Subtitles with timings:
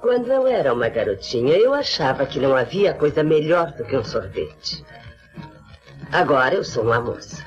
[0.00, 4.04] Quando eu era uma garotinha, eu achava que não havia coisa melhor do que um
[4.04, 4.84] sorvete.
[6.10, 7.44] Agora eu sou uma moça.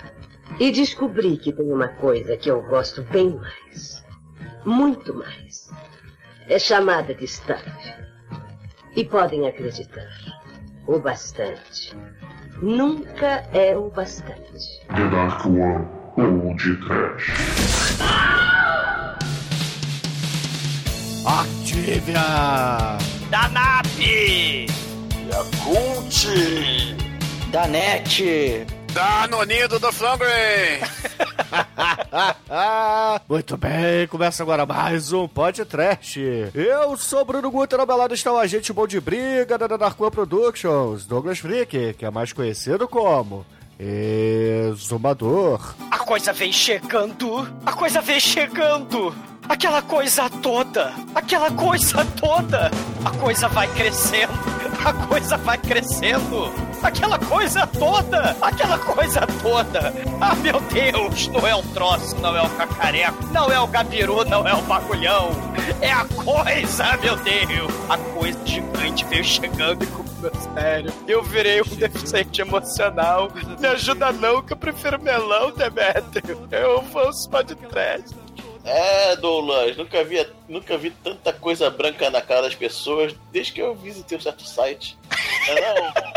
[0.59, 4.03] E descobri que tem uma coisa que eu gosto bem mais.
[4.63, 5.71] Muito mais.
[6.47, 7.63] É chamada de stuff.
[8.95, 10.07] E podem acreditar,
[10.87, 11.95] o bastante
[12.61, 14.85] nunca é o bastante.
[14.87, 18.42] The Dark One ou de Trash.
[21.73, 22.99] Activia!
[23.31, 24.67] Da NAP!
[25.27, 26.27] Yakult!
[27.51, 28.67] Da NET!
[28.93, 30.81] Da Nonido do Flangren!
[33.27, 36.21] Muito bem, começa agora mais um podcast.
[36.53, 39.99] Eu sou Bruno Guter, ao meu lado está o agente bom de briga da Dark
[39.99, 43.43] One Productions, Douglas Freak, que é mais conhecido como
[43.79, 45.73] Exumador.
[45.89, 47.51] A coisa vem chegando!
[47.65, 49.32] A coisa vem chegando!
[49.47, 50.93] Aquela coisa toda!
[51.13, 52.71] Aquela coisa toda!
[53.03, 54.33] A coisa vai crescendo!
[54.85, 56.51] A coisa vai crescendo!
[56.81, 58.35] Aquela coisa toda!
[58.41, 59.93] Aquela coisa toda!
[60.21, 61.27] Ah, meu Deus!
[61.27, 64.61] Não é o troço, não é o cacareco, não é o gabiru, não é o
[64.61, 65.31] bagulhão!
[65.81, 67.73] É a coisa, meu Deus!
[67.89, 70.93] A coisa gigante veio chegando e comeu sério.
[71.07, 73.29] Eu virei um deficiente emocional.
[73.59, 76.47] Me ajuda não, que eu prefiro melão, Demetrio.
[76.49, 78.03] Eu vou só de trás.
[78.65, 83.61] É, Douglas, nunca vi, nunca vi tanta coisa branca na cara das pessoas desde que
[83.61, 84.97] eu visitei um certo site.
[85.47, 86.13] Não,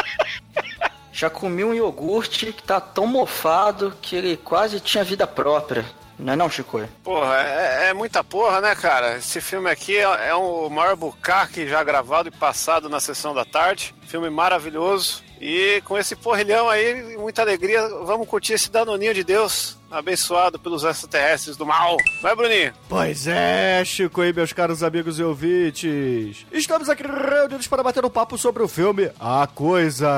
[1.17, 5.83] Já comi um iogurte que tá tão mofado que ele quase tinha vida própria.
[6.19, 6.81] Não é não, Chico?
[7.03, 9.19] Porra, é, é muita porra, né, cara?
[9.19, 13.45] Esse filme aqui é, é o maior bucaque já gravado e passado na sessão da
[13.45, 13.95] tarde.
[14.07, 15.23] Filme maravilhoso.
[15.41, 20.83] E com esse porrilhão aí, muita alegria, vamos curtir esse danoninho de Deus, abençoado pelos
[20.83, 21.99] extraterrestres do mal.
[22.23, 22.73] Vai, Bruninho?
[22.89, 26.47] Pois é, Chico e meus caros amigos e ouvintes.
[26.51, 30.09] Estamos aqui reunidos para bater um papo sobre o filme A Coisa,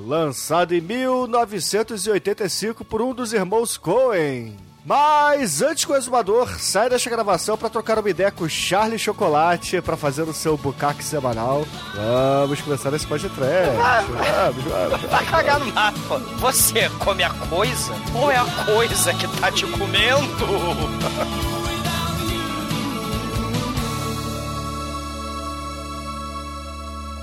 [0.00, 4.54] lançado em 1985 por um dos irmãos Coen.
[4.86, 8.98] Mas antes que o exumador saia desta gravação para trocar uma ideia com o Charlie
[8.98, 11.64] Chocolate para fazer o seu bucaque semanal,
[11.94, 13.40] vamos começar esse podcast.
[13.40, 16.18] Vamos, vamos, Vai cagar no mapa.
[16.38, 20.44] Você come a coisa ou é a coisa que tá te comendo?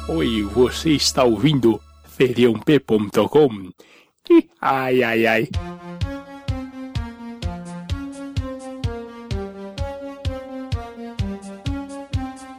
[0.07, 3.69] Oi, você está ouvindo feriump.com?
[4.29, 5.49] Ih, Ai, ai, ai.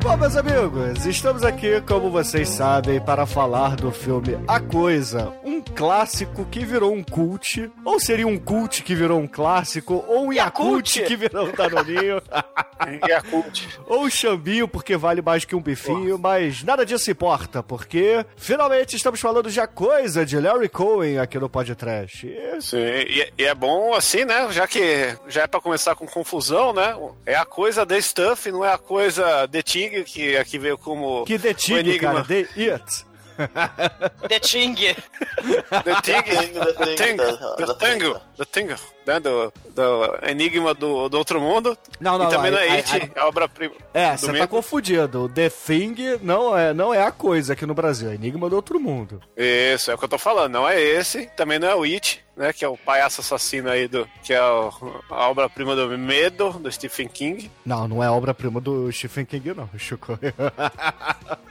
[0.03, 5.61] Bom, meus amigos, estamos aqui, como vocês sabem, para falar do filme A Coisa, um
[5.61, 10.33] clássico que virou um cult, ou seria um cult que virou um clássico, ou um
[10.33, 12.21] Yakult que virou um danoninho.
[13.87, 18.97] ou um chambinho porque vale mais que um bifinho, mas nada disso importa, porque finalmente
[18.97, 22.27] estamos falando de A Coisa, de Larry Cohen, aqui no podcast.
[22.27, 24.51] E Sim, e, e é bom assim, né?
[24.51, 26.97] Já que já é pra começar com confusão, né?
[27.25, 31.25] É a coisa The Stuff, não é a coisa The Thing, que aqui veio como.
[31.25, 32.13] Que o detinho, enigma.
[32.13, 33.12] cara, The It.
[34.29, 34.75] The Ting.
[34.75, 38.67] The Thing, The Thing, The Tango, The Thing,
[39.07, 39.21] né?
[39.21, 41.77] Do, do Enigma do, do Outro Mundo.
[42.01, 43.75] Não, não, e também não, não é It, aí- é a obra-prima.
[43.93, 45.29] É, você tá confundindo.
[45.29, 48.79] The Thing não é, não é a coisa aqui no Brasil, é Enigma do Outro
[48.79, 49.21] Mundo.
[49.37, 50.53] Isso, é o que eu tô falando.
[50.53, 52.53] Não é esse, também não é o It, né?
[52.53, 54.09] Que é o palhaço assassino aí do.
[54.23, 54.73] Que é o-
[55.11, 57.51] a obra-prima do Medo, do Stephen King.
[57.65, 60.19] Não, não é obra-prima do Stephen King, não, Chico.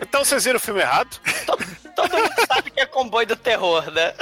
[0.02, 1.20] Então vocês viram o filme errado?
[1.96, 4.14] Todo mundo sabe que é comboio do terror, né?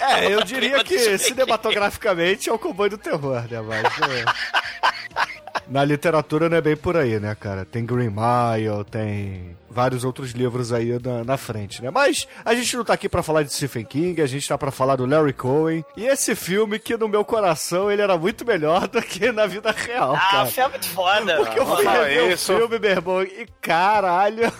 [0.00, 3.60] É, eu diria que cinematograficamente é o comboio do terror, né?
[3.62, 3.84] Mas.
[4.10, 4.24] é.
[5.68, 7.64] Na literatura não é bem por aí, né, cara?
[7.64, 11.90] Tem Green Mile, tem vários outros livros aí na, na frente, né?
[11.90, 14.70] Mas a gente não tá aqui pra falar de Stephen King, a gente tá pra
[14.70, 15.84] falar do Larry Cohen.
[15.96, 19.70] E esse filme que no meu coração ele era muito melhor do que na vida
[19.70, 20.44] real, Ah, cara.
[20.44, 21.36] o filme é muito foda.
[21.36, 22.52] Porque eu fui rever isso.
[22.54, 24.50] o filme, meu irmão, e caralho,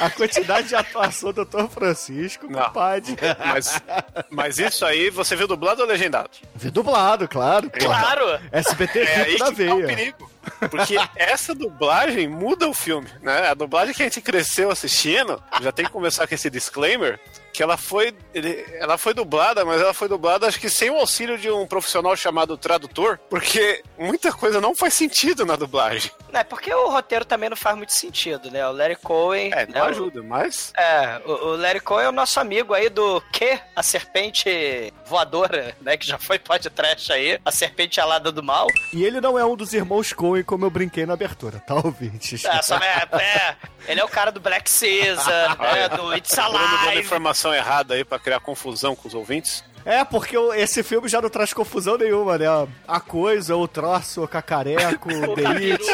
[0.00, 1.66] a quantidade de atuação do Dr.
[1.68, 2.62] Francisco, Não.
[2.64, 3.14] compadre.
[3.44, 3.82] Mas,
[4.30, 6.30] mas isso aí, você viu dublado ou legendado?
[6.54, 7.70] Vi dublado, claro.
[7.70, 8.40] Claro.
[8.50, 9.86] SBT É é aí na que tá o veia.
[9.86, 10.30] perigo.
[10.70, 13.48] Porque essa dublagem muda o filme, né?
[13.48, 17.18] A dublagem que a gente cresceu assistindo, já tem que começar com esse disclaimer,
[17.52, 20.96] que ela foi, ele- ela foi dublada, mas ela foi dublada acho que sem o
[20.96, 26.10] auxílio de um profissional chamado tradutor, porque muita coisa não faz sentido na dublagem.
[26.32, 28.66] Não, é porque o roteiro também não faz muito sentido, né?
[28.66, 29.50] O Larry Cohen.
[29.52, 32.72] É, né, não o- ajuda, mas É, o, o Larry Cohen é o nosso amigo
[32.74, 33.58] aí do que?
[33.76, 35.96] A serpente voadora, né?
[35.96, 37.38] Que já foi podcast aí.
[37.44, 38.66] A serpente alada do mal.
[38.92, 42.44] E ele não é um dos irmãos Coen, como eu brinquei na abertura, tá, ouvintes?
[42.44, 43.56] É, só, é, é,
[43.86, 47.08] Ele é o cara do Black Caesar, né, do It's Alive.
[47.42, 49.64] Informação errada aí pra criar confusão com os ouvintes.
[49.84, 52.46] É, porque esse filme já não traz confusão nenhuma, né?
[52.86, 55.84] A coisa, o troço, o cacareco, o delite.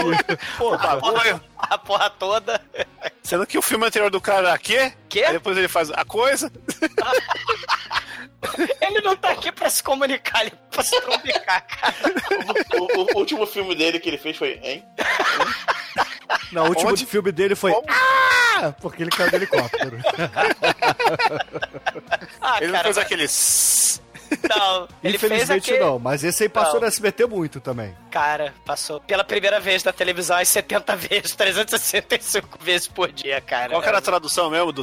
[0.59, 0.99] Porra,
[1.57, 2.61] A porra toda.
[3.23, 4.93] Sendo que o filme anterior do cara era quê?
[5.09, 5.25] Quê?
[5.25, 6.53] Aí depois ele faz a coisa.
[8.81, 11.95] Ele não tá aqui pra se comunicar, ele pra se comunicar, cara.
[12.79, 14.85] O, o- o último filme dele que ele fez foi, hein?
[16.53, 17.05] não, o último Onde?
[17.05, 17.73] filme dele foi.
[17.73, 17.87] Como?
[17.91, 18.73] Ah!
[18.81, 19.99] Porque ele caiu do helicóptero.
[22.41, 23.25] Ah, Ele não cara, fez mas- aquele.
[23.25, 24.01] sss.
[24.49, 25.85] Não, ele fez Infelizmente aquele...
[25.85, 26.81] não, mas esse aí passou Não.
[26.83, 27.97] no SBT muito também.
[28.11, 33.71] Cara, passou pela primeira vez na televisão as 70 vezes, 365 vezes por dia, cara.
[33.71, 34.83] Qual que era a tradução mesmo do.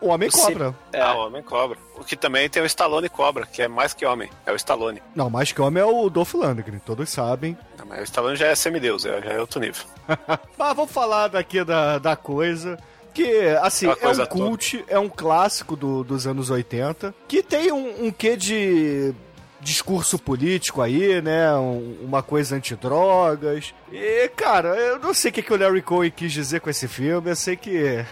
[0.00, 0.74] O Homem O Cobra.
[0.92, 1.00] É.
[1.00, 1.78] Ah, o Homem Cobra.
[1.96, 4.28] O que também tem o Stallone Cobra, que é mais que homem.
[4.44, 5.02] É o Stallone.
[5.14, 7.56] Não, mais que homem é o Dolph Lundgren, todos sabem.
[7.78, 9.84] Não, mas o Stallone já é semideus, é- já é outro nível.
[10.58, 12.78] Mas vamos falar daqui da, da coisa.
[13.14, 17.70] Que, assim, é coisa um cult, é um clássico do- dos anos 80, que tem
[17.72, 19.14] um, um quê de
[19.60, 21.54] discurso político aí, né?
[21.54, 23.72] Um- uma coisa antidrogas.
[23.92, 26.88] E, cara, eu não sei o que, que o Larry Cohen quis dizer com esse
[26.88, 28.04] filme, eu sei que.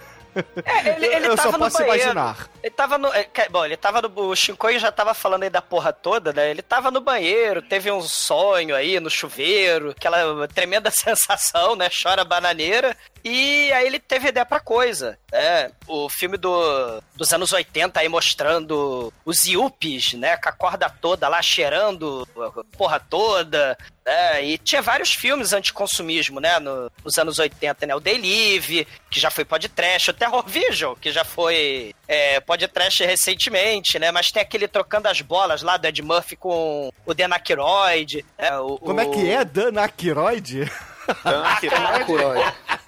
[0.65, 2.03] É, ele, ele eu só posso banheiro.
[2.03, 2.49] imaginar.
[2.63, 3.09] Ele tava no.
[3.13, 4.13] é, Bom, ele tava no.
[4.29, 6.51] O Shinkoi já tava falando aí da porra toda, né?
[6.51, 11.89] Ele tava no banheiro, teve um sonho aí no chuveiro, aquela tremenda sensação, né?
[11.91, 12.97] Chora bananeira.
[13.25, 15.19] E aí ele teve ideia pra coisa.
[15.33, 20.37] É, o filme do, dos anos 80 aí mostrando os yuppies, né?
[20.37, 23.79] Com a corda toda lá cheirando a porra toda.
[24.05, 24.45] Né?
[24.45, 26.59] e tinha vários filmes anticonsumismo, né?
[26.59, 27.95] no- nos anos 80, né?
[27.95, 33.05] O Day Live, que já foi podcast, o Terror Vision, que já foi é, podcast
[33.05, 34.11] recentemente, né?
[34.11, 38.25] Mas tem aquele trocando as bolas lá do Ed Murphy com o Dan Aykroyd.
[38.39, 38.59] né?
[38.59, 40.69] o, Como é que é, Dan Aykroyd?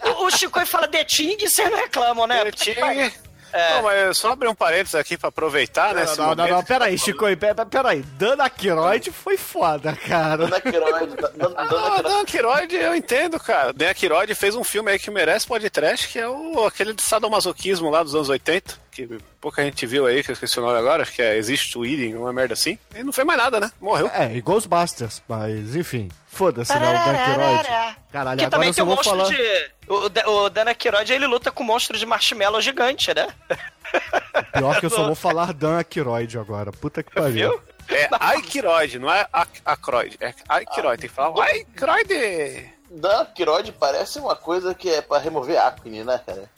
[0.06, 2.44] O, o Chico fala The Ting e vocês não reclamam, né?
[3.54, 6.02] Tinha- Não, mas só abrir um parênteses aqui pra aproveitar, né?
[6.04, 8.02] Não, esse não, não, não, peraí, Chico, pera- peraí.
[8.18, 10.36] Dan Aykroyd foi foda, cara.
[10.46, 12.02] Dona Queiroz, Dona- Dona Ah, Queiroz.
[12.02, 13.72] Dan Aykroyd, eu entendo, cara.
[13.72, 17.90] Dan Aykroyd fez um filme aí que merece podcast, que é o, aquele de sadomasoquismo
[17.90, 19.08] lá dos anos 80, que
[19.40, 22.14] pouca gente viu aí, que eu esqueci o nome agora, acho que é Existe Tweeding,
[22.14, 22.78] uma merda assim.
[22.94, 23.70] E não fez mais nada, né?
[23.80, 24.10] Morreu.
[24.14, 26.08] É, e Ghostbusters, mas enfim.
[26.34, 26.78] Foda-se, né?
[26.78, 27.96] O Dan Aykroyd.
[28.12, 29.28] Caralho, Que agora também eu tem só um vou monstro falar.
[29.30, 29.70] de.
[29.88, 33.28] O, Da- o Dan Aykroyd, ele luta com um monstro de marshmallow gigante, né?
[34.52, 36.72] Pior que eu só vou falar Dan Aykroyd agora.
[36.72, 37.32] Puta que pariu.
[37.50, 37.62] Viu?
[37.96, 40.16] É Aykroyd, não é Ac- Aykroyd.
[40.20, 42.72] É Aykroyd, tem que falar Aykroyd.
[42.90, 46.48] Dan Queiroz parece uma coisa que é pra remover acne, né, cara?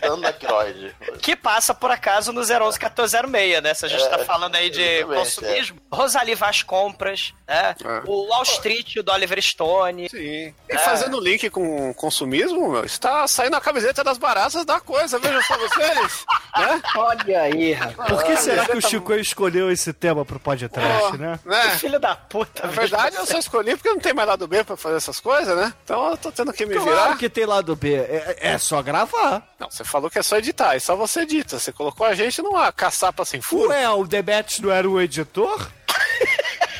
[0.00, 0.92] Dana Queiroz.
[1.20, 3.74] Que passa, por acaso, no 011-1406, né?
[3.74, 5.80] Se a gente É, tá falando aí de exatamente, consumismo.
[5.92, 7.74] Rosalie Vaz Compras, né?
[7.84, 8.02] É.
[8.06, 10.08] O Wall Street, o do Oliver Stone.
[10.08, 10.54] Sim.
[10.68, 15.42] E fazendo link com consumismo, meu, está saindo a camiseta das baratas da coisa, vejam
[15.42, 16.24] só vocês.
[16.58, 16.82] né?
[16.96, 18.08] Olha aí, rapaz.
[18.10, 21.38] Por que será que o tá- Chico escolheu esse tema pro podcast, Pô, né?
[21.44, 21.70] né?
[21.78, 22.66] Filho da puta.
[22.66, 25.56] Na verdade, eu só escolhi porque não tem mais lado B pra fazer essas coisas,
[25.56, 25.72] né?
[25.84, 27.16] Então eu tô tendo que me Claro virar.
[27.18, 27.94] que tem lado B.
[27.94, 29.45] É, é só gravar.
[29.58, 31.58] Não, você falou que é só editar, e só você edita.
[31.58, 33.70] Você colocou a gente numa caçapa sem furo.
[33.70, 35.70] Ué, o Demet não era o editor?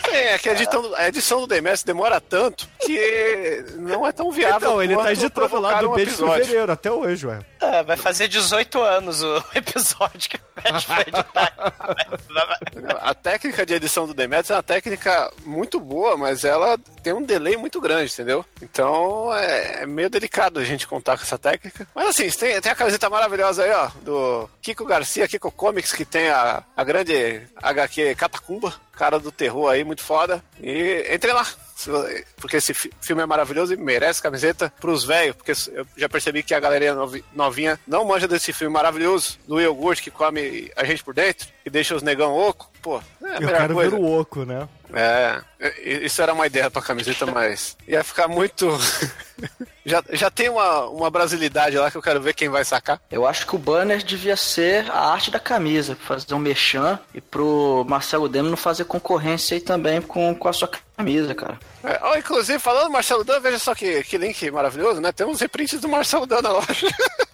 [0.04, 4.30] Sim, é que a edição, a edição do DMS demora tanto que não é tão
[4.30, 4.56] viável.
[4.56, 6.44] Então, ele tá editando lá do um B de episódio.
[6.44, 7.40] fevereiro até hoje, ué.
[7.60, 11.52] É, vai fazer 18 anos o episódio que o Pet foi editar.
[13.00, 17.22] A técnica de edição do Demetrius é uma técnica muito boa, mas ela tem um
[17.22, 18.44] delay muito grande, entendeu?
[18.62, 21.86] Então é, é meio delicado a gente contar com essa técnica.
[21.94, 26.04] Mas assim, tem, tem a camiseta maravilhosa aí, ó, do Kiko Garcia, Kiko Comics, que
[26.04, 30.42] tem a, a grande HQ Catacumba, cara do terror aí, muito foda.
[30.60, 31.46] E entre lá.
[32.36, 36.42] Porque esse fi- filme é maravilhoso e merece camiseta pros velhos, porque eu já percebi
[36.42, 40.84] que a galerinha novi- novinha não manja desse filme maravilhoso, do iogurte que come a
[40.84, 42.70] gente por dentro e deixa os negão oco.
[42.80, 43.90] Pô, é a Eu melhor quero coisa.
[43.90, 44.68] ver o oco, né?
[44.94, 45.42] É,
[45.84, 48.70] i- isso era uma ideia pra camiseta, mas ia ficar muito.
[49.84, 53.00] já, já tem uma, uma brasilidade lá que eu quero ver quem vai sacar.
[53.10, 56.98] Eu acho que o banner devia ser a arte da camisa, pra fazer um merchan
[57.12, 61.58] e pro Marcelo Demo não fazer concorrência aí também com, com a sua camisa, cara.
[61.82, 65.10] É, ó, inclusive, falando do Marcelo Dan, veja só que, que link maravilhoso, né?
[65.10, 66.86] Temos reprints do Marcelo Dan na loja.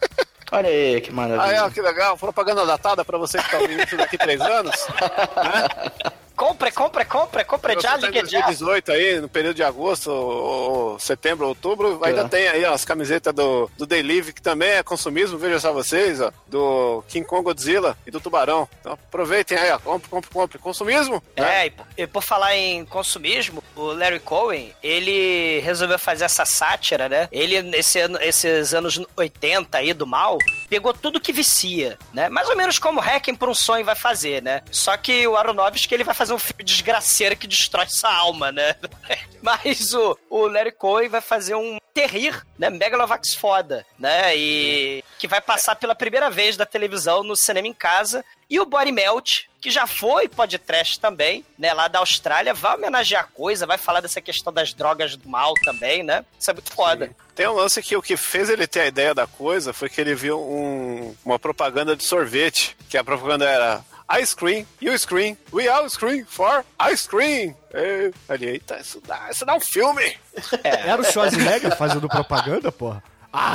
[0.53, 1.65] Olha aí, que Aí, maravilha.
[1.65, 2.17] ó, que legal.
[2.19, 4.75] Propaganda datada pra você que tá ouvindo isso daqui três anos.
[6.37, 8.41] compre, compre, compre, compre já, Você tá ligue já.
[8.41, 12.85] 2018 aí, no período de agosto, ou, ou setembro, outubro, ainda tem aí ó, as
[12.85, 17.27] camisetas do, do Day Live, que também é consumismo, veja só vocês, ó, do King
[17.27, 18.69] Kong Godzilla e do Tubarão.
[18.81, 20.59] Então aproveitem aí, ó, compre, compre, compre.
[20.59, 21.23] Consumismo?
[21.37, 21.62] né?
[21.62, 26.45] É, e por, e por falar em consumismo, o Larry Cohen, ele resolveu fazer essa
[26.45, 27.29] sátira, né?
[27.33, 30.39] Ele, esse ano, esses anos 80 aí do mal,
[30.73, 32.31] pegou tudo que vicia, né?
[32.31, 34.62] Mais ou menos como Hacking por um Sonho vai fazer, né?
[34.71, 38.75] Só que o Aronofsky, ele vai fazer um filme desgraceiro que destrói sua alma, né?
[39.43, 42.71] Mas o, o Larry Cohen vai fazer um terrir, né?
[42.71, 44.35] Megalovax foda, né?
[44.35, 48.25] E que vai passar pela primeira vez da televisão no cinema em casa.
[48.49, 51.73] E o Body Melt, que já foi podcast também, né?
[51.73, 55.54] Lá da Austrália, vai homenagear a coisa, vai falar dessa questão das drogas do mal
[55.64, 56.25] também, né?
[56.38, 57.11] Isso é muito foda.
[57.35, 60.00] Tem um lance que o que fez ele ter a ideia da coisa foi que
[60.00, 63.81] ele viu um- uma propaganda de sorvete, que a propaganda era
[64.21, 67.57] Ice cream, you scream, we all scream for ice cream.
[67.73, 70.19] É, ali, eita, isso dá, isso dá um filme.
[70.62, 73.02] Era o Schwarzenegger fazendo propaganda, porra?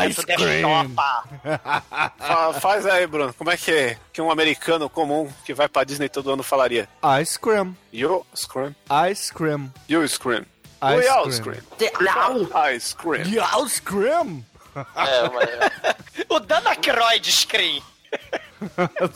[0.08, 0.96] Ice cream!
[2.18, 5.84] Fa- faz aí, Bruno, como é que, é que um americano comum que vai pra
[5.84, 6.90] Disney todo ano falaria?
[7.22, 7.76] Ice cream.
[7.94, 8.76] You scream,
[9.12, 9.72] Ice cream.
[9.88, 10.46] you scream,
[10.82, 11.32] Ice we all cream.
[11.34, 11.64] scream,
[12.76, 13.24] ice cream.
[13.66, 14.46] Ice cream?
[14.96, 15.96] É, mas...
[16.30, 17.82] O Dan Aykroyd screen.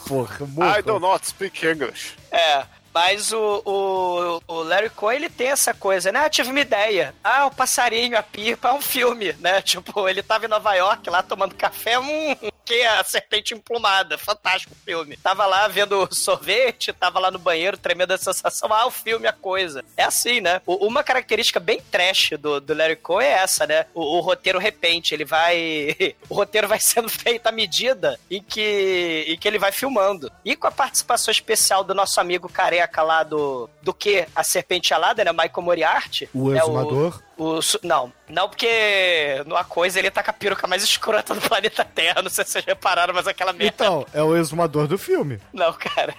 [0.07, 0.81] Porra, I morra.
[0.83, 2.15] do not speak English.
[2.31, 2.63] É.
[2.93, 6.25] Mas o, o, o Larry Cohen, ele tem essa coisa, né?
[6.25, 7.15] Ah, tive uma ideia.
[7.23, 9.61] Ah, o passarinho, a pipa, é um filme, né?
[9.71, 12.35] Tipo, ele tava em Nova York lá tomando café, hum,
[12.79, 14.17] é a serpente emplumada.
[14.17, 15.17] Fantástico o filme.
[15.17, 18.71] Tava lá vendo sorvete, tava lá no banheiro, tremendo a sensação.
[18.73, 19.83] Ah, o filme, a coisa.
[19.97, 20.61] É assim, né?
[20.65, 23.85] O- uma característica bem trash do, do Larry Cohen é essa, né?
[23.93, 25.95] O, o roteiro repente, ele vai...
[26.29, 30.31] o roteiro vai sendo feito à medida em que, em que ele vai filmando.
[30.45, 33.69] E com a participação especial do nosso amigo careca lá do...
[33.81, 34.27] Do que?
[34.35, 35.31] A Serpente Alada, né?
[35.31, 36.29] Michael Moriarty.
[36.33, 36.59] O né?
[36.59, 37.21] exumador.
[37.30, 37.30] O,
[37.61, 41.83] su- não, não porque numa coisa ele tá com a peruca mais escrota do planeta
[41.83, 42.21] Terra.
[42.21, 43.73] Não sei se vocês repararam, mas aquela merda.
[43.73, 45.39] Então, é o exumador do filme.
[45.53, 46.13] Não, cara.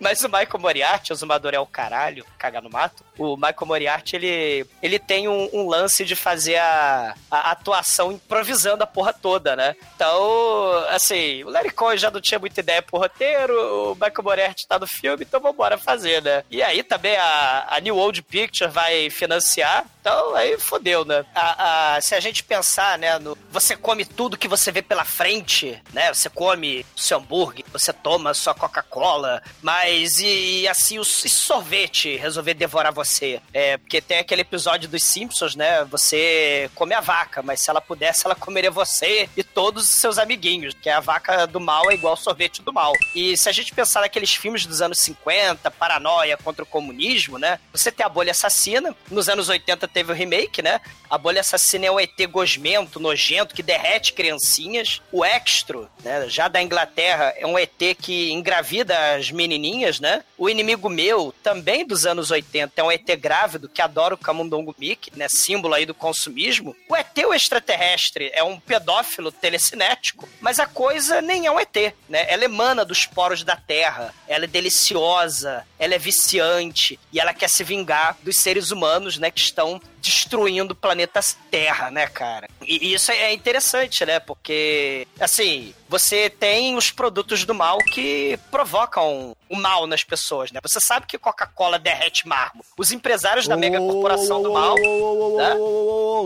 [0.00, 3.04] Mas o Michael Moriarty, o Zumador é o caralho, cagar no mato.
[3.18, 8.82] O Michael Moriarty, ele, ele tem um, um lance de fazer a, a atuação improvisando
[8.82, 9.76] a porra toda, né?
[9.94, 14.66] Então, assim, o Larry Cohen já não tinha muita ideia pro roteiro, o Michael Moriarty
[14.66, 16.44] tá no filme, então vambora fazer, né?
[16.50, 21.24] E aí também a, a New Old Picture vai financiar, então aí fodeu, né?
[21.34, 25.04] A, a- se a gente pensar, né, no, você come tudo que você vê pela
[25.04, 26.12] frente, né?
[26.14, 32.16] Você come seu hambúrguer, você toma sua Coca-Cola, mas e, e assim, o e sorvete
[32.16, 33.40] resolver devorar você?
[33.52, 35.84] É, porque tem aquele episódio dos Simpsons, né?
[35.84, 40.18] Você come a vaca, mas se ela pudesse, ela comeria você e todos os seus
[40.18, 42.92] amiguinhos, que a vaca do mal é igual sorvete do mal.
[43.14, 47.58] E se a gente pensar naqueles filmes dos anos 50, Paranoia contra o comunismo, né?
[47.72, 50.80] Você tem a bolha assassina, nos anos 80 teve o remake, né?
[51.10, 55.02] A bolha assassina é um ET gosmento, nojento, que derrete criancinhas.
[55.10, 60.22] O Extro, né, já da Inglaterra, é um ET que engravida as menininhas, né?
[60.36, 64.74] O Inimigo Meu, também dos anos 80, é um ET grávido que adora o camundongo
[64.78, 65.26] Mickey, né?
[65.28, 66.76] Símbolo aí do consumismo.
[66.88, 71.94] O ET, o extraterrestre, é um pedófilo telecinético, mas a coisa nem é um ET,
[72.08, 72.26] né?
[72.28, 77.48] Ela emana dos poros da Terra, ela é deliciosa, ela é viciante e ela quer
[77.48, 82.48] se vingar dos seres humanos, né, que estão destruindo o planeta Terra, né, cara?
[82.66, 84.20] E isso é interessante, né?
[84.20, 90.60] Porque, assim, você tem os produtos do mal que provocam o mal nas pessoas, né?
[90.62, 92.66] Você sabe que Coca-Cola derrete mármore.
[92.78, 94.74] Os empresários da mega corporação do mal.
[94.76, 95.54] né?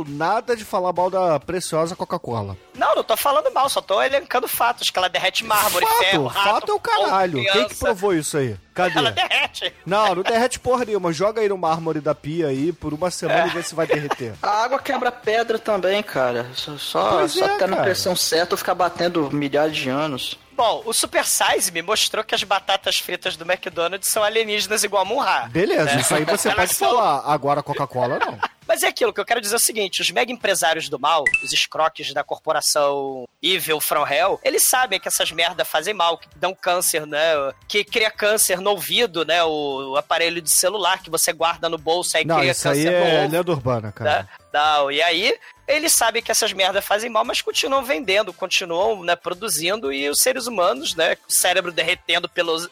[0.08, 2.56] Nada de falar mal da preciosa Coca-Cola.
[2.74, 6.36] Não, não tô falando mal, só tô elencando fatos, que ela derrete mármore, ferro, Fato,
[6.44, 7.32] rato, fato é o caralho.
[7.38, 7.58] criança.
[7.58, 8.56] Quem que provou isso aí?
[8.74, 8.98] Cadê?
[8.98, 9.72] Ela derrete.
[9.86, 11.12] Não, não derrete porra nenhuma.
[11.12, 14.34] Joga aí no mármore da pia aí por uma semana e vê se vai derreter.
[14.42, 16.46] A água quebra pedra também, cara.
[16.54, 20.38] Só, só, só é, tá na pressão certa ou ficar batendo milhares de anos.
[20.56, 25.02] Bom, o Super Size me mostrou que as batatas fritas do McDonald's são alienígenas igual
[25.02, 25.48] a Munra.
[25.50, 27.22] Beleza, isso aí você pode falar.
[27.26, 28.38] Agora Coca-Cola não.
[28.66, 31.24] Mas é aquilo que eu quero dizer é o seguinte: os mega empresários do mal,
[31.42, 36.28] os escroques da corporação Evil From Hell, eles sabem que essas merdas fazem mal, que
[36.36, 37.34] dão câncer, né?
[37.68, 39.42] Que cria câncer no ouvido, né?
[39.44, 42.90] O, aparelho de celular que você guarda no bolso aí Não, cria isso aí câncer
[42.90, 43.32] no é ovo.
[43.32, 44.22] lenda urbana, cara.
[44.22, 44.28] né?
[44.54, 49.16] Não, e aí eles sabem que essas merdas fazem mal, mas continuam vendendo, continuam né,
[49.16, 52.68] produzindo e os seres humanos, né, o cérebro derretendo pelo 011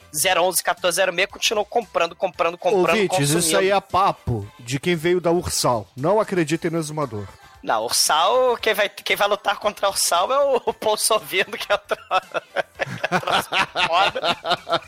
[0.62, 3.38] 1406, continuam comprando, comprando, comprando, Ouvintes, consumindo.
[3.40, 5.88] isso aí é papo de quem veio da Ursal.
[5.96, 7.26] Não acreditem no exumador.
[7.62, 11.73] Não, Ursal, quem vai, quem vai lutar contra o Ursal é o, o Paul que
[11.73, 11.97] é o tro-
[12.76, 13.49] que é o troço
[13.87, 14.37] foda.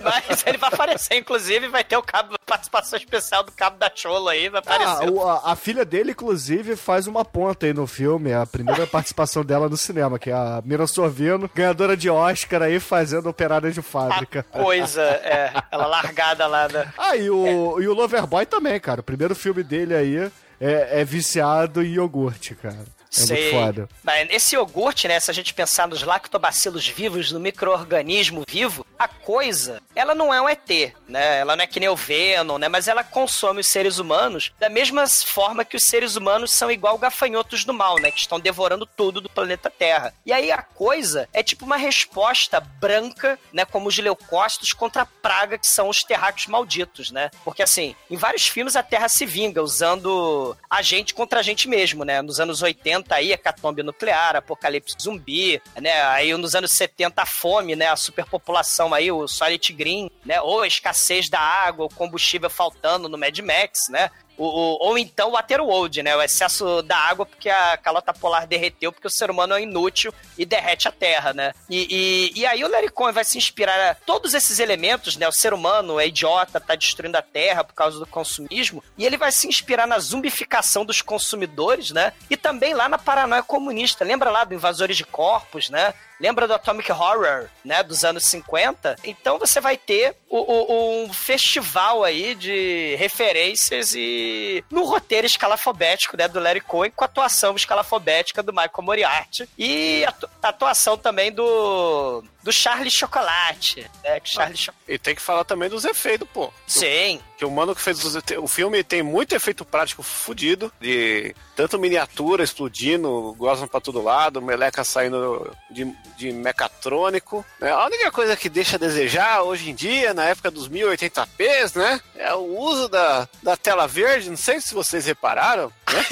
[0.00, 4.28] Mas ele vai aparecer, inclusive, vai ter o cabo, participação especial do Cabo da Cholo
[4.28, 5.10] aí, vai Ah, aparecer.
[5.12, 9.44] o- a, a filha dele, inclusive, faz uma ponta aí no filme, a primeira participação
[9.44, 13.82] dela no cinema, que é a Mira Sorvino, ganhadora de Oscar aí, fazendo operária de
[13.82, 14.44] fábrica.
[14.52, 16.92] A coisa, é, ela largada lá da...
[16.98, 19.00] Ah, e o, e o Loverboy também, cara.
[19.00, 22.93] O primeiro filme dele aí é, é viciado em iogurte, cara.
[23.16, 23.52] É Sei.
[23.52, 23.88] muito foda.
[24.30, 25.20] Esse iogurte, né?
[25.20, 30.40] Se a gente pensar nos lactobacilos vivos, no micro-organismo vivo, a coisa, ela não é
[30.40, 30.68] um ET,
[31.08, 31.38] né?
[31.38, 32.68] Ela não é que nem o Venom, né?
[32.68, 36.98] Mas ela consome os seres humanos da mesma forma que os seres humanos são igual
[36.98, 38.10] gafanhotos do mal, né?
[38.10, 40.12] Que estão devorando tudo do planeta Terra.
[40.26, 43.64] E aí a coisa é tipo uma resposta branca, né?
[43.64, 47.30] Como os leucócitos contra a praga que são os terráqueos malditos, né?
[47.44, 51.68] Porque assim, em vários filmes a Terra se vinga usando a gente contra a gente
[51.68, 52.20] mesmo, né?
[52.22, 56.02] Nos anos 80 aí, hecatombe nuclear, apocalipse zumbi, né?
[56.06, 57.88] Aí nos anos 70 a fome, né?
[57.88, 60.40] A superpopulação aí, o Solid Green, né?
[60.40, 64.10] Ou a escassez da água, o combustível faltando no Mad Max, né?
[64.36, 66.16] O, o- ou então o Waterworld, né?
[66.16, 70.12] O excesso da água porque a calota polar derreteu, porque o ser humano é inútil
[70.36, 71.52] e derrete a Terra, né?
[71.70, 75.28] E, e, e aí o Larry Cohen vai se inspirar todos esses elementos, né?
[75.28, 79.16] O ser humano é idiota, tá destruindo a Terra por causa do consumismo, e ele
[79.16, 82.12] vai se inspirar na zumbificação dos consumidores, né?
[82.28, 84.04] E também lá na paranoia comunista.
[84.04, 85.94] Lembra lá do Invasores de Corpos, né?
[86.20, 88.96] Lembra do Atomic Horror, né, dos anos 50?
[89.04, 96.16] Então você vai ter o- o- um festival aí de referências e no roteiro escalafobético,
[96.16, 100.48] né, do Larry Cohen, com a atuação escalafobética do Michael Moriarty e a atu- a
[100.48, 105.68] atuação também do do Charlie Chocolate, né, que Charlie Cho- E tem que falar também
[105.68, 106.52] dos efeitos, pô.
[106.66, 111.34] Sim, Que o mano que fez os- o filme tem muito efeito prático fudido, de
[111.56, 115.84] tanto miniatura explodindo, gostam pra todo lado, meleca saindo de,
[116.16, 117.44] de mecatrônico.
[117.58, 117.70] né?
[117.72, 122.00] A única coisa que deixa a desejar hoje em dia, na época dos 1080p's, né?
[122.14, 126.04] É o uso da, da tela verde, não sei se vocês repararam, né?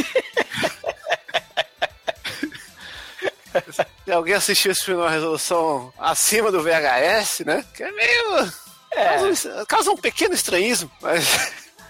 [4.04, 7.64] Se alguém assistiu esse filme numa resolução acima do VHS, né?
[7.74, 8.52] Que é meio.
[8.92, 11.24] Causa, causa um pequeno estranhismo, mas.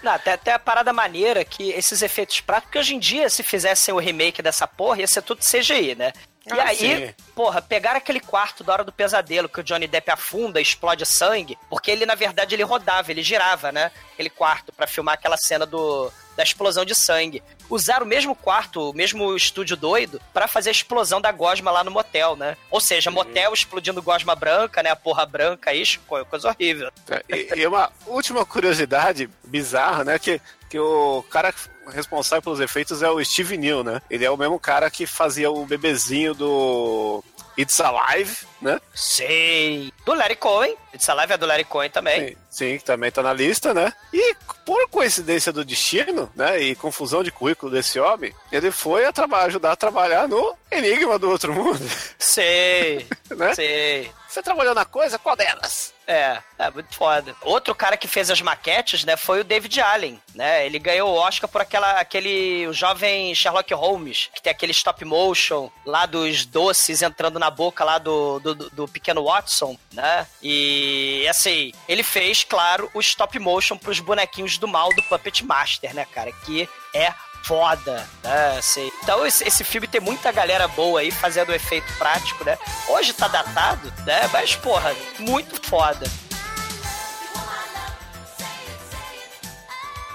[0.01, 3.41] Não, até, até a parada maneira que esses efeitos práticos, porque hoje em dia, se
[3.41, 6.11] fizessem o remake dessa porra, ia ser tudo CGI, né?
[6.45, 6.77] E Ah, aí,
[7.07, 7.13] sim.
[7.33, 11.57] porra, pegaram aquele quarto da hora do pesadelo que o Johnny Depp afunda, explode sangue,
[11.69, 13.91] porque ele, na verdade, ele rodava, ele girava, né?
[14.13, 17.41] Aquele quarto pra filmar aquela cena do, da explosão de sangue.
[17.73, 21.83] Usaram o mesmo quarto, o mesmo estúdio doido, pra fazer a explosão da gosma lá
[21.83, 22.55] no motel, né?
[22.69, 24.91] Ou seja, motel explodindo gosma branca, né?
[24.91, 26.91] A porra branca aí, co- coisa horrível.
[27.27, 30.19] E, e uma última curiosidade bizarra, né?
[30.19, 31.51] Que, que o cara
[31.89, 34.01] responsável pelos efeitos é o Steve New, né?
[34.09, 37.23] Ele é o mesmo cara que fazia o bebezinho do
[37.57, 38.79] It's Alive, né?
[38.93, 39.91] Sei.
[40.05, 40.75] Do Larry Cohen.
[40.93, 42.29] Essa live é do Larry Cohen também.
[42.29, 43.93] Sim, sim, que também tá na lista, né?
[44.11, 44.35] E
[44.65, 46.59] por coincidência do destino, né?
[46.61, 49.13] E confusão de currículo desse homem, ele foi a
[49.43, 51.79] ajudar a trabalhar no Enigma do Outro Mundo,
[52.17, 53.07] Sei.
[53.35, 53.53] né?
[53.53, 54.11] Sei.
[54.33, 55.19] Você trabalhou na coisa?
[55.19, 55.93] Qual delas?
[56.07, 57.35] É, é muito foda.
[57.43, 60.65] Outro cara que fez as maquetes, né, foi o David Allen, né?
[60.65, 65.05] Ele ganhou o Oscar por aquela, aquele o jovem Sherlock Holmes, que tem aquele stop
[65.05, 70.25] motion lá dos doces entrando na boca lá do, do, do pequeno Watson, né?
[70.41, 75.93] E assim, ele fez, claro, o stop motion pros bonequinhos do mal do Puppet Master,
[75.93, 76.31] né, cara?
[76.31, 77.13] Que é
[77.43, 78.57] foda, né?
[78.57, 78.91] Assim.
[79.01, 82.57] Então esse, esse filme tem muita galera boa aí fazendo efeito prático, né?
[82.87, 84.27] Hoje tá datado, né?
[84.31, 86.05] Mas, porra, muito foda.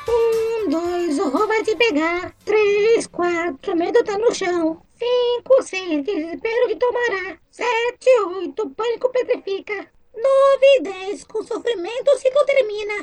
[0.09, 2.33] Um, dois, o horror vai te pegar.
[2.45, 4.83] Três, quatro, medo tá no chão.
[4.99, 7.37] Cinco, seis, desespero te tomará.
[7.51, 9.87] Sete, oito, pânico petrifica.
[10.15, 12.95] Nove, dez, com sofrimento o ciclo termina.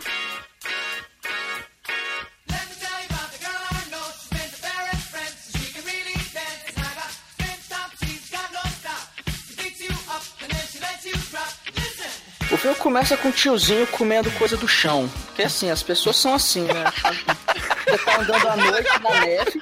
[12.65, 15.08] Filme começa com o tiozinho comendo coisa do chão.
[15.28, 16.86] Porque assim, as pessoas são assim, né?
[17.86, 19.60] Você tá andando à noite na neve,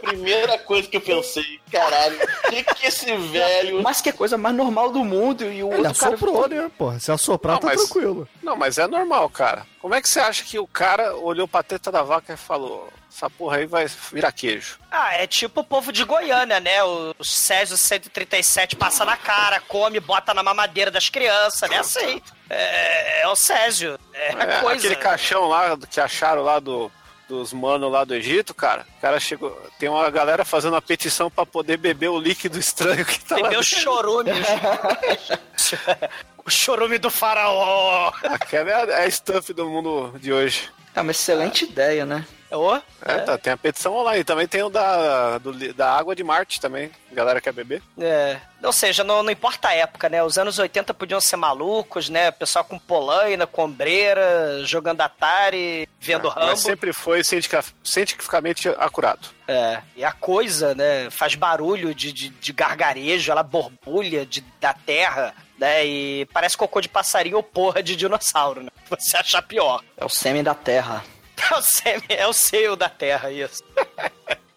[0.00, 3.82] Primeira coisa que eu pensei, caralho, o que que esse velho.
[3.82, 5.44] mas que é a coisa mais normal do mundo.
[5.44, 6.98] E o Ele outro cara assoprou, né, porra?
[7.00, 8.28] Se assoprar, Não, tá mas- tranquilo.
[8.42, 9.66] Não, mas é normal, cara.
[9.80, 12.88] Como é que você acha que o cara olhou pra teta da vaca e falou:
[13.10, 14.78] essa porra aí vai virar queijo?
[14.90, 16.82] Ah, é tipo o povo de Goiânia, né?
[16.82, 21.78] O Césio 137 passa na cara, come, bota na mamadeira das crianças, né?
[21.78, 22.20] Assim.
[22.50, 23.98] É, é o Césio.
[24.12, 24.78] É, É, coisa.
[24.78, 26.90] Aquele caixão lá do- que acharam lá do,
[27.28, 28.86] dos manos lá do Egito, cara.
[28.96, 29.56] O cara chegou.
[29.78, 33.42] Tem uma galera fazendo uma petição pra poder beber o líquido estranho que tá lá.
[33.42, 33.84] Tem meus dentro.
[33.84, 34.46] chorumes.
[36.44, 38.10] O chorume do faraó.
[38.22, 40.70] Aquela é a, é a stuff do mundo de hoje.
[40.94, 42.24] É uma excelente ideia, né?
[42.50, 44.24] Ô, É, tá, tem a petição online.
[44.24, 46.90] Também tem o da, do da água de Marte também.
[47.12, 47.82] A galera quer beber.
[47.98, 50.22] É, ou seja, não, não importa a época, né?
[50.22, 52.30] Os anos 80 podiam ser malucos, né?
[52.30, 56.46] Pessoal com polaina, com ombreira, jogando Atari, vendo Rambo.
[56.46, 59.28] É, Mas sempre foi cientifica- cientificamente acurado.
[59.46, 64.72] É, e a coisa, né, faz barulho de, de, de gargarejo, ela borbulha de, da
[64.74, 65.84] terra, né?
[65.86, 68.70] E parece cocô de passarinho ou porra de dinossauro, né?
[68.88, 69.82] Você achar pior.
[69.96, 71.04] É o sêmen da Terra.
[71.84, 73.62] É é o seio da terra, isso.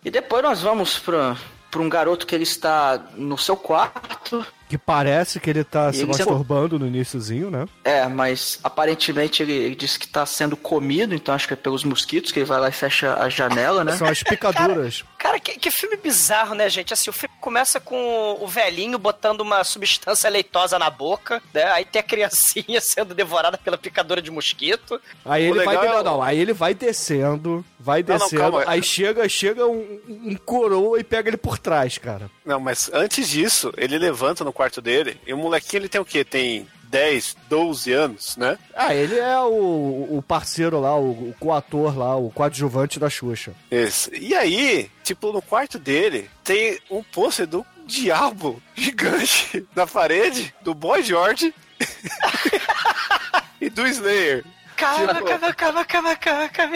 [0.04, 1.36] E depois nós vamos pra
[1.78, 4.46] um garoto que ele está no seu quarto.
[4.72, 7.66] Que parece que ele tá E se ele se- masturbando no iníciozinho, né?
[7.84, 11.84] É, mas aparentemente ele, ele disse que está sendo comido, então acho que é pelos
[11.84, 13.98] mosquitos que ele vai lá e fecha a janela, né?
[13.98, 15.04] São as picaduras.
[15.20, 16.94] Cara, que, que filme bizarro, né, gente?
[16.94, 21.66] Assim, o filme começa com o velhinho botando uma substância leitosa na boca, né?
[21.74, 25.02] Aí tem a criancinha sendo devorada pela picadora de mosquito.
[25.26, 25.76] Aí ele vai.
[25.76, 28.64] legal é Não, não, aí ele vai descendo, vai Não, não, descendo, calma.
[28.66, 32.32] aí chega, chega um, um coroa e pega ele por trás, cara.
[32.46, 36.06] Não, mas antes disso, ele levanta no quarto dele e o molequinho ele tem o
[36.06, 36.24] quê?
[36.24, 38.60] Tem 10, 12 anos, né?
[38.76, 43.54] Ah, ele é o, o parceiro lá, o, o coator lá, o coadjuvante da Xuxa.
[43.72, 44.12] Isso.
[44.14, 50.76] E aí, tipo, no quarto dele tem um pôster do diabo gigante na parede, do
[50.76, 51.52] Boy George
[53.60, 54.46] e do Slayer.
[54.78, 56.76] Calma, Tipo- calma, calma, calma, calma, calma.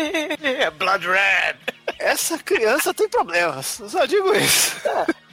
[0.77, 1.55] Blood Red.
[1.99, 4.75] Essa criança tem problemas, eu só digo isso.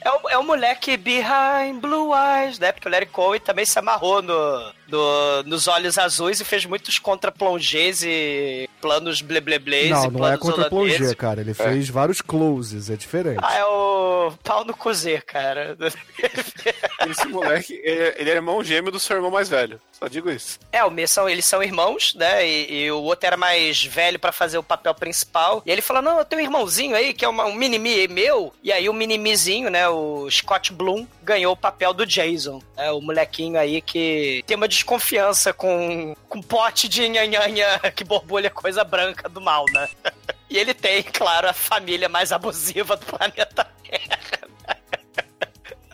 [0.03, 2.71] É o, é o moleque Behind Blue Eyes, né?
[2.71, 6.99] Porque o Larry Cohen também se amarrou no, no- nos olhos azuis e fez muitos
[6.99, 10.97] contra-plongés e planos blebleblês Não, e não é planos contra holandeses.
[10.99, 11.41] plongé, cara.
[11.41, 13.39] Ele fez vários closes, é diferente.
[13.41, 15.77] Ah, é o pau no cozer, cara.
[17.09, 19.79] Esse moleque, ele, ele é irmão gêmeo do seu irmão mais velho.
[19.91, 20.59] Só digo isso.
[20.71, 22.45] É, o Me são, eles são irmãos, né?
[22.45, 25.61] E, e o outro era mais velho pra fazer o papel principal.
[25.65, 28.53] E ele falou: Não, eu tenho um irmãozinho aí que é uma- um mini-me meu.
[28.61, 29.87] E aí o mini-mizinho, né?
[29.93, 32.61] O Scott Bloom ganhou o papel do Jason.
[32.75, 38.49] né, o molequinho aí que tem uma desconfiança com, com pote de nhanhanha que borbulha
[38.49, 39.87] coisa branca do mal, né?
[40.49, 44.19] E ele tem, claro, a família mais abusiva do planeta Terra.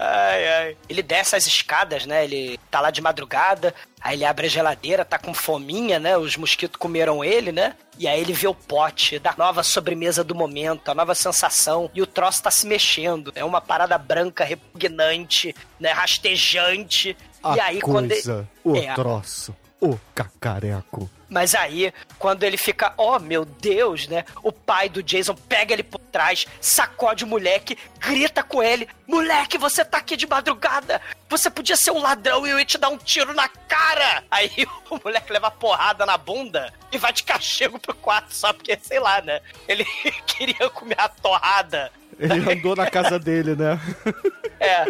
[0.02, 0.78] Ai, ai.
[0.88, 2.24] Ele desce as escadas, né?
[2.24, 6.18] Ele tá lá de madrugada, aí ele abre a geladeira, tá com fominha, né?
[6.18, 7.76] Os mosquitos comeram ele, né?
[7.98, 12.02] E aí ele vê o pote da nova sobremesa do momento, a nova sensação, e
[12.02, 13.34] o troço tá se mexendo.
[13.36, 15.92] É uma parada branca repugnante, né?
[15.92, 17.18] Rastejante.
[17.44, 18.14] A e aí quando ele...
[18.22, 18.94] coisa, o É.
[18.94, 21.10] troço, o cacareco.
[21.30, 24.26] Mas aí, quando ele fica, oh meu Deus, né?
[24.44, 29.58] O pai do Jason pega ele por trás, sacode o moleque, grita com ele: Moleque,
[29.58, 31.00] você tá aqui de madrugada!
[31.30, 34.24] Você podia ser um ladrão e eu ia te dar um tiro na cara!
[34.32, 34.52] Aí
[34.90, 39.00] o moleque leva porrada na bunda e vai de cachego pro quarto, só porque, sei
[39.00, 39.40] lá, né?
[39.68, 39.86] Ele
[40.26, 41.92] queria comer a torrada.
[42.18, 43.80] Ele andou na casa dele, né?
[44.60, 44.86] É.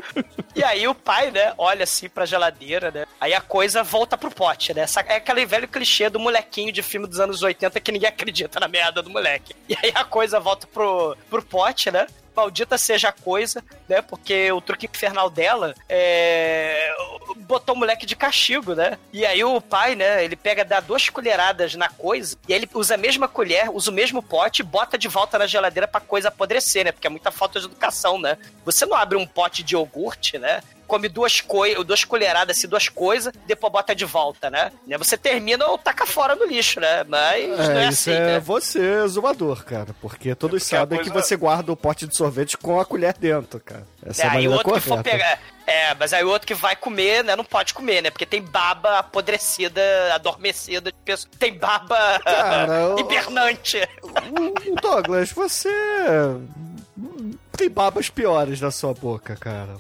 [0.55, 3.05] E aí o pai, né, olha assim pra geladeira, né?
[3.19, 4.85] Aí a coisa volta pro pote, né?
[5.07, 8.67] É aquele velho clichê do molequinho de filme dos anos 80 que ninguém acredita na
[8.67, 9.55] merda do moleque.
[9.69, 12.07] E aí a coisa volta pro, pro pote, né?
[12.35, 14.01] Maldita seja a coisa, né?
[14.01, 16.91] Porque o truque infernal dela é.
[17.39, 18.97] botou o moleque de castigo, né?
[19.11, 20.23] E aí o pai, né?
[20.23, 23.91] Ele pega, dá duas colheradas na coisa, e aí ele usa a mesma colher, usa
[23.91, 26.91] o mesmo pote e bota de volta na geladeira pra coisa apodrecer, né?
[26.91, 28.37] Porque é muita falta de educação, né?
[28.65, 30.61] Você não abre um pote de iogurte, né?
[30.89, 34.71] Come duas, coi duas colheradas, assim, duas coisas, depois bota de volta, né?
[34.85, 37.03] Né, Você termina ou taca fora no lixo, né?
[37.07, 38.39] Mas não é isso assim, é né?
[38.39, 39.95] você, zoador, cara.
[40.01, 42.85] Porque todos porque a sabem que coisa- você guarda o pote de sorvete com a
[42.85, 43.85] colher dentro, cara.
[44.05, 44.95] Essa é, É, a o maneira outro que correta.
[44.97, 45.39] for pegar.
[45.67, 47.35] É, mas aí o outro que vai comer, né?
[47.35, 48.09] Não pode comer, né?
[48.09, 49.81] Porque tem baba apodrecida,
[50.15, 51.29] adormecida de pessoa.
[51.37, 53.77] Tem baba Cara, o- hibernante.
[54.35, 55.69] Hum, Douglas, você.
[57.55, 59.75] Tem babas piores na sua boca, cara.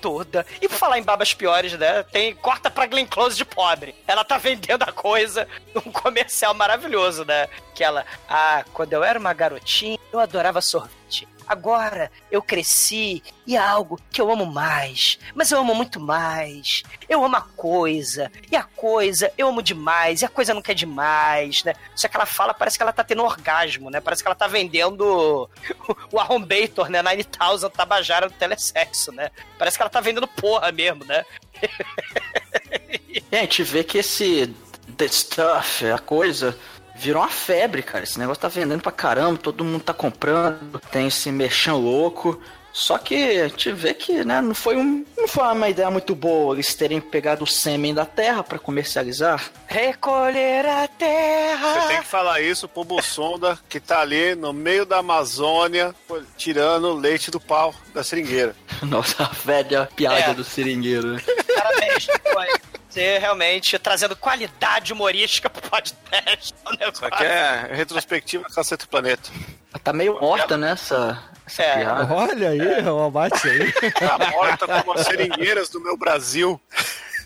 [0.00, 0.46] Toda.
[0.60, 2.02] E por falar em babas piores, né?
[2.04, 3.94] Tem corta pra Glenn Close de pobre.
[4.06, 7.48] Ela tá vendendo a coisa num comercial maravilhoso, né?
[7.74, 11.26] Que ela, ah, quando eu era uma garotinha, eu adorava sorvete.
[11.46, 15.18] Agora eu cresci e é algo que eu amo mais.
[15.34, 16.82] Mas eu amo muito mais.
[17.08, 18.30] Eu amo a coisa.
[18.50, 20.22] E a coisa eu amo demais.
[20.22, 21.74] E a coisa nunca é demais, né?
[21.94, 24.00] Só que ela fala, parece que ela tá tendo orgasmo, né?
[24.00, 25.48] Parece que ela tá vendendo
[26.10, 27.02] o Arrombator, né?
[27.02, 29.30] 9000 Tabajara do telesexo, né?
[29.58, 31.24] Parece que ela tá vendendo porra mesmo, né?
[33.08, 34.54] E a gente vê que esse
[34.96, 36.58] The Stuff, a coisa,
[37.04, 38.04] virou uma febre, cara.
[38.04, 40.80] Esse negócio tá vendendo pra caramba, todo mundo tá comprando.
[40.90, 42.40] Tem esse merchan louco.
[42.72, 46.12] Só que a gente vê que, né, não foi, um, não foi uma ideia muito
[46.12, 49.48] boa eles terem pegado o sêmen da terra pra comercializar.
[49.68, 51.82] Recolher a terra.
[51.82, 55.94] Você tem que falar isso pro Bussonda, que tá ali no meio da Amazônia,
[56.36, 58.56] tirando o leite do pau da seringueira.
[58.82, 60.34] Nossa, a velha piada É.
[60.34, 61.12] do seringueiro.
[61.12, 61.22] né?
[61.54, 62.08] Parabéns,
[62.94, 66.54] Você realmente trazendo qualidade humorística pro podcast.
[66.64, 66.92] O negócio.
[66.92, 69.30] Isso aqui é retrospectiva Cacete Planeta.
[69.82, 71.78] Tá meio morta nessa, essa É.
[71.80, 72.14] piada.
[72.14, 73.72] Olha aí, o abate aí.
[73.90, 76.60] Tá morta como as seringueiras do meu Brasil.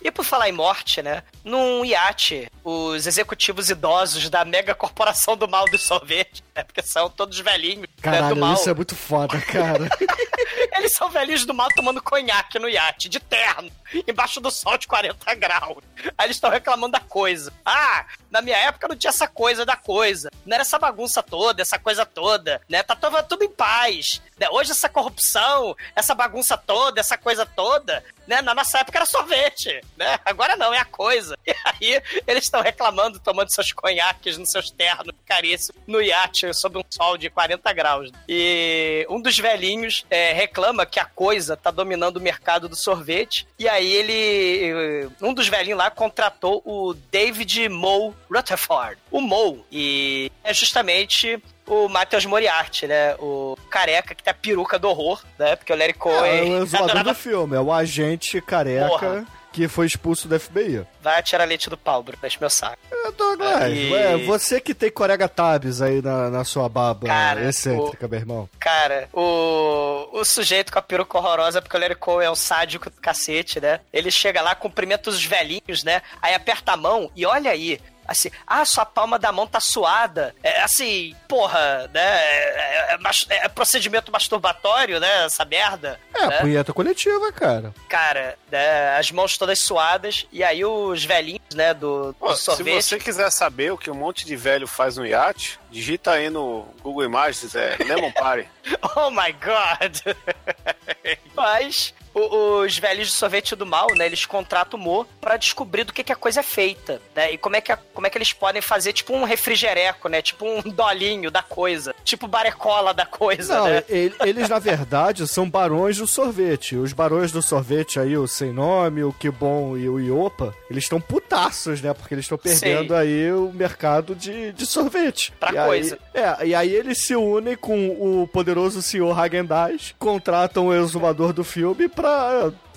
[0.03, 1.23] E por falar em morte, né?
[1.45, 6.65] Num iate, os executivos idosos da mega corporação do mal do sorvete, né?
[6.65, 8.55] Porque são todos velhinhos né, do Caralho, mal.
[8.55, 9.89] isso é muito foda, cara.
[10.77, 13.71] Eles são velhinhos do mal tomando conhaque no iate, de terno,
[14.07, 15.79] embaixo do sol de 40 graus.
[16.17, 17.53] Aí eles estão reclamando da coisa.
[17.65, 20.31] Ah, na minha época não tinha essa coisa da coisa.
[20.47, 22.83] Não era essa bagunça toda, essa coisa toda, né?
[22.83, 24.21] Tá tava tudo em paz.
[24.39, 24.49] né?
[24.51, 28.41] Hoje essa corrupção, essa bagunça toda, essa coisa toda, né?
[28.43, 30.19] Na nossa época era sorvete, né?
[30.25, 31.37] Agora não, é a coisa.
[31.81, 36.79] E aí eles estão reclamando, tomando seus conhaques nos seus ternos caríssimos no iate sob
[36.79, 38.11] um sol de 40 graus.
[38.29, 43.47] E um dos velhinhos é, reclama que a coisa tá dominando o mercado do sorvete.
[43.59, 45.09] E aí ele.
[45.21, 48.99] Um dos velhinhos lá contratou o David Moe Rutherford.
[49.11, 49.63] O Moe.
[49.71, 53.15] E é justamente o Matheus Moriarty, né?
[53.19, 55.55] O careca que tem a peruca do horror, né?
[55.57, 59.27] Porque o Larry É, Cohen o exumador adorava- do filme, é o agente careca Porra.
[59.59, 60.87] Que foi expulso do FBI.
[61.03, 62.79] Vai tirar leite do pau, Bruno, deixa meu saco.
[62.93, 67.43] É, Douglas, Aí- é, você que tem corega tabs aí na, na sua baba Cara,
[67.49, 68.49] excêntrica, meu irmão.
[68.61, 72.89] Cara, o, o sujeito com a peruca horrorosa, porque o Larry Cohen é um sádico
[72.89, 73.81] do cacete, né?
[73.93, 76.03] Ele chega lá, cumprimenta os velhinhos, né?
[76.23, 77.81] Aí aperta a mão e olha aí.
[78.09, 80.35] Assim, ah, sua palma da mão tá suada.
[80.43, 82.01] É assim, porra, né?
[82.01, 85.27] É, é mas- é procedimento masturbatório, né?
[85.27, 86.01] Essa merda.
[86.15, 86.39] É, né?
[86.41, 87.75] punheta coletiva, cara.
[87.87, 88.97] Cara, né?
[88.97, 90.27] As mãos todas suadas.
[90.33, 91.75] E aí os velhinhos, né?
[91.75, 92.83] Do, do Pô, se sorvete.
[92.83, 96.67] você quiser saber o que um monte de velho faz no iate, digita aí no
[96.83, 98.49] Google Imagens, é Lemon Party.
[98.97, 99.97] Oh my god!
[101.35, 104.07] Mas o- os velhos de sorvete do mal, né?
[104.07, 107.33] Eles contratam o Mo pra descobrir do que, que a coisa é feita, né?
[107.33, 110.21] E como é, que a- como é que eles podem fazer, tipo, um refrigereco, né?
[110.23, 111.95] Tipo um dolinho da coisa.
[112.05, 113.85] Tipo barecola da coisa, Não, né?
[113.89, 116.77] ele- eles, na verdade, são barões do sorvete.
[116.77, 120.85] Os barões do sorvete aí, o Sem Nome, o Que Bom e o Iopa, eles
[120.85, 121.93] estão putaços, né?
[121.95, 123.01] Porque eles estão perdendo Sim.
[123.01, 125.33] aí o mercado de, de sorvete.
[125.39, 125.99] Pra E aí- coisa.
[126.15, 127.89] é, e aí eles se unem com
[128.23, 132.08] o poderoso senhor Hagendaz, contratam o exumador do filme pra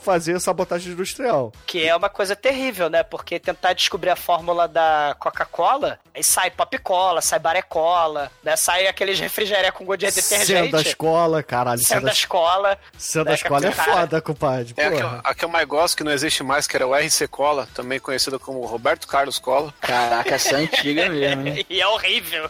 [0.01, 1.53] fazer sabotagem industrial.
[1.65, 3.03] Que é uma coisa terrível, né?
[3.03, 8.55] Porque tentar descobrir a fórmula da Coca-Cola, aí sai pop-cola, sai barecola, né?
[8.55, 10.87] Sai aqueles refrigeré com gosto de Sendo da detergente.
[10.89, 11.79] escola, caralho.
[11.79, 12.79] Sendo da da, escola.
[12.97, 14.73] sendo da né, escola é foda, compadre.
[14.75, 15.21] É a que, eu, Porra.
[15.23, 17.99] a que eu mais gosto, que não existe mais, que era o RC Cola, também
[17.99, 19.73] conhecido como Roberto Carlos Cola.
[19.79, 21.65] Caraca, essa é antiga mesmo, hein?
[21.69, 22.49] E é horrível.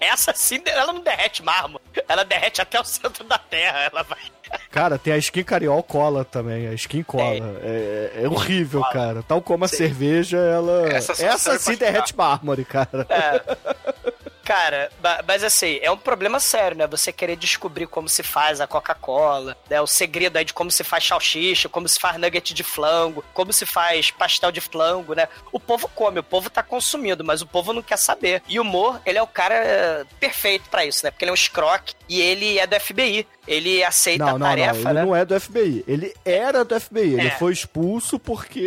[0.00, 1.82] Essa sim, ela não derrete mármore.
[2.08, 3.84] Ela derrete até o centro da terra.
[3.84, 4.18] Ela vai.
[4.70, 7.58] Cara, tem a skin cariol cola também, a skin cola.
[7.62, 9.22] É, é horrível, cara.
[9.22, 10.88] Tal como a cerveja, ela.
[10.92, 13.06] Essa Essa, serve sim derrete mármore, cara.
[14.44, 16.84] Cara, ba- mas assim, é um problema sério, né?
[16.88, 19.80] Você querer descobrir como se faz a Coca-Cola, né?
[19.80, 23.52] O segredo aí de como se faz salsicha, como se faz nugget de flango, como
[23.52, 25.28] se faz pastel de flango, né?
[25.52, 28.42] O povo come, o povo tá consumindo, mas o povo não quer saber.
[28.48, 31.12] E o Mo, ele é o cara eh, perfeito pra isso, né?
[31.12, 33.26] Porque ele é um escroque e ele é do FBI.
[33.46, 34.90] Ele aceita Não, a tarefa, não.
[34.90, 35.04] Ele né?
[35.04, 35.84] não é do FBI.
[35.86, 37.14] Ele era do FBI.
[37.14, 37.30] Ele É.
[37.32, 38.60] foi expulso porque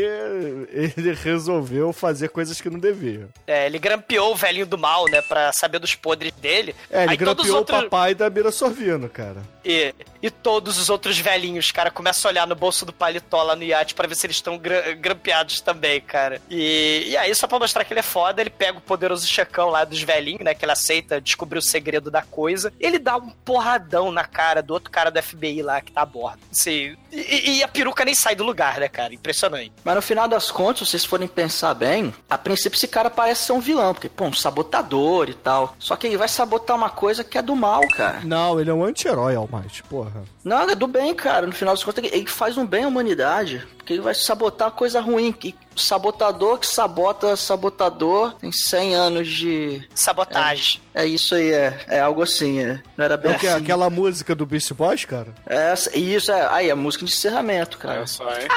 [0.72, 3.28] ele resolveu fazer coisas que não devia.
[3.48, 5.22] É, ele grampeou o velhinho do mal, né?
[5.22, 6.76] Pra saber dos podres dele.
[6.90, 7.80] É, ele Aí grampeou outros...
[7.80, 9.42] o papai da Mira Sorvino, cara.
[9.64, 13.56] E, e todos os outros velhinhos, cara, começam a olhar no bolso do paletó lá
[13.56, 16.40] no iate pra ver se eles estão gra- grampeados também, cara.
[16.50, 19.70] E, e aí, só pra mostrar que ele é foda, ele pega o poderoso checão
[19.70, 20.54] lá dos velhinhos, né?
[20.54, 22.72] Que ele aceita descobrir o segredo da coisa.
[22.80, 26.06] Ele dá um porradão na cara do outro cara do FBI lá que tá a
[26.06, 26.39] bordo.
[26.51, 29.13] Assim, e, e a peruca nem sai do lugar, né, cara?
[29.13, 29.71] Impressionante.
[29.84, 33.43] Mas no final das contas, se vocês forem pensar bem, a princípio esse cara parece
[33.43, 35.75] ser um vilão, porque, pô, um sabotador e tal.
[35.80, 38.21] Só que ele vai sabotar uma coisa que é do mal, cara.
[38.23, 40.23] Não, ele é um anti-herói, Almighty, porra.
[40.45, 41.47] Não, é do bem, cara.
[41.47, 43.67] No final das contas, ele- faz um bem à humanidade.
[43.77, 45.36] Porque ele vai sabotar coisa ruim.
[45.43, 49.84] E o sabotador que sabota sabotador tem 100 anos de.
[49.95, 50.79] Sabotagem.
[50.93, 51.84] É isso aí, é.
[51.88, 52.79] É algo assim, é.
[52.95, 53.63] Não era bem É o que- assim.
[53.63, 55.34] aquela música do Beast Boys, cara?
[55.47, 56.47] É, essa- isso, é.
[56.51, 57.97] Aí, a música de encerramento, cara.
[57.97, 58.47] Olha só, hein?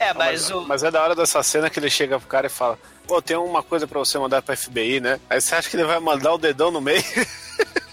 [0.00, 0.60] É, Mas, mas o.
[0.62, 3.36] mas é da hora dessa cena que ele chega pro cara e fala: Pô, tem
[3.36, 5.18] uma coisa pra você mandar pra FBI, né?
[5.28, 7.02] Aí você acha que ele vai mandar o dedão no meio?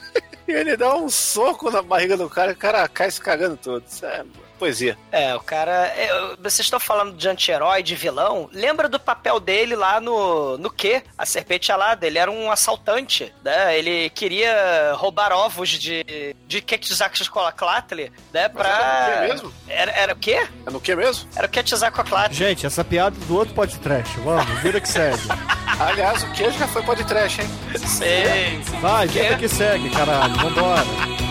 [0.52, 3.58] e ele dá um soco na barriga do cara e o cara cai se cagando
[3.58, 3.84] todo.
[3.88, 4.24] Isso é
[4.58, 4.98] poesia.
[5.12, 5.88] É, o cara.
[5.98, 6.08] é,
[6.42, 8.50] vocês estão falando de anti-herói, de vilão.
[8.54, 10.58] Lembra do papel dele lá no.
[10.58, 11.04] No quê?
[11.18, 12.08] A serpente alada.
[12.08, 13.78] Ele era um assaltante, né?
[13.78, 16.36] Ele queria roubar ovos de.
[16.48, 18.10] de Quetzalcoatl, né?
[18.34, 19.28] Mas era no quê Pra.
[19.28, 19.54] mesmo?
[19.68, 20.48] Era, era o quê?
[20.66, 21.30] É no que mesmo?
[21.36, 22.34] Era o Quetzalcoatl.
[22.34, 24.18] Gente, essa piada do outro podcast.
[24.20, 25.20] Vamos, vida que segue.
[25.80, 27.50] Aliás, o queijo já foi podcast, hein?
[27.78, 28.62] Sei.
[28.82, 30.34] Vai, vida que segue, caralho.
[30.36, 31.25] Vambora.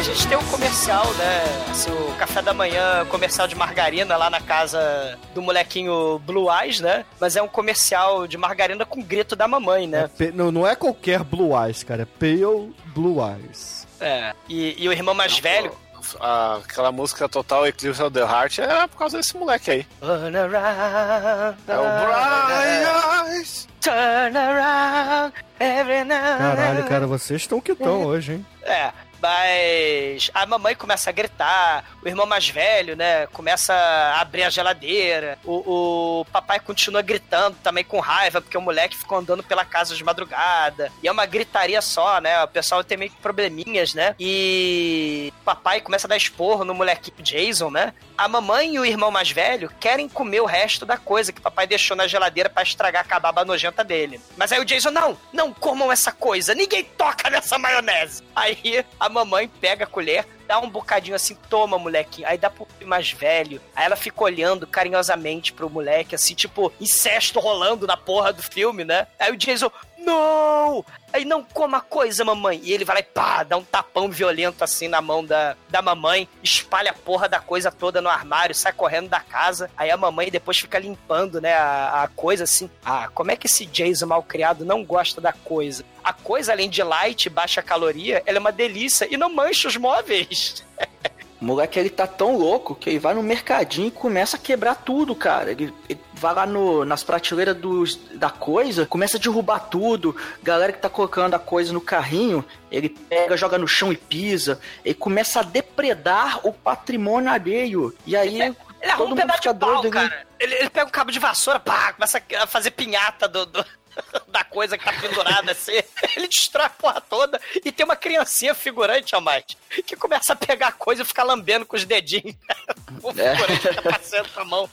[0.00, 1.42] A gente tem um comercial, né?
[1.70, 6.80] Assim, o café da manhã, comercial de margarina lá na casa do molequinho Blue Eyes,
[6.80, 7.04] né?
[7.20, 10.10] Mas é um comercial de margarina com grito da mamãe, É né?
[10.16, 12.02] pe- não, não é qualquer Blue Eyes, cara.
[12.02, 13.86] É Pale Blue Eyes.
[14.00, 14.32] É.
[14.48, 15.72] E, e o irmão mais velho.
[16.18, 19.86] A- aquela música Total Eclipse of the Heart era por causa desse moleque aí.
[20.00, 23.68] Turn around, É o Brian Eyes.
[23.82, 28.46] Turn around, every now and Caralho, cara, vocês estão que estão hoje, hein?
[28.62, 34.42] É, mas a mamãe começa a gritar, o irmão mais velho, né, começa a abrir
[34.42, 39.42] a geladeira, o, o papai continua gritando também com raiva, porque o moleque ficou andando
[39.42, 43.16] pela casa de madrugada, e é uma gritaria só, né, o pessoal tem meio que
[43.18, 48.74] probleminhas, né, e o papai começa a dar esporro no molequinho Jason, né, a mamãe
[48.74, 51.96] e o irmão mais velho querem comer o resto da coisa que o papai deixou
[51.96, 54.20] na geladeira pra estragar a baba nojenta dele.
[54.36, 58.22] Mas aí o Jason, não, não comam essa coisa, ninguém toca nessa maionese.
[58.36, 62.24] Aí a mamãe pega a colher, dá um bocadinho assim, toma, moleque.
[62.24, 63.60] Aí dá pro mais velho.
[63.74, 68.84] Aí ela fica olhando carinhosamente pro moleque, assim, tipo, incesto rolando na porra do filme,
[68.84, 69.06] né?
[69.18, 69.70] Aí o Jason,
[70.04, 70.84] não!
[71.12, 72.60] Aí não coma coisa, mamãe.
[72.62, 75.82] E ele vai lá e pá, dá um tapão violento assim na mão da, da
[75.82, 79.70] mamãe, espalha a porra da coisa toda no armário, sai correndo da casa.
[79.76, 82.70] Aí a mamãe depois fica limpando, né, a, a coisa assim.
[82.84, 85.84] Ah, como é que esse Jason mal criado não gosta da coisa?
[86.02, 89.76] A coisa, além de light, baixa caloria, ela é uma delícia e não mancha os
[89.76, 90.64] móveis.
[91.40, 94.74] O moleque ele tá tão louco que ele vai no mercadinho e começa a quebrar
[94.74, 95.50] tudo, cara.
[95.52, 100.14] Ele, ele vai lá no, nas prateleiras dos, da coisa, começa a derrubar tudo.
[100.42, 104.60] Galera que tá colocando a coisa no carrinho, ele pega, joga no chão e pisa.
[104.84, 107.94] Ele começa a depredar o patrimônio alheio.
[108.06, 108.40] E aí.
[108.82, 110.26] Ele arruma um pedaço de pau, doido, ele- cara.
[110.38, 113.64] Ele, ele pega um cabo de vassoura, pá, começa a fazer pinhata do, do-
[114.28, 115.72] da coisa que tá pendurada assim.
[116.16, 120.68] Ele destrói a porra toda e tem uma criancinha figurante, Almighty, que começa a pegar
[120.68, 122.34] a coisa e ficar lambendo com os dedinhos.
[123.02, 123.34] o É.
[123.36, 124.70] figurante tá passando com a mão.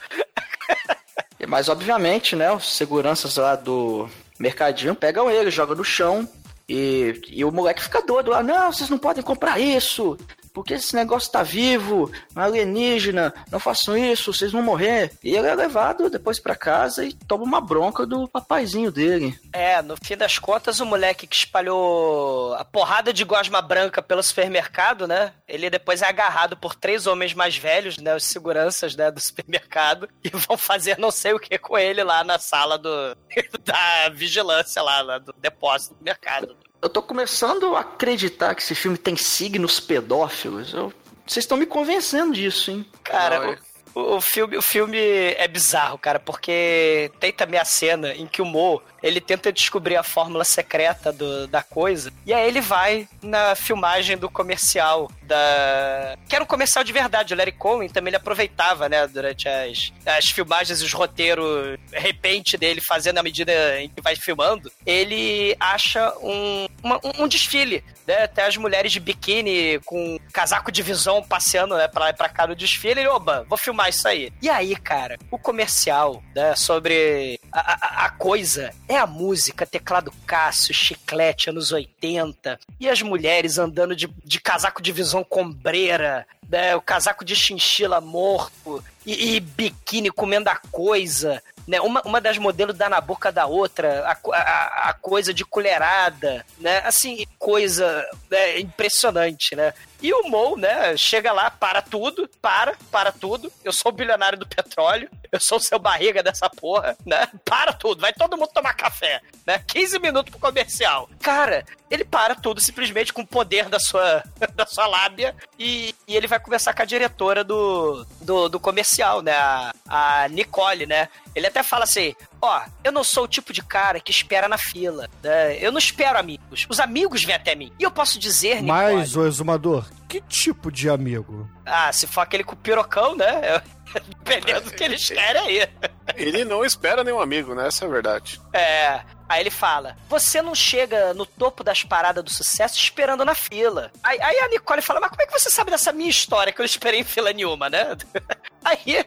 [1.47, 6.27] Mas obviamente, né, os seguranças lá do mercadinho pegam ele, jogam no chão
[6.67, 10.17] e, e o moleque fica doido lá, não, vocês não podem comprar isso,
[10.57, 15.11] porque esse negócio tá vivo, um alienígena, não façam isso, vocês vão morrer.
[15.23, 19.39] E ele é levado depois pra casa e toma uma bronca do papaizinho dele.
[19.53, 24.23] É, no fim das contas, o moleque que espalhou a porrada de gosma branca pelo
[24.23, 25.31] supermercado, né?
[25.47, 28.15] Ele depois é agarrado por três homens mais velhos, né?
[28.15, 32.23] Os seguranças, né, do supermercado, e vão fazer não sei o que com ele lá
[32.23, 33.15] na sala do
[33.63, 36.57] da vigilância lá, lá do depósito do mercado.
[36.81, 40.73] Eu tô começando a acreditar que esse filme tem signos pedófilos.
[40.73, 40.93] Eu-
[41.25, 42.85] Vocês estão me convencendo disso, hein?
[43.03, 43.57] Cara, Não, é.
[43.95, 48.41] o, o filme, o filme é bizarro, cara, porque tem também a cena em que
[48.41, 53.07] o Mo, ele tenta descobrir a fórmula secreta do- da coisa, e aí ele vai
[53.21, 56.15] na filmagem do comercial da...
[56.27, 59.91] Que era um comercial de verdade, o Larry Cohen também ele aproveitava, né, durante as,
[60.05, 66.13] as filmagens os roteiros repente dele fazendo à medida em que vai filmando, ele acha
[66.21, 71.21] um, uma- um, um desfile, né, até as mulheres de biquíni com casaco de visão
[71.23, 74.31] passeando, né, pra lá e pra cá no desfile, ele, oba, vou filmar isso aí.
[74.41, 80.11] E aí, cara, o comercial, né, sobre a, a- a coisa é a música, teclado
[80.25, 86.75] Cássio, chiclete, anos 80, e as mulheres andando de, de casaco de visão combreira, né,
[86.75, 91.79] o casaco de chinchila morto, e, e biquíni comendo a coisa, né?
[91.79, 96.45] Uma, uma das modelos dá na boca da outra, a, a, a coisa de colherada,
[96.59, 96.79] né?
[96.79, 99.73] Assim, coisa né, impressionante, né?
[100.01, 103.51] E o Mo, né, chega lá, para tudo, para, para tudo.
[103.63, 107.27] Eu sou o bilionário do petróleo, eu sou o seu barriga dessa porra, né?
[107.43, 109.63] Para tudo, vai todo mundo tomar café, né?
[109.67, 111.09] 15 minutos pro comercial.
[111.21, 116.15] Cara, ele para tudo simplesmente com o poder da sua, da sua lábia e, e
[116.15, 119.33] ele vai conversar com a diretora do, do, do comercial né?
[119.33, 121.09] A, a Nicole, né?
[121.35, 124.57] Ele até fala assim: Ó, eu não sou o tipo de cara que espera na
[124.57, 125.09] fila.
[125.23, 125.57] Né?
[125.59, 126.65] Eu não espero amigos.
[126.69, 127.71] Os amigos vêm até mim.
[127.79, 128.67] E eu posso dizer, Nicole.
[128.67, 131.49] Mas, ô exumador, que tipo de amigo?
[131.65, 133.61] Ah, se for aquele com o pirocão, né?
[134.23, 135.69] Dependendo do que eles querem aí.
[136.15, 137.67] Ele não espera nenhum amigo, né?
[137.67, 138.41] Essa é a verdade.
[138.53, 139.01] É.
[139.29, 143.91] Aí ele fala: Você não chega no topo das paradas do sucesso esperando na fila.
[144.03, 146.59] Aí, aí a Nicole fala: Mas como é que você sabe dessa minha história que
[146.59, 147.95] eu não esperei em fila nenhuma, né?
[148.65, 149.05] Aí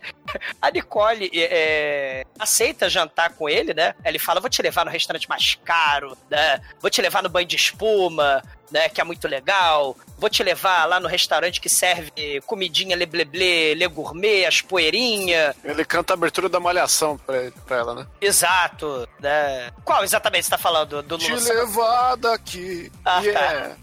[0.63, 3.95] a Nicole é, aceita jantar com ele, né?
[4.05, 6.61] Ele fala: Vou te levar no restaurante mais caro, né?
[6.81, 8.89] Vou te levar no banho de espuma, né?
[8.89, 9.97] Que é muito legal.
[10.17, 15.55] Vou te levar lá no restaurante que serve comidinha lebleble, le gourmet, as poeirinhas.
[15.65, 18.07] Ele canta a abertura da malhação pra, ele- pra ela, né?
[18.21, 19.71] Exato, né?
[19.85, 21.03] Qual exatamente você tá falando?
[21.03, 21.43] Do Te Lula?
[21.55, 22.91] levar daqui.
[23.05, 23.77] Ah, yeah.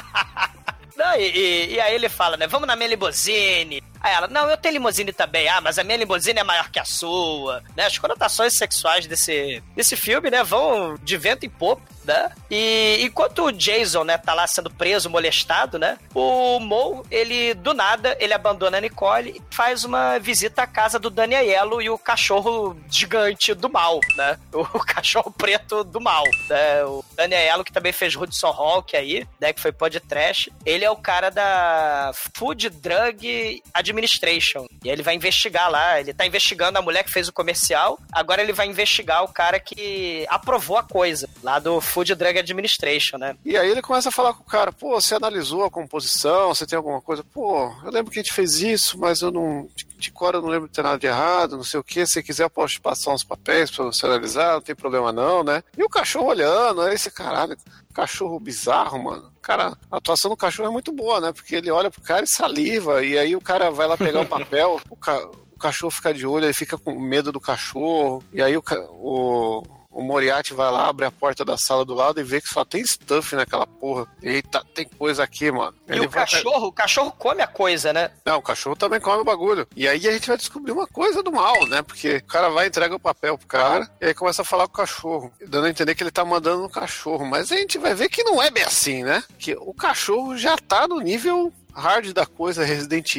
[0.96, 2.46] Não, e, e- e aí ele fala, né?
[2.46, 3.82] Vamos na minha.
[4.00, 5.48] Aí ela, não, eu tenho limusine também.
[5.48, 7.62] Ah, mas a minha limusine é maior que a sua.
[7.76, 7.86] Né?
[7.86, 10.42] As conotações sexuais desse, desse filme, né?
[10.42, 12.32] Vão de vento em popa, né?
[12.50, 15.98] E enquanto o Jason, né, tá lá sendo preso, molestado, né?
[16.14, 20.98] O Mo, ele, do nada, ele abandona a Nicole e faz uma visita à casa
[20.98, 24.38] do Danielo e o cachorro gigante do mal, né?
[24.52, 26.84] O cachorro preto do mal, né?
[26.84, 29.52] O Danielo, que também fez Hudson Hawk aí, né?
[29.52, 30.52] Que foi podcast.
[30.64, 34.66] Ele é o cara da Food Drug Administration.
[34.84, 36.00] E ele vai investigar lá.
[36.00, 37.98] Ele tá investigando a mulher que fez o comercial.
[38.12, 43.18] Agora ele vai investigar o cara que aprovou a coisa lá do Food Drug Administration,
[43.18, 43.36] né?
[43.44, 46.66] E aí ele começa a falar com o cara, pô, você analisou a composição, você
[46.66, 47.24] tem alguma coisa?
[47.24, 49.68] Pô, eu lembro que a gente fez isso, mas eu não.
[50.00, 52.04] De, cor eu não lembro de ter nada de errado, não sei o que.
[52.06, 55.62] Se quiser, eu posso passar uns papéis pra você analisar, não tem problema não, né?
[55.76, 57.56] E o cachorro olhando, aí esse caralho,
[57.94, 59.30] cachorro bizarro, mano.
[59.42, 61.32] Cara, a atuação do cachorro é muito boa, né?
[61.32, 64.26] Porque ele olha pro cara e saliva, e aí o cara vai lá pegar o
[64.28, 68.40] papel, o, ca- o cachorro fica de olho, ele fica com medo do cachorro, e
[68.42, 72.24] aí o, o, o Moriarty vai lá, abre a porta da sala do lado e
[72.24, 74.06] vê que só tem stuff naquela porra.
[74.22, 75.74] Eita, tem coisa aqui, mano.
[75.88, 78.10] E Ele o vai- cachorro, o cachorro come a coisa, né?
[78.24, 79.66] Não, o cachorro também come o bagulho.
[79.74, 81.82] E aí a gente vai descobrir uma coisa do mal, né?
[81.82, 84.74] Porque o cara vai entrega o papel pro cara e aí começa a falar com
[84.74, 87.26] o cachorro, dando a entender que ele tá mandando no cachorro.
[87.26, 89.22] Mas a gente vai ver que não é bem assim, né?
[89.38, 93.14] Que o cachorro já tá no nível hard da coisa, Resident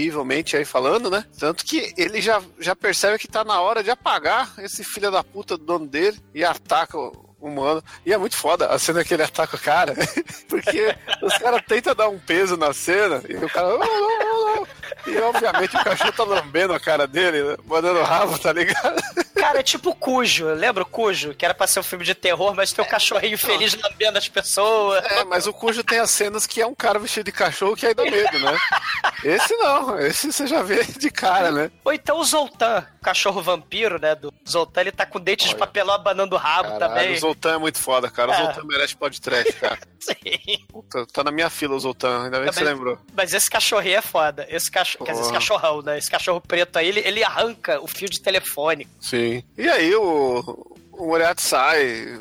[0.55, 1.25] aí falando, né?
[1.37, 5.23] Tanto que ele já, já percebe que tá na hora de apagar esse filho da
[5.23, 7.83] puta do dono dele e ataca o humano.
[8.05, 9.93] E é muito foda a cena que ele ataca o cara,
[10.47, 13.77] porque os caras tentam dar um peso na cena e o cara.
[15.07, 17.57] E obviamente o cachorro tá lambendo a cara dele, né?
[17.65, 19.01] mandando rabo, tá ligado?
[19.35, 20.47] Cara, é tipo Cujo.
[20.53, 21.33] Lembra o Cujo?
[21.33, 24.27] Que era pra ser um filme de terror, mas tem o cachorrinho feliz lambendo as
[24.27, 25.03] pessoas.
[25.05, 27.85] É, mas o Cujo tem as cenas que é um cara vestido de cachorro que
[27.87, 28.57] aí dá medo, né?
[29.23, 31.71] Esse não, esse você já vê de cara, né?
[31.83, 34.15] Ou então o Zoltan, o cachorro vampiro, né?
[34.15, 35.59] Do Zoltan, ele tá com dente de Olha.
[35.59, 37.13] papelão abanando o rabo Caralho, também.
[37.15, 38.31] o Zoltan é muito foda, cara.
[38.31, 38.37] O É.
[38.45, 39.79] Zoltan merece podcast, cara.
[39.99, 40.65] Sim.
[40.67, 42.97] Puta, tá na minha fila o Zoltan, ainda bem que você lembrou.
[43.15, 44.45] Mas esse cachorrinho é foda.
[44.49, 45.97] Esse cachorro, quer dizer, esse cachorrão, né?
[45.97, 48.87] Esse cachorro preto aí, ele, ele arranca o fio de telefone.
[48.99, 49.43] Sim.
[49.57, 52.19] E aí o, o Moriarty sai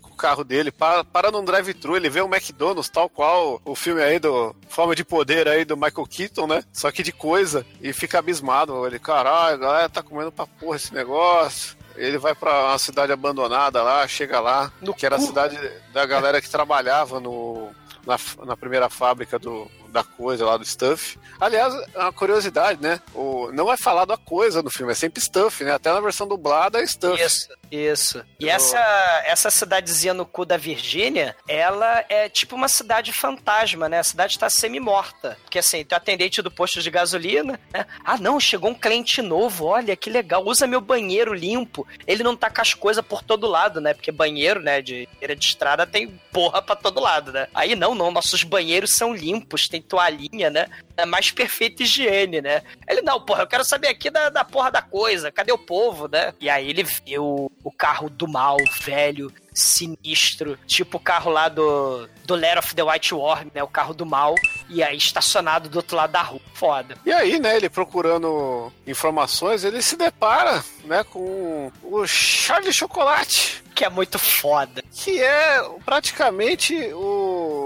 [0.00, 3.74] com o carro dele, para, para num drive-thru, ele vê um McDonald's, tal qual o
[3.74, 6.64] filme aí do Forma de Poder aí do Michael Keaton, né?
[6.72, 8.86] Só que de coisa, e fica abismado.
[8.86, 11.76] Ele, caralho, a galera tá comendo pra porra esse negócio.
[11.94, 15.58] Ele vai pra uma cidade abandonada lá, chega lá, No que era a cidade
[15.92, 17.70] da galera que trabalhava no,
[18.06, 21.18] na, na primeira fábrica do, da coisa lá do Stuff.
[21.40, 23.00] Aliás, é uma curiosidade, né?
[23.14, 25.72] O, não é falado a coisa no filme, é sempre Stuff, né?
[25.72, 27.22] Até na versão dublada é Stuff.
[27.22, 28.24] Isso, isso.
[28.40, 28.78] E Eu- essa,
[29.26, 33.98] essa cidadezinha no cu da Virgínia, ela é tipo uma cidade fantasma, né?
[34.00, 35.38] A cidade tá semi-morta.
[35.42, 37.86] Porque assim, tem o atendente do posto de gasolina, né?
[38.04, 41.86] Ah, não, chegou um cliente novo, olha que legal, usa meu banheiro limpo.
[42.06, 43.94] Ele não tá com as coisas por todo lado, né?
[43.94, 47.48] Porque banheiro, né, de de estrada tem porra pra todo lado, né?
[47.54, 50.66] Aí não, não, nossos banheiros são limpos, tem toalhinha, né?
[50.96, 52.62] É mais perfeita higiene, né?
[52.88, 56.08] Ele, não, porra, eu quero saber aqui da, da porra da coisa, cadê o povo,
[56.08, 56.32] né?
[56.40, 61.48] E aí ele vê o, o carro do mal, velho, sinistro, tipo o carro lá
[61.48, 63.62] do, do Lair of the White Worm, né?
[63.62, 64.34] O carro do mal,
[64.68, 66.40] e aí estacionado do outro lado da rua.
[66.54, 66.96] Foda.
[67.04, 73.84] E aí, né, ele procurando informações, ele se depara, né, com o Charlie Chocolate, Que
[73.84, 74.82] é muito foda.
[74.90, 77.65] que é praticamente o,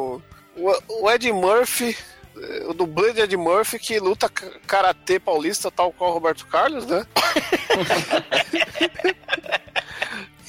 [0.57, 1.97] o, o Ed Murphy,
[2.37, 6.87] eh, o dublê de Ed Murphy que luta karatê paulista, tal qual o Roberto Carlos,
[6.87, 7.07] né?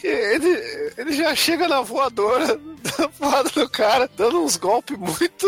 [0.04, 5.48] Ele, ele já chega na voadora, dando porrada no cara, dando uns golpes muito.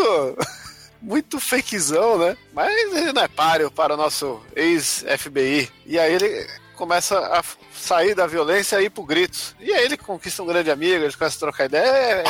[1.02, 2.36] muito fakezão, né?
[2.52, 5.68] Mas ele não é páreo para o nosso ex-FBI.
[5.84, 6.46] E aí ele
[6.76, 7.42] começa a
[7.84, 9.54] sair da violência e ir pro gritos.
[9.60, 12.24] E aí ele conquista um grande amigo, eles começam a trocar ideia.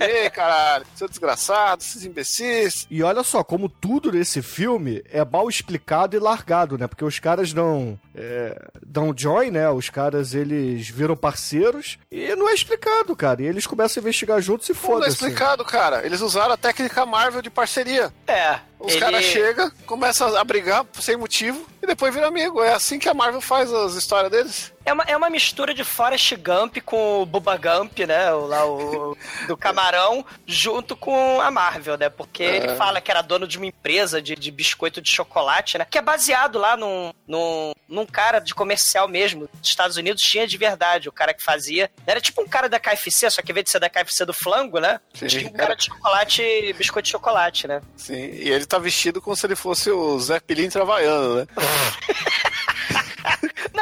[0.00, 2.86] É, caralho, seu desgraçado, esses imbecis.
[2.90, 6.86] E olha só, como tudo nesse filme é mal explicado e largado, né?
[6.86, 9.68] Porque os caras dão, é, dão join, né?
[9.70, 13.42] Os caras, eles viram parceiros e não é explicado, cara.
[13.42, 15.10] E eles começam a investigar juntos e Não é foda-se.
[15.12, 16.04] explicado, cara.
[16.04, 18.12] Eles usaram a técnica Marvel de parceria.
[18.26, 18.58] É.
[18.78, 22.62] Os ele- caras chegam, começam a brigar sem motivo e depois viram amigo.
[22.62, 24.73] É assim que a Marvel faz as histórias deles.
[24.84, 28.32] É uma, é uma mistura de Forrest Gump com o Bubba Gump, né?
[28.32, 29.16] O, lá, o
[29.46, 32.10] do Camarão, junto com a Marvel, né?
[32.10, 35.86] Porque ele fala que era dono de uma empresa de, de biscoito de chocolate, né?
[35.88, 40.46] Que é baseado lá num, num, num cara de comercial mesmo, dos Estados Unidos, tinha
[40.46, 41.90] de verdade, o cara que fazia.
[42.06, 44.34] Era tipo um cara da KFC, só que em vez de ser da KFC do
[44.34, 45.00] flango, né?
[45.14, 47.80] Sim, tinha um cara de chocolate, biscoito de chocolate, né?
[47.96, 51.46] Sim, e ele tá vestido como se ele fosse o Zé Pilintra Havaiano, né?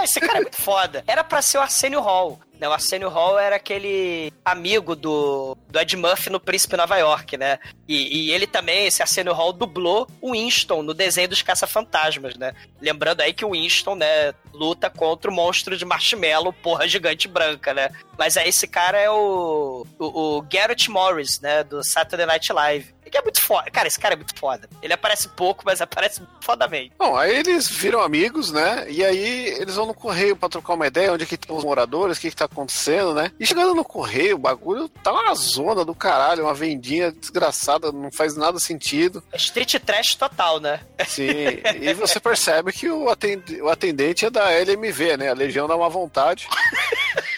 [0.04, 1.04] Esse cara é muito foda.
[1.06, 2.40] Era pra ser o Arsenio Hall.
[2.62, 2.68] Né?
[2.68, 7.58] O Arsenio Hall era aquele amigo do, do Ed Murphy no Príncipe Nova York, né?
[7.88, 12.54] E, e ele também, esse Arsenio Hall, dublou o Winston no desenho dos Caça-Fantasmas, né?
[12.80, 17.74] Lembrando aí que o Winston, né, luta contra o monstro de marshmallow, porra gigante branca,
[17.74, 17.90] né?
[18.16, 22.94] Mas aí esse cara é o, o, o Garrett Morris, né, do Saturday Night Live.
[23.12, 23.70] Que é muito foda.
[23.70, 24.66] Cara, esse cara é muito foda.
[24.80, 26.92] Ele aparece pouco, mas aparece fodamente.
[26.98, 28.86] Bom, aí eles viram amigos, né?
[28.88, 31.62] E aí eles vão no correio pra trocar uma ideia, onde é que estão os
[31.62, 33.30] moradores, o que que tá acontecendo, né?
[33.38, 38.10] E chegando no correio, o bagulho tá uma zona do caralho, uma vendinha desgraçada, não
[38.10, 39.22] faz nada sentido.
[39.30, 40.80] É street trash total, né?
[41.06, 43.10] Sim, e você percebe que o
[43.68, 45.28] atendente é da LMV, né?
[45.28, 46.48] A Legião da Má Vontade.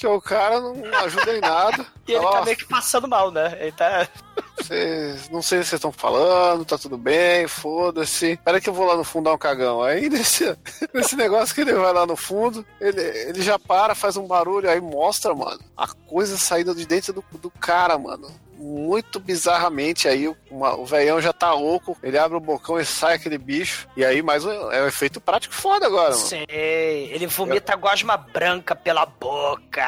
[0.00, 0.74] que o cara não
[1.04, 1.86] ajuda em nada.
[2.08, 3.56] E ele Fala, tá "Ó, meio que passando mal, né?
[3.60, 4.08] Ele tá.
[4.56, 8.36] Vocês- não sei o que vocês estão falando, tá tudo bem, foda-se.
[8.44, 9.80] Pera que eu vou lá no fundo dar um cagão.
[9.82, 10.56] Aí nesse,
[10.92, 14.68] nesse negócio que ele vai lá no fundo, ele, ele já para, faz um barulho,
[14.68, 18.28] aí mostra, mano, a coisa saindo de dentro do, do cara, mano.
[18.56, 23.14] Muito bizarramente aí, uma- o velhão já tá louco, ele abre o bocão e sai
[23.14, 23.88] aquele bicho.
[23.96, 26.20] E aí, mais um, é um efeito prático foda agora, mano.
[26.26, 26.46] Sei.
[26.50, 29.86] Ele vomita gosma branca pela boca.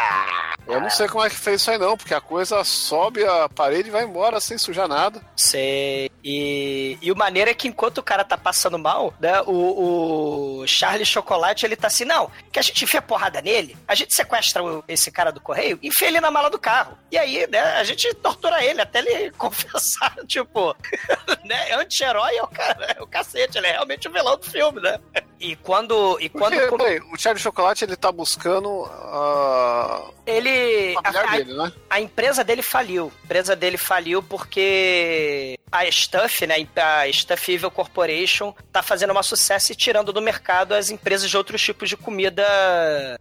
[0.66, 3.48] Eu não sei como é que fez isso aí não, porque a coisa sobe a
[3.48, 5.20] parede e vai embora sem sujar nada.
[5.36, 6.10] Sei.
[6.24, 9.40] E, e o maneiro é que enquanto o cara tá passando mal, né?
[9.42, 13.94] O, o Charlie Chocolate, ele tá assim, não, que a gente enfia porrada nele, a
[13.94, 16.96] gente sequestra o- esse cara do correio, enfia ele na mala do carro.
[17.10, 20.51] E aí, né, a gente tortura ele até ele confessar, tipo,
[21.44, 21.72] né?
[21.74, 24.98] Anti-herói é o, cara, é o cacete, ele é realmente o vilão do filme, né?
[25.40, 26.18] E quando.
[26.20, 30.94] E quando Porque, peraí, o Charlie Chocolate ele tá buscando a ele.
[31.02, 31.72] a a- dele, né?
[31.90, 33.12] a empresa dele faliu.
[33.22, 39.22] A empresa dele faliu porque a Stuff, né, a Stuff Evil Corporation, tá fazendo um
[39.22, 42.44] sucesso e tirando do mercado as empresas de outros tipos de comida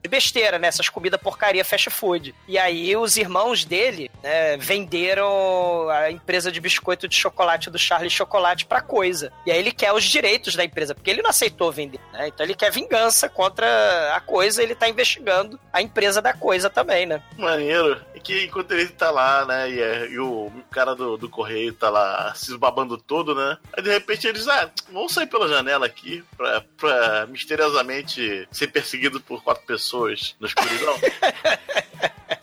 [0.02, 2.36] de besteira, né, essas comidas porcaria fast food.
[2.48, 8.10] E aí os irmãos dele, né, venderam a empresa de biscoito de chocolate do Charlie
[8.10, 9.32] Chocolate pra coisa.
[9.46, 12.28] E aí ele quer os direitos da empresa, porque ele não aceitou vender, né?
[12.28, 17.06] Então ele quer vingança contra a coisa, ele tá investigando a empresa da coisa também,
[17.06, 17.22] né?
[17.38, 18.02] Maneiro.
[18.16, 21.74] É que enquanto ele tá lá, né, e, é- e o cara do, do correio
[21.74, 23.58] tá lá se babando todo, né?
[23.76, 29.20] Aí de repente eles, ah, vamos sair pela janela aqui pra, pra misteriosamente ser perseguido
[29.22, 30.96] por quatro pessoas na escuridão.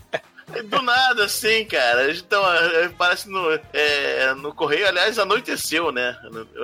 [0.63, 2.05] Do nada, assim, cara.
[2.05, 6.17] Eles tão, é, parece no, é, no correio, aliás, anoiteceu, né?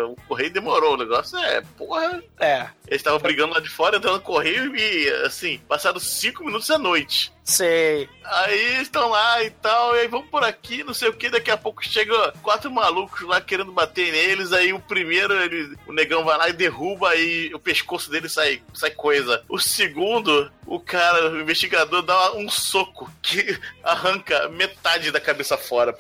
[0.09, 0.95] O correio demorou.
[0.95, 2.23] O negócio é, porra.
[2.39, 2.69] É.
[2.87, 6.79] Eles estavam brigando lá de fora, entrando no correio e, assim, passaram cinco minutos da
[6.79, 7.33] noite.
[7.43, 8.09] Sei.
[8.25, 11.51] Aí estão lá e tal, e aí vamos por aqui, não sei o que, daqui
[11.51, 16.25] a pouco chega quatro malucos lá querendo bater neles, aí o primeiro, ele, o negão
[16.25, 19.43] vai lá e derruba, aí o pescoço dele sai, sai coisa.
[19.49, 25.95] O segundo, o cara, o investigador, dá um soco que arranca metade da cabeça fora.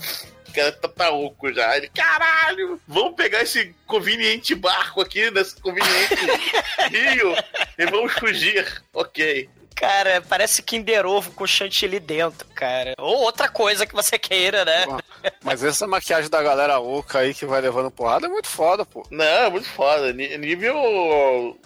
[0.54, 1.76] O cara tá, tá oco já.
[1.76, 6.14] Ele, caralho, vamos pegar esse conveniente barco aqui, nesse conveniente
[6.90, 7.34] rio,
[7.76, 8.82] e vamos fugir.
[8.92, 9.48] Ok.
[9.74, 12.94] Cara, parece Kinder Ovo com chantilly dentro, cara.
[12.96, 14.84] Ou outra coisa que você queira, né?
[15.42, 19.04] Mas essa maquiagem da galera oca aí que vai levando porrada é muito foda, pô.
[19.10, 20.12] Não, é muito foda.
[20.12, 21.58] Nível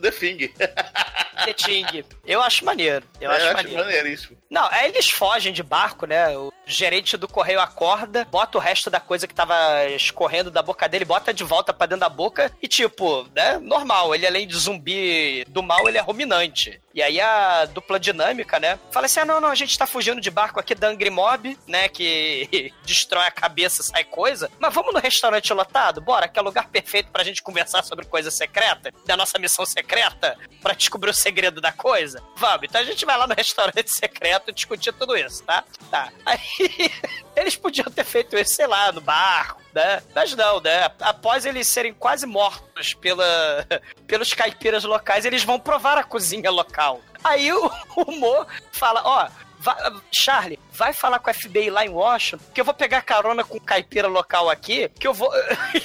[0.00, 0.48] The, Thing.
[0.48, 2.04] The Ting.
[2.26, 3.04] Eu acho maneiro.
[3.20, 3.78] Eu É, acho acho maneiro.
[3.84, 4.36] maneiríssimo.
[4.50, 6.36] Não, aí eles fogem de barco, né?
[6.36, 10.88] O gerente do correio acorda, bota o resto da coisa que tava escorrendo da boca
[10.88, 14.14] dele, bota de volta pra dentro da boca e, tipo, né, normal.
[14.14, 16.80] Ele, além de zumbi do mal, ele é ruminante.
[16.94, 20.20] E aí a dupla dinâmica, né, fala assim: ah, não, não, a gente tá fugindo
[20.20, 24.50] de barco aqui da Angry Mob, né, que destrói a cabeça, sai coisa.
[24.58, 26.00] Mas vamos no restaurante lotado?
[26.00, 29.64] Bora, que é o lugar perfeito pra gente conversar sobre coisa secreta, da nossa missão
[29.64, 32.22] secreta, pra descobrir o segredo da coisa?
[32.36, 35.64] Vamos, então a gente vai lá no restaurante secreto discutir tudo isso, tá?
[35.90, 36.12] Tá.
[36.26, 36.38] Aí
[37.36, 40.02] eles podiam ter feito isso, sei lá, no barco, né?
[40.14, 40.90] Mas não, né?
[41.00, 43.66] Após eles serem quase mortos pela,
[44.06, 47.00] pelos caipiras locais, eles vão provar a cozinha local.
[47.24, 49.28] Aí o, o Mo fala, ó,
[49.58, 49.76] vai-
[50.12, 53.56] Charlie, vai falar com a FBI lá em Washington, que eu vou pegar carona com
[53.56, 55.30] o caipira local aqui, que eu vou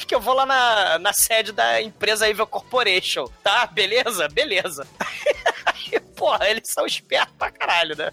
[0.08, 3.66] que eu vou lá na, na sede da empresa Evil Corporation, tá?
[3.68, 4.28] Beleza?
[4.28, 4.88] Beleza.
[6.16, 8.12] Porra, eles são espertos pra caralho, né?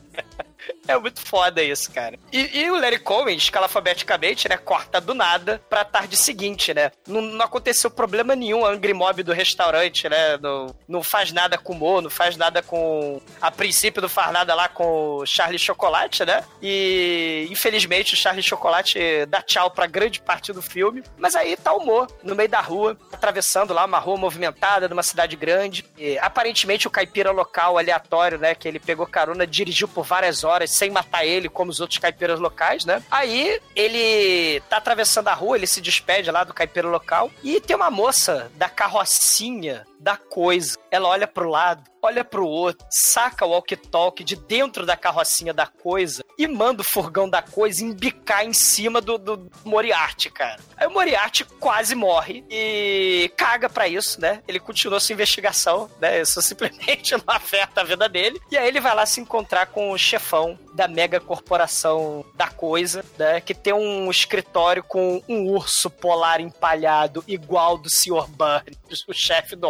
[0.87, 2.19] É muito foda isso, cara.
[2.31, 6.93] E, e o Larry Cohen, escalafabeticamente, né, corta do nada pra tarde seguinte, né?
[7.09, 10.37] Não, não aconteceu problema nenhum a Angry Mob do restaurante, né?
[10.39, 13.21] Não, não faz nada com o Mo, não faz nada com...
[13.41, 16.45] A princípio não faz nada lá com o Charlie Chocolate, né?
[16.61, 21.03] E, infelizmente, o Charlie Chocolate dá tchau pra grande parte do filme.
[21.17, 25.03] Mas aí tá o Mo, no meio da rua, atravessando lá uma rua movimentada numa
[25.03, 25.85] cidade grande.
[25.97, 28.55] E, aparentemente, o caipira local aleatório, né?
[28.55, 32.41] Que ele pegou carona, dirigiu por várias horas sem matar ele, como os outros caipiras
[32.41, 33.03] locais, né?
[33.11, 37.77] Aí ele tá atravessando a rua, ele se despede lá do caipira local e tem
[37.77, 40.79] uma moça da carrocinha da coisa.
[40.91, 45.67] Ela olha pro lado, olha pro outro, saca o walkie-talkie de dentro da carrocinha da
[45.67, 50.61] coisa e manda o furgão da coisa embicar em cima do, do Moriarty, cara.
[50.77, 54.43] Aí o Moriarty quase morre e caga pra isso, né?
[54.47, 56.21] Ele continua sua investigação, né?
[56.21, 58.39] Isso simplesmente não afeta a vida dele.
[58.51, 63.03] E aí ele vai lá se encontrar com o chefão da mega corporação da coisa,
[63.17, 63.41] né?
[63.41, 68.29] Que tem um escritório com um urso polar empalhado igual do Sr.
[68.29, 69.69] Burns, o chefe do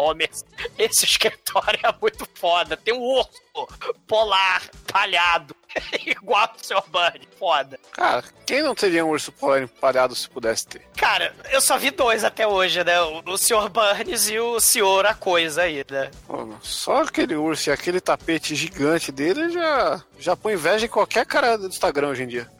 [0.78, 2.76] Esse escritório é muito foda.
[2.76, 3.30] Tem um urso
[4.06, 5.54] polar empalhado
[6.06, 6.82] igual do Sr.
[6.88, 7.26] Burns.
[7.38, 7.78] Foda.
[7.92, 10.82] Cara, quem não teria um urso polar empalhado se pudesse ter?
[10.96, 13.00] Cara, eu só vi dois até hoje, né?
[13.02, 13.68] O, o Sr.
[13.68, 15.06] Burns e o Sr.
[15.06, 16.10] A Coisa aí, né?
[16.26, 21.26] Pô, Só aquele urso e aquele tapete gigante dele já, já põe inveja em qualquer
[21.26, 22.50] cara do Instagram hoje em dia.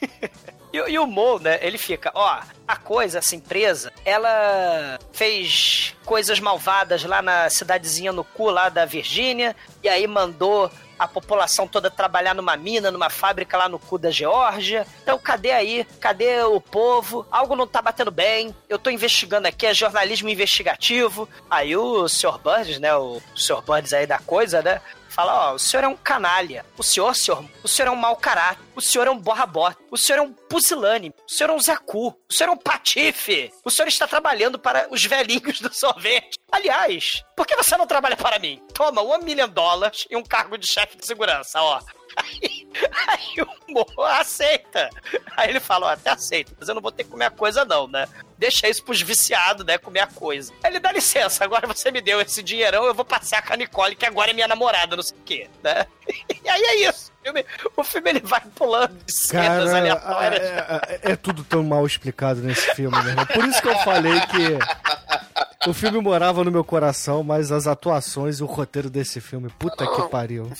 [0.72, 6.38] E, e o Mo, né, ele fica, ó, a coisa, essa empresa, ela fez coisas
[6.38, 11.90] malvadas lá na cidadezinha no cu lá da Virgínia, e aí mandou a população toda
[11.90, 14.86] trabalhar numa mina, numa fábrica lá no cu da Geórgia.
[15.02, 15.86] Então, cadê aí?
[15.98, 17.26] Cadê o povo?
[17.30, 18.54] Algo não tá batendo bem.
[18.68, 21.26] Eu tô investigando aqui, é jornalismo investigativo.
[21.48, 22.38] Aí o Sr.
[22.38, 23.62] Burns, né, o Sr.
[23.62, 26.66] Burns aí da coisa, né, fala, ó, o senhor é um canalha.
[26.76, 28.60] O senhor, senhor, o senhor é um mau caráter.
[28.80, 29.78] O senhor é um borra-bota.
[29.90, 31.14] O senhor é um pusilânime.
[31.28, 32.08] O senhor é um zacu.
[32.08, 33.52] O senhor é um patife.
[33.62, 36.38] O senhor está trabalhando para os velhinhos do sorvete.
[36.50, 38.58] Aliás, por que você não trabalha para mim?
[38.72, 41.78] Toma, um milhão de dólares e um cargo de chefe de segurança, ó.
[42.16, 42.66] Aí,
[43.06, 44.88] aí o Mo aceita.
[45.36, 47.66] Aí ele fala, ó, até aceito, mas eu não vou ter que comer a coisa
[47.66, 48.08] não, né?
[48.38, 50.54] Deixa isso pros viciados, né, comer a coisa.
[50.62, 53.56] Aí ele dá licença, agora você me deu esse dinheirão, eu vou passear com a
[53.56, 55.86] Nicole, que agora é minha namorada, não sei o quê, né?
[56.42, 57.09] E aí é isso.
[57.20, 57.44] O filme,
[57.76, 60.40] o filme ele vai pulando de cenas aleatórias.
[60.42, 63.24] é, é- é tudo tão mal explicado nesse filme, né?
[63.26, 68.38] Por isso que eu falei que o filme morava no meu coração, mas as atuações
[68.38, 70.50] e o roteiro desse filme, puta que pariu.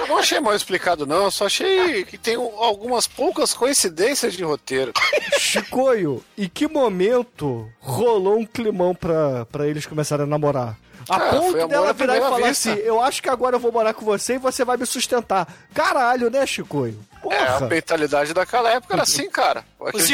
[0.00, 1.24] Eu não achei mal explicado, não.
[1.24, 4.92] Eu só achei que tem um- algumas poucas coincidências de roteiro.
[5.38, 10.76] Chicoio, em que momento rolou um climão pra, pra eles começarem a namorar?
[11.08, 12.72] A foi ponto dela virar e falar vista.
[12.72, 15.46] assim: Eu acho que agora eu vou morar com você e você vai me sustentar.
[15.72, 16.98] Caralho, né, Chicoio?
[17.30, 17.68] É, a Porra!
[17.68, 19.64] mentalidade daquela época era assim, cara.
[19.78, 20.06] Os Hoje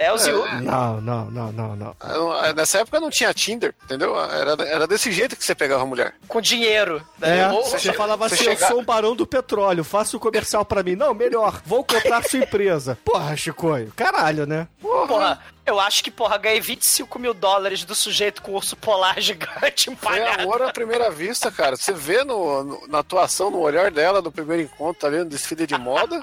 [0.00, 0.26] Yuppies.
[0.26, 0.60] É, Yuppies.
[0.62, 1.96] Não, não, não, não, não.
[2.08, 4.18] Eu- Nessa época não tinha Tinder, entendeu?
[4.20, 6.14] Era, era desse jeito que você pegava a mulher.
[6.28, 7.04] Com dinheiro.
[7.18, 7.38] né?
[7.40, 10.20] É, Ou- você falava você assim, chegar- eu sou um barão do petróleo, faça o
[10.20, 10.96] comercial pra mim.
[10.96, 12.98] Não, melhor, vou comprar sua empresa.
[13.04, 14.66] Porra, Chicoio, caralho, né?
[14.80, 19.84] Porra, eu acho que, porra, ganhei 25 mil dólares do sujeito com urso polar gigante
[19.84, 20.42] Foi empalhado.
[20.42, 21.76] amor à primeira vista, cara.
[21.76, 25.66] Você vê no, no- na atuação, no olhar dela no primeiro encontro ali no desfile
[25.66, 26.20] de moda,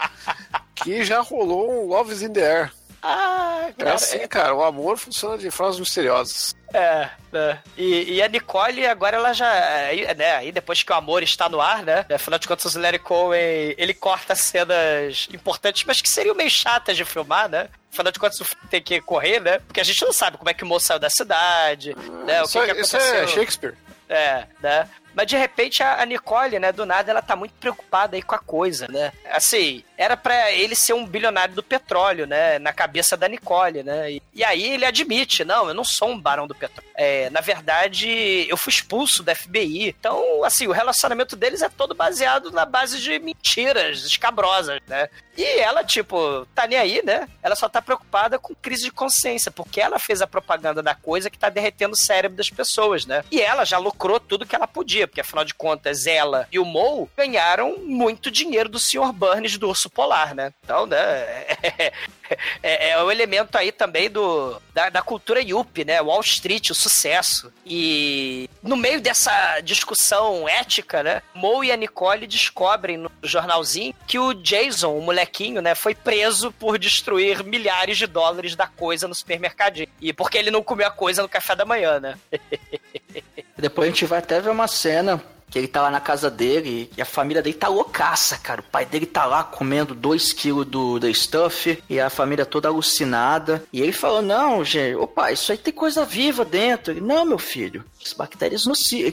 [0.76, 2.72] que já rolou um Love's in the Air.
[3.02, 4.54] Ah, É cara, assim, cara.
[4.56, 6.56] O amor funciona de frases misteriosas.
[6.74, 7.60] É, né?
[7.78, 9.50] E, e a Nicole, agora ela já.
[9.88, 12.06] Aí, né, aí depois que o amor está no ar, né?
[12.14, 16.96] Afinal de contas, o Larry Cohen ele corta cenas importantes, mas que seriam meio chatas
[16.96, 17.70] de filmar, né?
[17.92, 19.60] Afinal de contas, o filme tem que correr, né?
[19.60, 21.96] Porque a gente não sabe como é que o moço saiu da cidade,
[22.26, 22.42] né?
[22.42, 23.24] O isso que, que é- isso aconteceu.
[23.24, 23.76] é Shakespeare.
[24.08, 24.90] É, né?
[25.14, 28.40] Mas de repente a, Nicole, né, do nada, ela tá muito preocupada aí com a
[28.40, 29.12] coisa, né?
[29.32, 32.58] Assim, era para ele ser um bilionário do petróleo, né?
[32.60, 34.14] Na cabeça da Nicole, né?
[34.14, 36.90] E, e aí ele admite, não, eu não sou um barão do petróleo.
[36.96, 39.90] É, na verdade, eu fui expulso da FBI.
[40.00, 45.10] Então, assim, o relacionamento deles é todo baseado na base de mentiras escabrosas, né?
[45.38, 47.28] E ela, tipo, tá nem aí, né?
[47.42, 51.30] Ela só tá preocupada com crise de consciência, porque ela fez a propaganda da coisa
[51.30, 53.24] que tá derretendo o cérebro das pessoas, né?
[53.32, 56.66] E ela já lucrou tudo que ela podia, porque afinal de contas, ela e o
[56.66, 59.12] Mo ganharam muito dinheiro do Sr.
[59.14, 60.54] Burns do Urso Polar, né?
[60.64, 60.98] Então, né?
[62.62, 66.02] É, é, o elemento aí também do da, da, cultura Yuppie, né?
[66.02, 67.52] Wall Street, o sucesso.
[67.66, 71.22] E no meio dessa discussão ética, né?
[71.34, 75.76] Mo e a Nicole descobrem no jornalzinho que o Jason, o molequinho, né?
[75.76, 79.90] Foi preso por destruir milhares de dólares da coisa no supermercadinho.
[80.00, 82.18] E porque ele não comeu a coisa no café da manhã, né?
[83.60, 86.90] Depois a gente vai até ver uma cena que ele tá lá na casa dele
[86.96, 88.62] e a família dele tá loucaça, cara.
[88.62, 92.68] O pai dele tá lá comendo 2 quilos do, do stuff e a família toda
[92.68, 93.64] alucinada.
[93.74, 96.94] E ele falou: Não, gente, ô pai, isso aí tem coisa viva dentro.
[96.94, 98.64] Ele, não, meu filho, as bactérias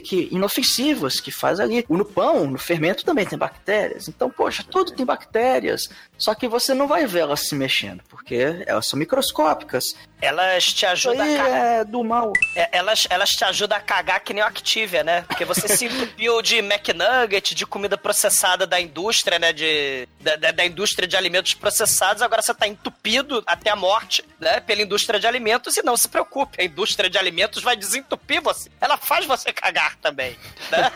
[0.03, 1.85] que, inofensivas que faz ali.
[1.89, 4.07] No pão, no fermento também tem bactérias.
[4.07, 5.89] Então, poxa, tudo tem bactérias.
[6.17, 9.95] Só que você não vai ver elas se mexendo, porque elas são microscópicas.
[10.19, 12.33] Elas te ajudam a é do mal.
[12.55, 15.21] É, elas, elas te ajudam a cagar que nem o Activia, né?
[15.27, 19.53] Porque você se entupiu de McNugget, de comida processada da indústria, né?
[19.53, 22.23] De, da, da, indústria de alimentos processados.
[22.23, 24.59] Agora você tá entupido até a morte, né?
[24.59, 25.77] Pela indústria de alimentos.
[25.77, 28.71] E não se preocupe, a indústria de alimentos vai desentupir você.
[28.79, 30.37] Ela faz você cagar também,
[30.71, 30.91] né?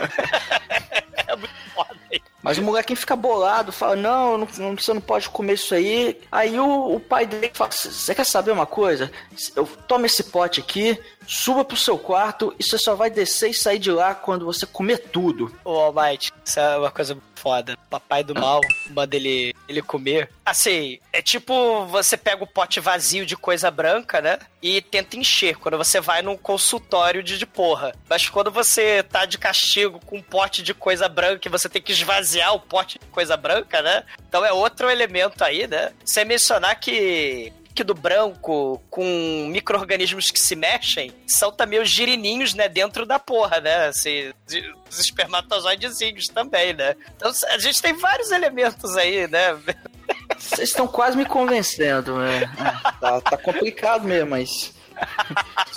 [1.27, 1.99] é muito foda.
[2.41, 6.19] Mas o molequinho fica bolado, fala: não, não, você não pode comer isso aí.
[6.31, 9.11] Aí o, o pai dele fala: Você quer saber uma coisa?
[9.55, 13.53] Eu tomo esse pote aqui, suba pro seu quarto e você só vai descer e
[13.53, 15.53] sair de lá quando você comer tudo.
[15.63, 17.75] Ô, Almighty, isso é uma coisa foda.
[17.89, 18.61] Papai do mal
[18.91, 20.29] manda ele, ele comer.
[20.45, 24.37] Assim, é tipo você pega o pote vazio de coisa branca, né?
[24.61, 27.95] E tenta encher quando você vai num consultório de, de porra.
[28.07, 31.81] Mas quando você tá de castigo com um pote de coisa branca e você tem
[31.81, 34.03] que esvaziar o pote de coisa branca, né?
[34.27, 35.91] Então é outro elemento aí, né?
[36.05, 42.67] Você mencionar que líquido branco com micro-organismos que se mexem são também os girininhos, né,
[42.67, 43.87] dentro da porra, né?
[43.87, 44.31] Assim,
[44.89, 46.95] os espermatozoidezinhos também, né?
[47.15, 49.57] Então a gente tem vários elementos aí, né?
[50.37, 52.41] Vocês estão quase me convencendo, né?
[53.01, 54.75] Tá, tá complicado mesmo, mas.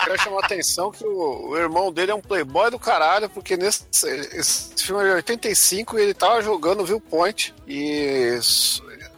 [0.04, 3.56] Quero chamar a atenção que o, o, irmão dele é um playboy do caralho, porque
[3.56, 3.84] nesse
[4.32, 8.38] esse filme é de 85 e ele tava jogando Viewpoint e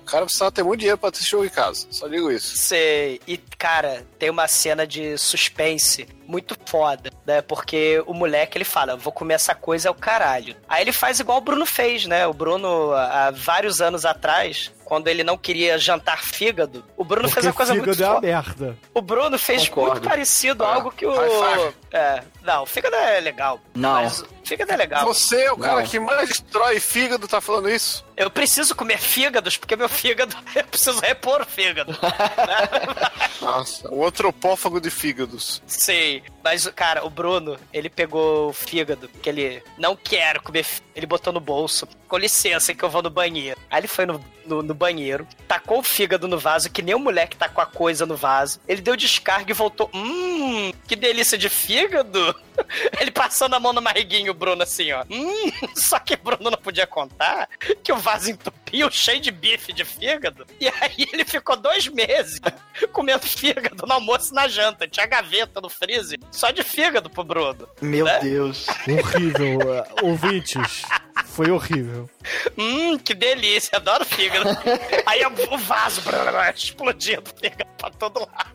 [0.00, 1.86] o cara precisava ter muito dinheiro pra assistir jogo em casa.
[1.90, 2.56] Só digo isso.
[2.56, 3.20] Sei.
[3.26, 7.40] E, cara, tem uma cena de suspense muito foda, né?
[7.42, 10.56] Porque o moleque, ele fala, vou comer essa coisa é o caralho.
[10.68, 12.26] Aí ele faz igual o Bruno fez, né?
[12.26, 17.34] O Bruno, há vários anos atrás, quando ele não queria jantar fígado, o Bruno Porque
[17.34, 18.76] fez uma coisa fígado muito é uma merda.
[18.94, 19.92] O Bruno fez Concordo.
[19.92, 21.12] muito parecido, Ah, algo que o...
[21.92, 23.58] É, não, o fígado é legal.
[23.74, 23.94] Não.
[23.94, 25.04] Mas o fígado é legal.
[25.06, 25.86] Você é o cara Não.
[25.86, 28.04] que mais destrói fígado, tá falando isso?
[28.16, 31.96] Eu preciso comer fígados, porque meu fígado, eu preciso repor o fígado.
[33.40, 35.62] Nossa, o antropófago de fígados.
[35.66, 40.82] Sim, mas, cara, o Bruno, ele pegou o fígado, que ele não quer comer, fí-
[40.94, 41.86] ele botou no bolso.
[42.08, 43.58] Com licença, que eu vou no banheiro.
[43.70, 46.98] Aí ele foi no, no, no banheiro, tacou o fígado no vaso, que nem o
[46.98, 48.60] moleque tacou a coisa no vaso.
[48.68, 49.90] Ele deu descarga e voltou.
[49.92, 52.34] Hum, que delícia de fígado!
[53.00, 55.04] Ele passando a mão no marriguinho, o Bruno, assim, ó.
[55.10, 57.48] Hum, só que o Bruno não podia contar
[57.82, 60.46] que o vaso entupiu cheio de bife de fígado.
[60.60, 62.40] E aí ele ficou dois meses
[62.92, 64.86] comendo fígado no almoço e na janta.
[64.88, 67.68] Tinha gaveta no freezer só de fígado pro Bruno.
[67.80, 68.20] Meu Né?
[68.20, 68.66] Deus.
[68.88, 69.58] Horrível.
[69.58, 70.82] uh, Ouvintes,
[71.26, 72.08] foi horrível.
[72.56, 74.48] Hum, que delícia, adoro fígado.
[75.06, 78.54] aí o vaso blá, explodindo fígado pra todo lado.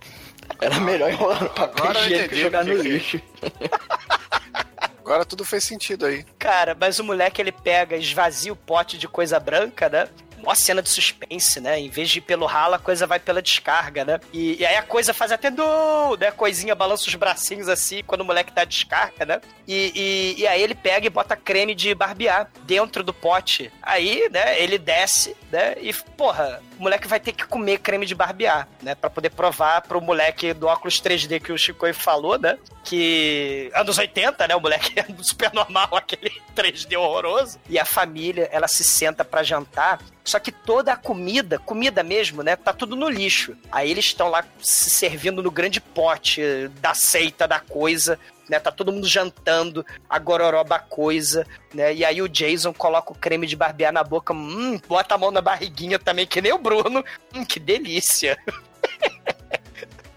[0.60, 3.22] Era melhor enrolar no papel higiênico e entendi jogar no porque- lixo.
[5.00, 6.24] Agora tudo fez sentido aí.
[6.40, 10.08] Cara, mas o moleque ele pega, esvazia o pote de coisa branca, né?
[10.44, 11.80] Mó cena de suspense, né?
[11.80, 14.20] Em vez de ir pelo ralo, a coisa vai pela descarga, né?
[14.34, 16.28] E, e aí a coisa faz até do, né?
[16.28, 19.42] A coisinha balança os bracinhos assim quando o moleque tá descarga, né?
[19.68, 23.72] E, e, e aí ele pega e bota creme de barbear dentro do pote.
[23.82, 24.62] Aí, né?
[24.62, 25.76] Ele desce, né?
[25.80, 28.96] E, porra, o moleque vai ter que comer creme de barbear, né?
[28.96, 32.58] Pra poder provar pro moleque do óculos 3D que o Chico falou, né?
[32.84, 34.56] Que anos 80, né?
[34.56, 37.60] O moleque é super normal, aquele 3D horroroso.
[37.70, 40.00] E a família, ela se senta pra jantar.
[40.24, 42.56] Só que toda a comida, comida mesmo, né?
[42.56, 43.56] Tá tudo no lixo.
[43.72, 48.20] Aí eles estão lá se servindo no grande pote da seita da coisa.
[48.48, 48.60] né?
[48.60, 51.94] Tá todo mundo jantando, a gororoba coisa, né?
[51.94, 55.32] E aí o Jason coloca o creme de barbear na boca, hum, bota a mão
[55.32, 57.04] na barriguinha também, que nem o Bruno.
[57.34, 58.38] Hum, que delícia.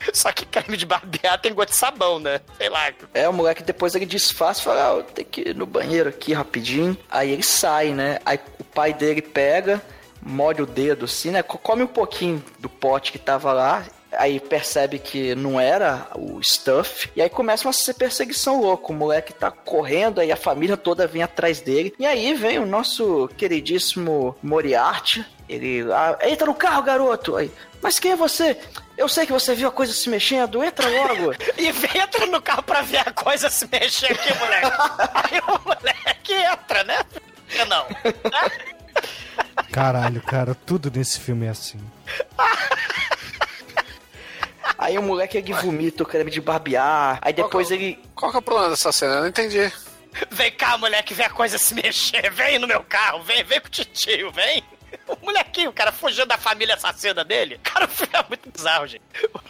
[0.13, 2.41] Só que creme de barbear tem gosto de sabão, né?
[2.57, 2.93] Sei lá.
[3.13, 6.09] É, o moleque depois ele disfarça e fala, ah, eu tenho que ir no banheiro
[6.09, 6.97] aqui rapidinho.
[7.11, 8.19] Aí ele sai, né?
[8.25, 9.83] Aí o pai dele pega,
[10.23, 11.43] molha o dedo assim, né?
[11.43, 13.85] Come um pouquinho do pote que tava lá.
[14.17, 17.11] Aí percebe que não era o stuff.
[17.17, 18.93] E aí começa uma perseguição louca.
[18.93, 21.93] O moleque tá correndo, aí a família toda vem atrás dele.
[21.99, 25.25] E aí vem o nosso queridíssimo Moriarty.
[25.49, 25.85] Ele.
[25.93, 27.37] Ah, entra no carro, garoto!
[27.37, 27.51] Aí,
[27.83, 28.57] mas quem é você?
[28.97, 31.32] Eu sei que você viu a coisa se mexendo, entra logo.
[31.59, 31.68] e
[31.99, 34.70] entra no carro pra ver a coisa se mexer aqui, moleque.
[35.14, 36.99] Aí o moleque entra, né?
[37.51, 37.86] Eu não.
[39.72, 41.80] Caralho, cara, tudo nesse filme é assim.
[44.78, 47.18] Aí o moleque ele vomita o creme de barbear.
[47.22, 47.99] Aí depois qual, ele.
[48.14, 49.14] Qual que é o problema dessa cena?
[49.14, 49.72] Eu não entendi.
[50.30, 52.30] Vem cá, moleque, vê a coisa se mexer.
[52.30, 54.62] Vem no meu carro, vem, vem com o tio, vem.
[55.07, 57.59] O molequinho, o cara fugindo da família assassina dele.
[57.62, 59.03] Cara, é muito bizarro, gente.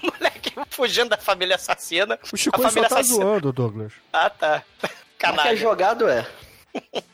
[0.02, 2.18] O molequinho fugindo da família assassina.
[2.32, 3.24] O Chico a família só tá assassina.
[3.24, 3.92] zoando, Douglas.
[4.12, 4.62] Ah, tá.
[4.82, 5.56] Mas que é Canalha.
[5.56, 6.26] jogado é.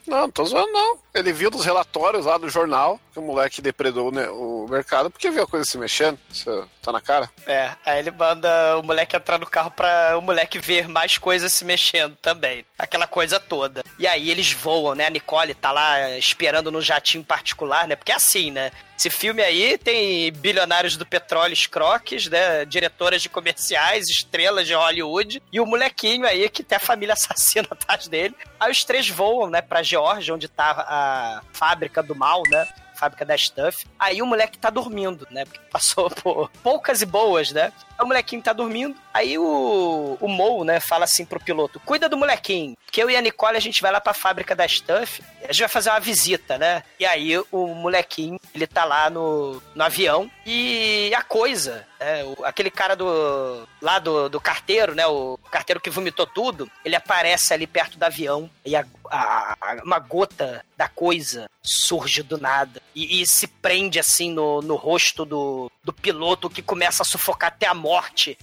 [0.07, 0.99] Não, não tô zoando, não.
[1.15, 5.31] Ele viu dos relatórios lá do jornal que o moleque depredou né, o mercado porque
[5.31, 6.19] viu a coisa se mexendo.
[6.31, 7.31] Isso tá na cara.
[7.47, 11.53] É, aí ele manda o moleque entrar no carro pra o moleque ver mais coisas
[11.53, 12.65] se mexendo também.
[12.79, 13.83] Aquela coisa toda.
[13.99, 15.07] E aí eles voam, né?
[15.07, 17.97] A Nicole tá lá esperando no jatinho particular, né?
[17.97, 18.71] Porque é assim, né?
[19.01, 22.67] Esse filme aí tem bilionários do petróleo, croques, né?
[22.67, 25.43] Diretoras de comerciais, estrelas de Hollywood.
[25.51, 28.37] E o molequinho aí que tem a família assassina atrás dele.
[28.59, 29.63] Aí os três voam, né?
[29.63, 32.69] Pra Geórgia, onde tá a fábrica do mal, né?
[33.01, 33.87] Fábrica da Stuff.
[33.99, 35.47] Aí o moleque tá dormindo, né?
[35.47, 37.73] Porque passou por poucas e boas, né?
[38.03, 38.97] O molequinho tá dormindo.
[39.13, 42.77] Aí o, o Mo, né, fala assim pro piloto: cuida do molequinho.
[42.91, 45.23] Que eu e a Nicole a gente vai lá pra fábrica da Stuff.
[45.43, 46.83] A gente vai fazer uma visita, né?
[46.99, 50.31] E aí o molequinho, ele tá lá no, no avião.
[50.47, 52.25] E a coisa, né?
[52.25, 53.67] o- aquele cara do.
[53.81, 55.07] lá do, do carteiro, né?
[55.07, 58.51] O carteiro que vomitou tudo, ele aparece ali perto do avião.
[58.65, 62.81] E a- a- uma gota da coisa surge do nada.
[62.95, 67.49] E, e se prende assim no, no rosto do, do piloto que começa a sufocar
[67.49, 67.90] até a morte.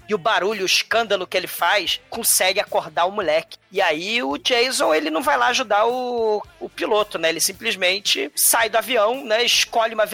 [0.07, 3.57] E o barulho, o escândalo que ele faz, consegue acordar o moleque.
[3.71, 7.29] E aí o Jason, ele não vai lá ajudar o, o piloto, né?
[7.29, 9.43] Ele simplesmente sai do avião, né?
[9.43, 10.05] Escolhe uma,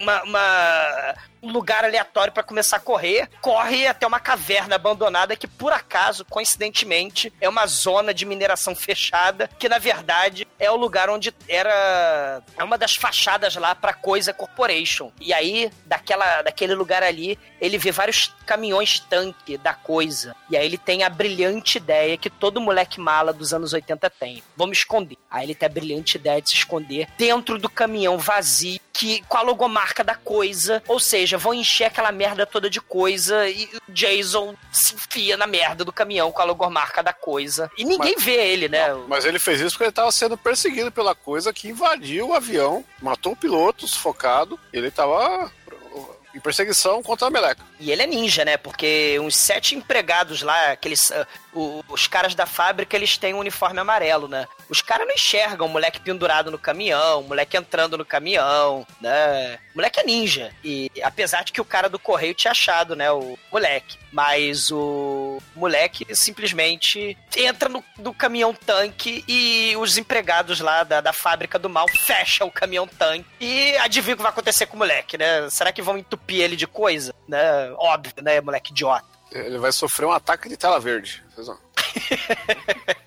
[0.00, 5.46] uma, uma- um lugar aleatório pra começar a correr, corre até uma caverna abandonada que
[5.46, 11.10] por acaso, coincidentemente, é uma zona de mineração fechada, que na verdade é o lugar
[11.10, 15.12] onde era é uma das fachadas lá pra Coisa Corporation.
[15.20, 20.34] E aí, daquela daquele lugar ali, ele vê vários caminhões tanque da Coisa.
[20.50, 24.42] E aí ele tem a brilhante ideia que todo moleque mala dos anos 80 tem.
[24.56, 25.16] Vamos esconder.
[25.30, 29.38] Aí ele tem a brilhante ideia de se esconder dentro do caminhão vazio que com
[29.38, 33.92] a logomarca da coisa, ou seja, vão encher aquela merda toda de coisa e o
[33.92, 37.70] Jason se enfia na merda do caminhão com a logomarca da coisa.
[37.78, 38.92] E ninguém vê ele, né?
[39.06, 42.84] Mas ele fez isso porque ele tava sendo perseguido pela coisa que invadiu o avião,
[43.00, 45.48] matou o piloto sufocado, e ele tava
[46.34, 47.62] em perseguição contra a meleca.
[47.80, 48.56] E ele é ninja, né?
[48.56, 51.12] Porque uns sete empregados lá, aqueles.
[51.54, 54.46] o- os caras da fábrica, eles têm um uniforme amarelo, né?
[54.68, 59.58] Os caras não enxergam o moleque pendurado no caminhão, o moleque entrando no caminhão, né?
[59.74, 60.52] O moleque é ninja.
[60.62, 63.10] E apesar de que o cara do correio tinha achado, né?
[63.10, 63.96] O moleque.
[64.12, 71.12] Mas o moleque simplesmente entra no, no caminhão tanque e os empregados lá da, da
[71.12, 73.26] fábrica do mal fecham o caminhão tanque.
[73.40, 75.48] E adivinha o que vai acontecer com o moleque, né?
[75.50, 77.14] Será que vão entupir ele de coisa?
[77.28, 77.67] Né?
[77.76, 79.04] Óbvio, né, moleque idiota.
[79.30, 81.22] Ele vai sofrer um ataque de tela verde.
[81.34, 81.58] Vocês vão-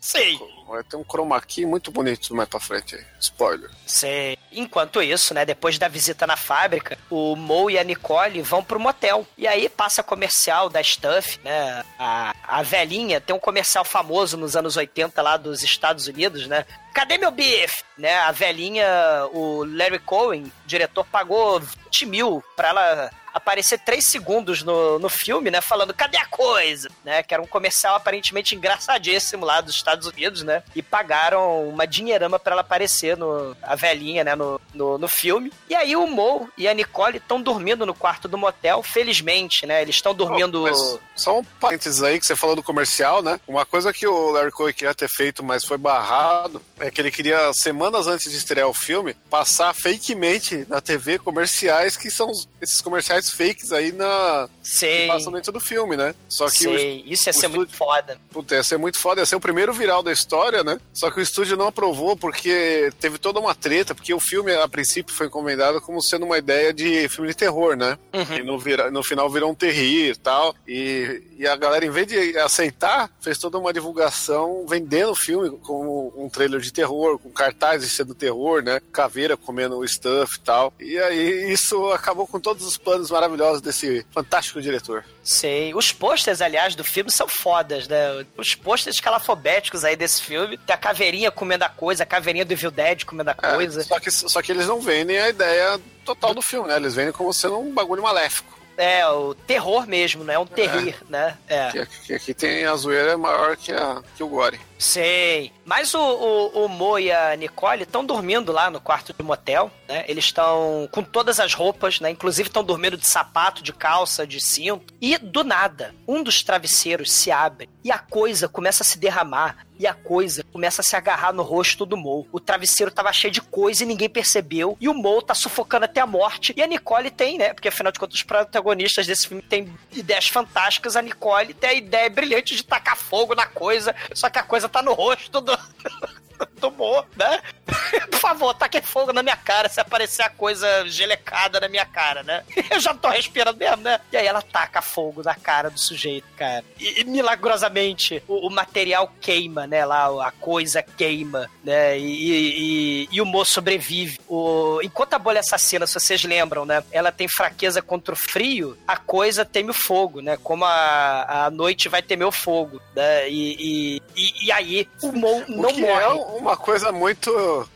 [0.00, 0.38] Sei.
[0.66, 3.04] Vai ter um chroma key muito bonito mais pra frente aí.
[3.20, 3.70] Spoiler.
[3.86, 4.38] Sei.
[4.52, 8.80] Enquanto isso, né, depois da visita na fábrica, o Mo e a Nicole vão pro
[8.80, 9.26] motel.
[9.36, 11.84] E aí passa comercial da Stuff, né?
[11.98, 16.64] A, a velhinha tem um comercial famoso nos anos 80 lá dos Estados Unidos, né?
[16.92, 17.84] Cadê meu bife?
[17.96, 18.14] Né?
[18.20, 18.86] A velhinha,
[19.32, 25.50] o Larry Cohen, diretor, pagou 20 mil pra ela aparecer três segundos no, no filme,
[25.50, 25.60] né?
[25.60, 26.90] Falando, cadê a coisa?
[27.04, 27.22] Né?
[27.22, 30.62] Que era um comercial aparentemente engraçadíssimo lá dos Estados Unidos, né?
[30.74, 33.56] E pagaram uma dinheirama pra ela aparecer no.
[33.62, 34.34] A velhinha, né?
[34.34, 35.52] No, no, no filme.
[35.68, 39.82] E aí o Mo e a Nicole estão dormindo no quarto do motel, felizmente, né?
[39.82, 40.62] Eles estão dormindo.
[40.62, 43.40] Mas só um parênteses aí que você falou do comercial, né?
[43.46, 47.10] Uma coisa que o Larry Cohen queria ter feito, mas foi barrado, é que ele
[47.10, 52.80] queria, semanas antes de estrear o filme, passar fakemente na TV comerciais que são esses
[52.80, 55.06] comerciais fakes aí na Sei.
[55.06, 56.14] no passamento do filme, né?
[56.28, 57.02] Só que o, Sei.
[57.06, 58.18] Isso ia o ser muito foda.
[58.30, 60.78] Puta, ia ser muito foda, ia ser o primeiro viral da história, né?
[60.92, 64.68] Só que o estúdio não aprovou porque teve toda uma treta, porque o filme, a
[64.68, 67.98] princípio, foi encomendado como sendo uma ideia de filme de terror, né?
[68.38, 70.54] E no, vira- no final virou um terrir e tal.
[70.66, 75.50] E, e a galera, em vez de aceitar, fez toda uma divulgação vendendo o filme
[75.62, 78.80] como um trailer de terror, com cartazes sendo terror, né?
[78.92, 80.72] Caveira comendo o stuff e tal.
[80.78, 85.04] E aí isso acabou com todos os planos maravilhosos desse fantástico diretor.
[85.22, 85.74] Sei.
[85.74, 88.24] Os posters, aliás, do filme são fodas, né?
[88.36, 90.56] Os posters calafobéticos aí desse filme.
[90.56, 93.82] Tem a caveirinha comendo a coisa, a caveirinha do Evil Dead comendo a É, coisa.
[93.84, 96.76] Só, que, só que eles não vendem a ideia total do filme, né?
[96.76, 98.56] Eles vendem como sendo um bagulho maléfico.
[98.76, 100.34] É, o terror mesmo, né?
[100.34, 101.36] É um terrir, né?
[101.48, 101.70] É.
[101.72, 104.60] Que, que aqui tem a zoeira maior que, a, que o Gore.
[104.78, 105.52] Sei.
[105.64, 109.70] Mas o, o, o Mo e a Nicole estão dormindo lá no quarto de motel,
[109.88, 110.04] né?
[110.06, 112.10] Eles estão com todas as roupas, né?
[112.10, 114.94] Inclusive estão dormindo de sapato, de calça, de cinto.
[115.00, 119.66] E do nada, um dos travesseiros se abre e a coisa começa a se derramar.
[119.78, 122.26] E a coisa começa a se agarrar no rosto do Mo.
[122.32, 124.76] O travesseiro tava cheio de coisa e ninguém percebeu.
[124.80, 126.52] E o Mo tá sufocando até a morte.
[126.56, 127.54] E a Nicole tem, né?
[127.54, 130.96] Porque afinal de contas, os protagonistas desse filme têm ideias fantásticas.
[130.96, 133.94] A Nicole tem a ideia brilhante de tacar fogo na coisa.
[134.12, 135.52] Só que a coisa tá no rosto do.
[136.60, 137.40] Do Mo, né?
[138.10, 142.22] Por favor, taque fogo na minha cara se aparecer a coisa gelecada na minha cara,
[142.22, 142.42] né?
[142.70, 144.00] Eu já não tô respirando mesmo, né?
[144.12, 146.64] E aí ela taca fogo na cara do sujeito, cara.
[146.78, 149.84] E, e milagrosamente o, o material queima, né?
[149.84, 151.98] Lá a coisa queima, né?
[151.98, 154.18] E, e- e- o Mo sobrevive.
[154.28, 156.82] O, enquanto a bolha assassina, se vocês lembram, né?
[156.90, 160.36] Ela tem fraqueza contra o frio, a coisa teme o fogo, né?
[160.42, 163.28] Como a, a noite vai temer o fogo, né?
[163.30, 166.02] E, e, e, aí o Mo não o que morre.
[166.04, 167.68] é uma coisa muito.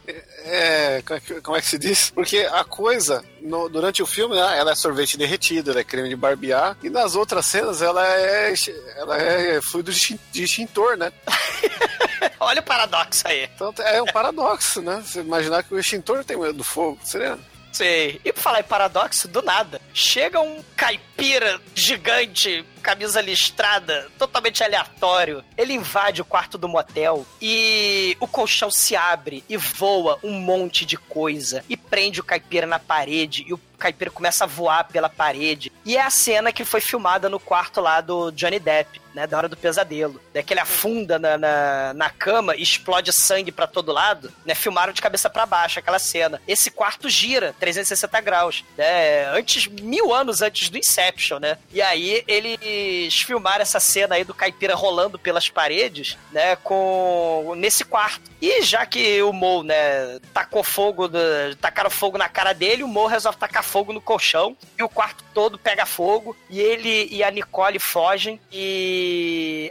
[0.44, 2.10] É, como é que- como é que se diz?
[2.10, 6.08] Porque a coisa, no- durante o filme, né, ela é sorvete derretido, ela é creme
[6.08, 8.52] de barbear, e nas outras cenas ela é,
[8.96, 11.12] ela é fluido de extintor, né?
[12.40, 13.48] Olha o paradoxo aí.
[13.54, 15.02] Então é um paradoxo, né?
[15.04, 17.38] Você imaginar que o extintor tem medo do fogo, seria?
[17.72, 18.20] Sei.
[18.24, 25.42] E por falar em paradoxo, do nada, chega um caipira gigante, camisa listrada, totalmente aleatório.
[25.56, 30.84] Ele invade o quarto do motel e o colchão se abre e voa um monte
[30.84, 35.08] de coisa e prende o caipira na parede e o caipira começa a voar pela
[35.08, 35.72] parede.
[35.84, 39.26] E é a cena que foi filmada no quarto lá do Johnny Depp, né?
[39.26, 40.20] Da hora do pesadelo.
[40.34, 44.54] Né, que ele afunda na, na, na cama e explode sangue pra todo lado, né?
[44.54, 46.40] Filmaram de cabeça pra baixo aquela cena.
[46.48, 49.26] Esse quarto gira 360 graus, né?
[49.36, 51.58] Antes, mil anos antes do Inception, né?
[51.72, 56.56] E aí eles filmaram essa cena aí do caipira rolando pelas paredes, né?
[56.56, 58.30] Com nesse quarto.
[58.40, 61.18] E já que o Mo, né, tacou fogo, do-
[61.60, 65.22] tacaram fogo na cara dele, o Mo resolve tacar fogo no colchão e o quarto
[65.32, 69.01] todo pega fogo e ele e a Nicole fogem e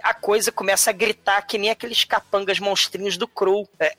[0.04, 3.68] a coisa começa a gritar que nem aqueles capangas monstrinhos do Cru.
[3.80, 3.96] É,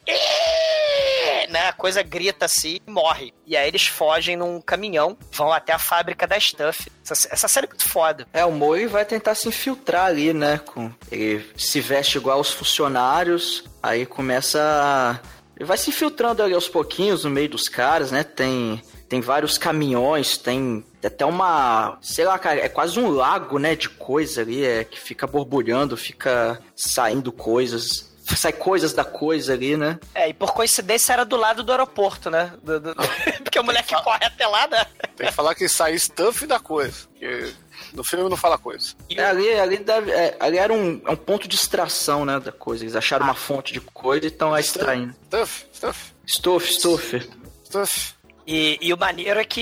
[1.48, 1.68] né?
[1.68, 3.32] A coisa grita assim e morre.
[3.46, 6.90] E aí eles fogem num caminhão, vão até a fábrica da Stuff.
[7.04, 8.26] Essa, essa série é muito foda.
[8.32, 10.58] É, o Mori vai tentar se infiltrar ali, né?
[10.58, 10.90] Com...
[11.10, 15.41] Ele se veste igual aos funcionários, aí começa a...
[15.62, 18.24] Ele vai se infiltrando ali aos pouquinhos no meio dos caras, né?
[18.24, 21.98] Tem, tem vários caminhões, tem até uma...
[22.02, 23.76] Sei lá, cara, é quase um lago, né?
[23.76, 28.10] De coisa ali, é, que fica borbulhando, fica saindo coisas...
[28.36, 30.00] Sai coisas da coisa ali, né?
[30.14, 32.52] É, e por coincidência era do lado do aeroporto, né?
[32.62, 32.94] Do- do-
[33.44, 34.84] Porque o moleque corre até lá, né?
[35.16, 37.06] Tem que falar que sai stuff da coisa.
[37.12, 37.52] Porque
[37.92, 38.94] no filme não fala coisa.
[39.10, 42.52] É, ali, ali, deve- é, ali era um, é um ponto de extração, né, da
[42.52, 42.84] coisa.
[42.84, 45.14] Eles acharam uma fonte de coisa e estão extraindo.
[45.26, 47.30] Stuff, stuff, Stuff, stuff.
[47.64, 48.14] stuff.
[48.46, 49.60] E, e o maneiro é que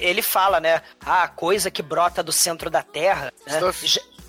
[0.00, 0.82] ele fala, né?
[1.04, 3.58] Ah, a coisa que brota do centro da Terra, né?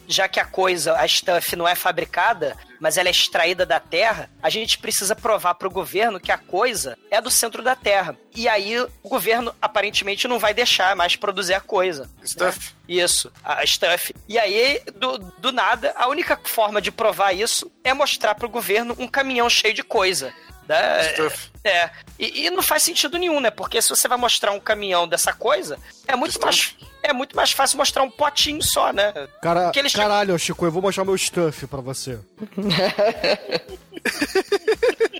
[0.07, 4.29] Já, que a coisa, a stuff não é fabricada, mas ela é extraída da Terra,
[4.41, 8.17] a gente precisa provar pro governo que a coisa é do centro da Terra.
[8.35, 12.09] E aí o governo aparentemente não vai deixar mais produzir a coisa.
[12.25, 12.73] Stuff.
[12.87, 14.13] Isso, a Stuff.
[14.27, 18.95] E aí, do, do nada, a única forma de provar isso é mostrar pro governo
[18.97, 20.33] um caminhão cheio de coisa.
[20.71, 21.13] Né?
[21.13, 21.51] Stuff.
[21.63, 21.89] É.
[22.17, 23.51] E, e não faz sentido nenhum, né?
[23.51, 26.75] Porque se você vai mostrar um caminhão dessa coisa, é muito mais.
[27.03, 29.11] É, é muito mais fácil mostrar um potinho só, né?
[29.41, 32.19] Cara, eles- caralho, Chico, eu vou mostrar meu stuff pra você.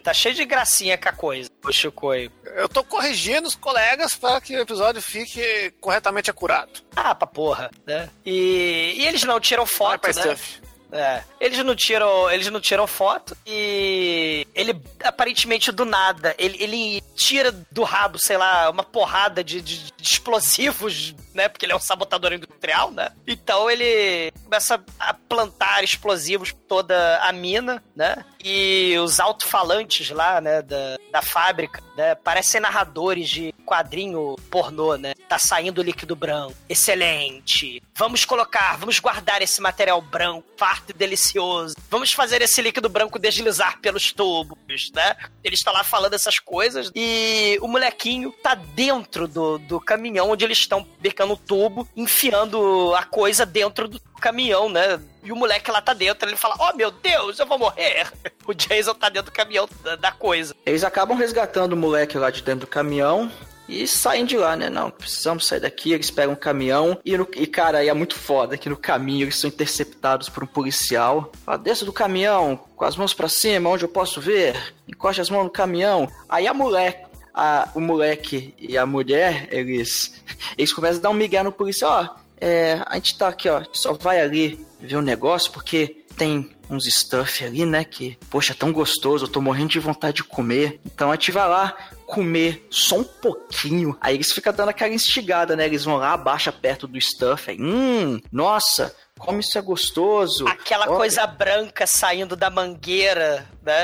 [0.03, 2.31] Tá cheio de gracinha com a coisa, o Chicoio.
[2.55, 6.81] Eu tô corrigindo os colegas para que o episódio fique corretamente acurado.
[6.95, 8.09] Ah, pra porra, né?
[8.25, 10.21] E, e eles não tiram Vai foto, pra né?
[10.21, 10.59] stuff.
[10.91, 11.23] É.
[11.39, 17.49] Eles não tiram, eles não tiram foto e ele aparentemente do nada, ele, ele tira
[17.71, 21.49] do rabo, sei lá, uma porrada de, de- de explosivos, né?
[21.49, 23.11] Porque ele é um sabotador industrial, né?
[23.27, 28.23] Então ele começa a plantar explosivos toda a mina, né?
[28.43, 35.13] E os alto-falantes lá, né, da, da fábrica, né, parecem narradores de quadrinho pornô, né?
[35.29, 36.55] Tá saindo líquido branco.
[36.67, 37.81] Excelente.
[37.95, 41.75] Vamos colocar, vamos guardar esse material branco, farto e delicioso.
[41.89, 45.15] Vamos fazer esse líquido branco deslizar pelos tubos, né?
[45.43, 50.43] Ele está lá falando essas coisas e o molequinho tá dentro do, do caminhão onde
[50.43, 50.85] eles estão
[51.21, 54.99] becando o tubo, enfiando a coisa dentro do caminhão, né?
[55.23, 58.11] E o moleque lá tá dentro, ele fala: Oh meu Deus, eu vou morrer!
[58.47, 60.55] O Jason tá dentro do caminhão da, da coisa.
[60.65, 63.31] Eles acabam resgatando o moleque lá de dentro do caminhão
[63.69, 64.67] e saem de lá, né?
[64.67, 65.93] Não, precisamos sair daqui.
[65.93, 69.25] Eles pegam um caminhão e, no- e cara, aí é muito foda que no caminho
[69.25, 71.31] eles são interceptados por um policial.
[71.45, 74.73] Fala, desça do caminhão, com as mãos pra cima, onde eu posso ver.
[74.87, 76.09] Encoste as mãos no caminhão.
[76.27, 77.05] Aí a moleque.
[77.33, 80.21] A, o moleque e a mulher, eles,
[80.57, 82.15] eles começam a dar um migué no policial.
[82.15, 85.51] Ó, é, a gente tá aqui, ó, a gente só vai ali ver o negócio
[85.51, 87.83] porque tem uns stuff ali, né?
[87.83, 90.79] Que, poxa, é tão gostoso, eu tô morrendo de vontade de comer.
[90.85, 91.75] Então a gente vai lá
[92.05, 93.97] comer só um pouquinho.
[94.01, 95.65] Aí eles ficam dando aquela instigada, né?
[95.65, 97.51] Eles vão lá, abaixa perto do stuff.
[97.51, 100.47] Aí, hum, nossa, como isso é gostoso.
[100.47, 103.83] Aquela coisa branca saindo da mangueira, né?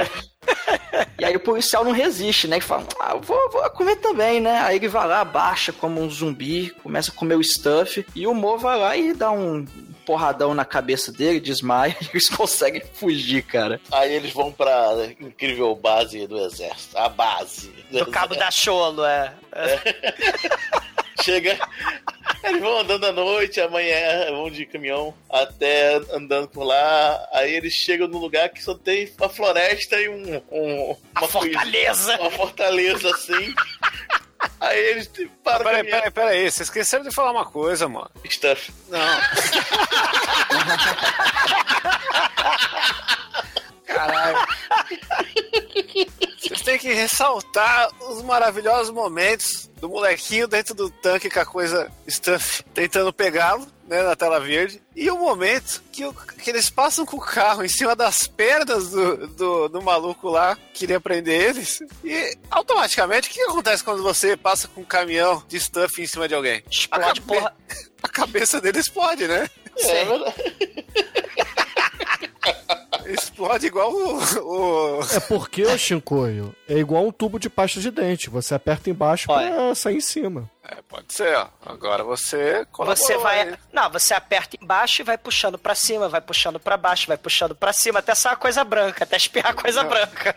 [1.18, 2.58] E aí o policial não resiste, né?
[2.58, 4.58] E fala, ah, eu vou, vou comer também, né?
[4.60, 8.04] Aí ele vai lá, baixa como um zumbi, começa a comer o stuff.
[8.14, 9.66] E o Mo vai lá e dá um
[10.06, 13.80] porradão na cabeça dele, desmaia e eles conseguem fugir, cara.
[13.92, 16.96] Aí eles vão pra incrível base do exército.
[16.96, 17.70] A base.
[17.90, 19.34] do cabo da Cholo, é.
[21.22, 21.58] Chega.
[22.42, 27.28] Eles vão andando à noite, amanhã vão de caminhão até andando por lá.
[27.32, 30.36] Aí eles chegam num lugar que só tem uma floresta e um.
[30.50, 32.16] um A uma coisa- fortaleza.
[32.20, 33.54] uma fortaleza assim.
[34.58, 35.10] Aí eles
[35.44, 35.98] param Peraí, o caminhão.
[35.98, 36.50] peraí, peraí.
[36.50, 38.10] Vocês esqueceram de falar uma coisa, mano.
[38.26, 38.72] Stuff.
[38.88, 38.98] Não.
[43.94, 44.38] Caralho.
[46.40, 51.90] Vocês têm que ressaltar os maravilhosos momentos do molequinho dentro do tanque com a coisa
[52.08, 54.82] stuff tentando pegá-lo, né, na tela verde.
[54.96, 58.90] E o momento que, o- que eles passam com o carro em cima das pernas
[58.90, 61.80] do, do, do maluco lá, que queria prender eles.
[62.04, 66.26] E automaticamente, o que acontece quando você passa com um caminhão de stuff em cima
[66.26, 66.62] de alguém?
[66.70, 67.56] Explode, A cabe- porra.
[68.02, 69.46] A cabeça dele explode, né?
[69.78, 70.86] É verdade.
[73.12, 74.18] Explode igual o.
[74.18, 78.30] o- É porque, ô Shinkoio, é igual um tubo de pasta de dente.
[78.30, 80.50] Você aperta embaixo pra sair em cima.
[80.62, 81.48] É, pode ser, ó.
[81.64, 83.48] Agora você Você vai.
[83.48, 83.56] hein?
[83.72, 87.54] Não, você aperta embaixo e vai puxando pra cima, vai puxando pra baixo, vai puxando
[87.54, 90.36] pra cima, até sair a coisa branca, até espirrar coisa branca.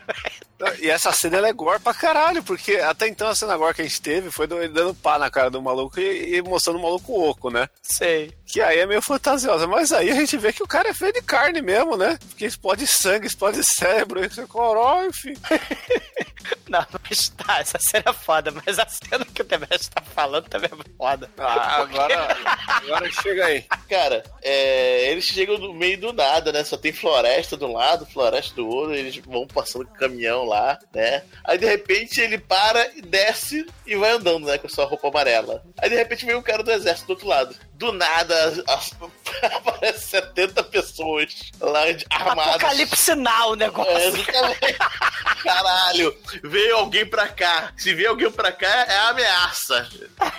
[0.79, 3.81] E essa cena ela é gore pra caralho, porque até então a cena gore que
[3.81, 6.81] a gente teve foi ele dando pá na cara do maluco e, e mostrando o
[6.81, 7.67] maluco oco, né?
[7.81, 8.33] Sei.
[8.45, 9.67] Que aí é meio fantasiosa.
[9.67, 12.17] Mas aí a gente vê que o cara é feito de carne mesmo, né?
[12.29, 15.33] Porque explode sangue, explode cérebro, isso é coró, enfim.
[16.69, 20.47] Não, mas tá, essa cena é foda, mas a cena que o Demetrius tá falando
[20.47, 21.29] também é foda.
[21.37, 22.37] Ah, agora,
[22.67, 23.65] agora chega aí.
[23.89, 26.63] Cara, é, eles chegam no meio do nada, né?
[26.63, 30.45] Só tem floresta de um lado, floresta do outro, eles vão passando com o caminhão
[30.45, 31.23] lá, né?
[31.43, 34.57] Aí de repente ele para e desce e vai andando, né?
[34.57, 35.63] Com a sua roupa amarela.
[35.77, 37.55] Aí de repente vem um cara do exército do outro lado.
[37.83, 38.63] Do nada,
[39.43, 42.55] aparece 70 pessoas lá armadas.
[42.55, 43.91] Apocalipse Now o negócio.
[43.91, 44.77] É, exatamente.
[45.43, 47.73] Caralho, veio alguém pra cá.
[47.75, 49.89] Se veio alguém pra cá, é ameaça.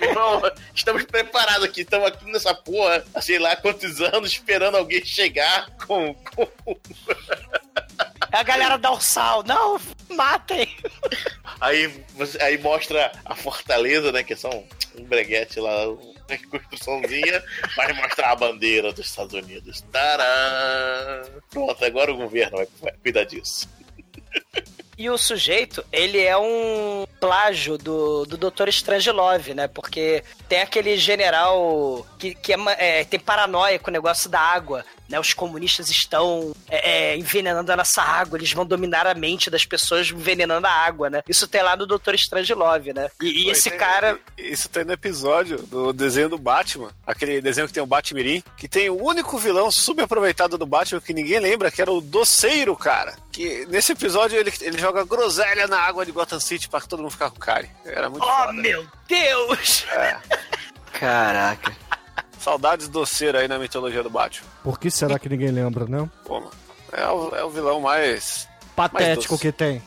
[0.01, 0.41] Irmão,
[0.75, 1.83] estamos preparados aqui.
[1.83, 6.15] Estamos aqui nessa porra, sei lá quantos anos, esperando alguém chegar com.
[6.15, 6.49] com...
[8.33, 9.43] É a galera dá o sal.
[9.43, 9.79] Não,
[10.09, 10.75] matem.
[11.61, 12.03] Aí,
[12.41, 14.23] aí mostra a fortaleza, né?
[14.23, 14.67] Que é só um,
[14.97, 15.85] um breguete lá,
[16.29, 17.43] uma construçãozinha,
[17.77, 19.83] mas mostra a bandeira dos Estados Unidos.
[19.93, 21.23] Tarã!
[21.51, 23.69] Pronto, agora o governo vai, vai cuidar disso.
[24.97, 28.69] E o sujeito, ele é um plágio do, do Dr.
[28.69, 29.67] Strangelove, né?
[29.67, 34.85] Porque tem aquele general que, que é, é, tem paranoia com o negócio da água.
[35.09, 35.19] Né?
[35.21, 39.65] Os comunistas estão é, é, envenenando a nossa água, eles vão dominar a mente das
[39.65, 41.23] pessoas envenenando a água, né?
[41.29, 43.11] Isso tem lá no Doutor Strangelove, né?
[43.23, 44.19] E, e esse tem- cara.
[44.39, 48.69] Isso tem no episódio do desenho do Batman, aquele desenho que tem o Batmirim, que
[48.69, 53.15] tem o único vilão subaproveitado do Batman que ninguém lembra, que era o Doceiro, cara.
[53.33, 57.11] Que nesse episódio ele, ele joga groselha na água de Gotham City pra todo mundo
[57.11, 57.69] ficar com cárie.
[57.85, 58.53] Era muito Oh, foda.
[58.53, 59.85] meu Deus!
[60.93, 61.77] Caraca.
[62.45, 64.47] Saudades doceiro aí na mitologia do Batman.
[64.63, 66.07] Por que será que ninguém lembra, né?
[66.27, 66.53] Pô, mano,
[66.93, 68.47] é o, é o vilão mais.
[68.77, 69.43] Patético doce.
[69.47, 69.83] que tem.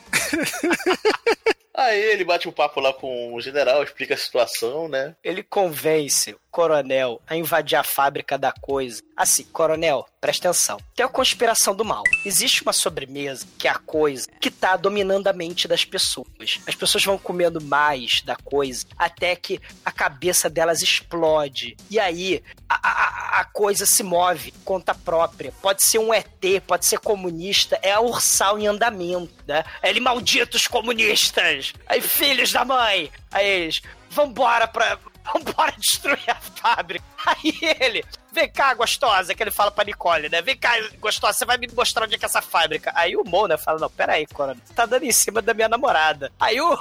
[1.72, 5.14] Aí ele bate um papo lá com o general, explica a situação, né?
[5.22, 9.00] Ele convence coronel a invadir a fábrica da coisa.
[9.16, 10.76] Assim, coronel, presta atenção.
[10.92, 12.02] Tem a conspiração do mal.
[12.24, 16.58] Existe uma sobremesa, que é a coisa, que tá dominando a mente das pessoas.
[16.66, 21.76] As pessoas vão comendo mais da coisa, até que a cabeça delas explode.
[21.88, 25.52] E aí, a, a- a coisa se move, conta própria.
[25.62, 26.26] Pode ser um ET,
[26.66, 29.62] pode ser comunista, é a ursal em andamento, né?
[29.80, 31.72] Ele, malditos comunistas!
[31.86, 33.12] Aí, filhos da mãe!
[33.30, 33.80] Aí eles,
[34.10, 34.98] vambora pra.
[35.32, 37.04] Vambora destruir a fábrica.
[37.26, 40.40] Aí ele, vem cá, gostosa, que ele fala pra Nicole, né?
[40.42, 42.92] Vem cá, gostosa, você vai me mostrar onde é que é essa fábrica.
[42.94, 46.32] Aí o Mona fala, não, peraí, coronel, tá dando em cima da minha namorada.
[46.38, 46.78] Aí o,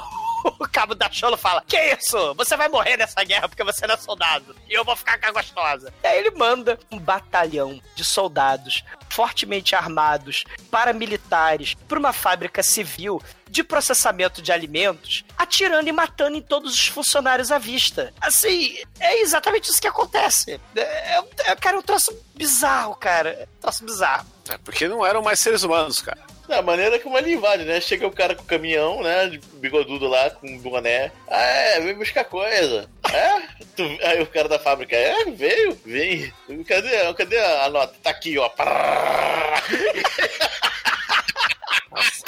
[0.60, 2.34] o cabo da Cholo fala, que isso?
[2.36, 4.56] Você vai morrer nessa guerra porque você não é soldado.
[4.70, 5.94] E eu vou ficar com a gostosa.
[6.04, 13.22] E aí ele manda um batalhão de soldados fortemente armados, paramilitares, pra uma fábrica civil
[13.50, 18.14] de processamento de alimentos, atirando e matando em todos os funcionários à vista.
[18.20, 20.60] Assim, é exatamente isso que acontece.
[20.76, 23.30] É, é, cara, é um troço bizarro, cara.
[23.30, 24.28] É um troço bizarro.
[24.50, 26.20] É porque não eram mais seres humanos, cara.
[26.48, 27.82] Da maneira como ele invade, né?
[27.82, 29.38] Chega o cara com o caminhão, né?
[29.56, 31.12] Bigodudo lá, com um boné.
[31.30, 32.90] Ah, é, vem buscar coisa.
[33.12, 33.42] É?
[33.76, 36.32] Tu- aí o cara da fábrica, é, veio, vem.
[36.66, 37.94] Cadê, cadê a nota?
[38.02, 38.50] Tá aqui, ó.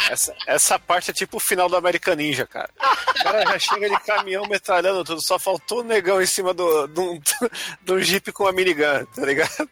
[0.10, 2.70] Essa, essa parte é tipo o final do American Ninja, cara.
[2.80, 6.86] O cara já chega de caminhão metralhando tudo, só faltou o negão em cima do,
[6.98, 7.20] um-
[7.84, 9.70] de um jeep com a minigun, tá ligado?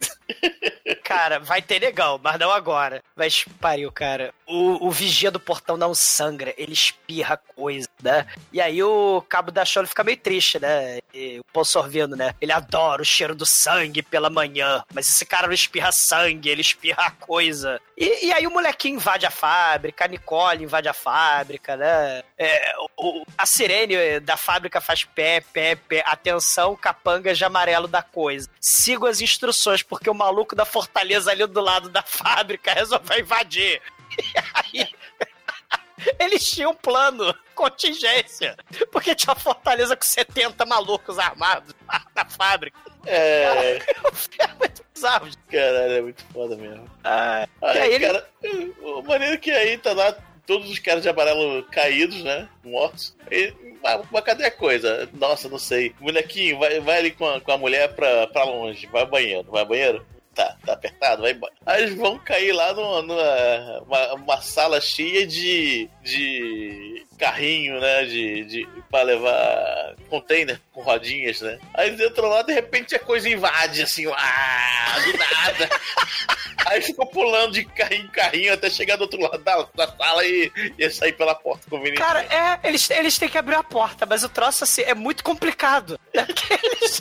[1.03, 3.01] Cara, vai ter legal, mas não agora.
[3.15, 4.33] Mas pariu, cara.
[4.45, 8.25] O, o vigia do portão não sangra, ele espirra coisa, né?
[8.51, 10.99] E aí o cabo da Chole fica meio triste, né?
[11.13, 12.33] E o Paul Sorvendo, né?
[12.39, 16.61] Ele adora o cheiro do sangue pela manhã, mas esse cara não espirra sangue, ele
[16.61, 17.79] espirra coisa.
[17.97, 22.23] E, e aí o molequinho invade a fábrica, a Nicole invade a fábrica, né?
[22.37, 26.03] É, o- a sirene da fábrica faz pé, pé, pé.
[26.05, 28.49] Atenção, capangas de amarelo da coisa.
[28.59, 33.81] Sigam as instruções, porque o maluco da fortaleza ali do lado da fábrica resolveu invadir.
[34.17, 34.23] E
[34.53, 34.89] aí.
[36.19, 38.55] Eles tinham um plano, contingência.
[38.91, 41.73] Porque tinha uma fortaleza com 70 malucos armados
[42.15, 42.77] na fábrica.
[43.05, 45.27] É, É muito bizarro.
[45.49, 46.89] caralho, é muito foda mesmo.
[47.03, 48.05] Ah, e Aí, aí ele.
[48.07, 48.27] cara,
[48.81, 50.15] o maneiro que aí tá lá
[50.45, 52.47] todos os caras de amarelo caídos, né?
[52.63, 53.15] Mortos.
[53.31, 53.53] E,
[53.83, 55.07] mas, mas cadê a coisa?
[55.13, 55.93] Nossa, não sei.
[55.99, 58.87] Molequinho, vai, vai ali com a, com a mulher pra, pra longe.
[58.87, 59.47] Vai ao banheiro.
[59.51, 60.05] Vai ao banheiro?
[60.37, 61.51] Tá, tá apertado, vai embora.
[61.65, 68.05] Aí eles vão cair lá numa, numa uma, sala cheia de, de carrinho, né?
[68.05, 71.57] De, de, pra levar container com rodinhas, né?
[71.73, 75.69] Aí eles entram lá, de repente a coisa invade, assim, lá, do nada.
[76.69, 80.23] Aí ficou pulando de carrinho em carrinho até chegar do outro lado da, da sala
[80.23, 81.99] e ia sair pela porta conveniente.
[81.99, 85.23] Cara, é, eles, eles têm que abrir a porta, mas o troço assim, é muito
[85.23, 85.99] complicado.
[86.13, 86.25] Né?
[86.25, 86.99] Porque eles,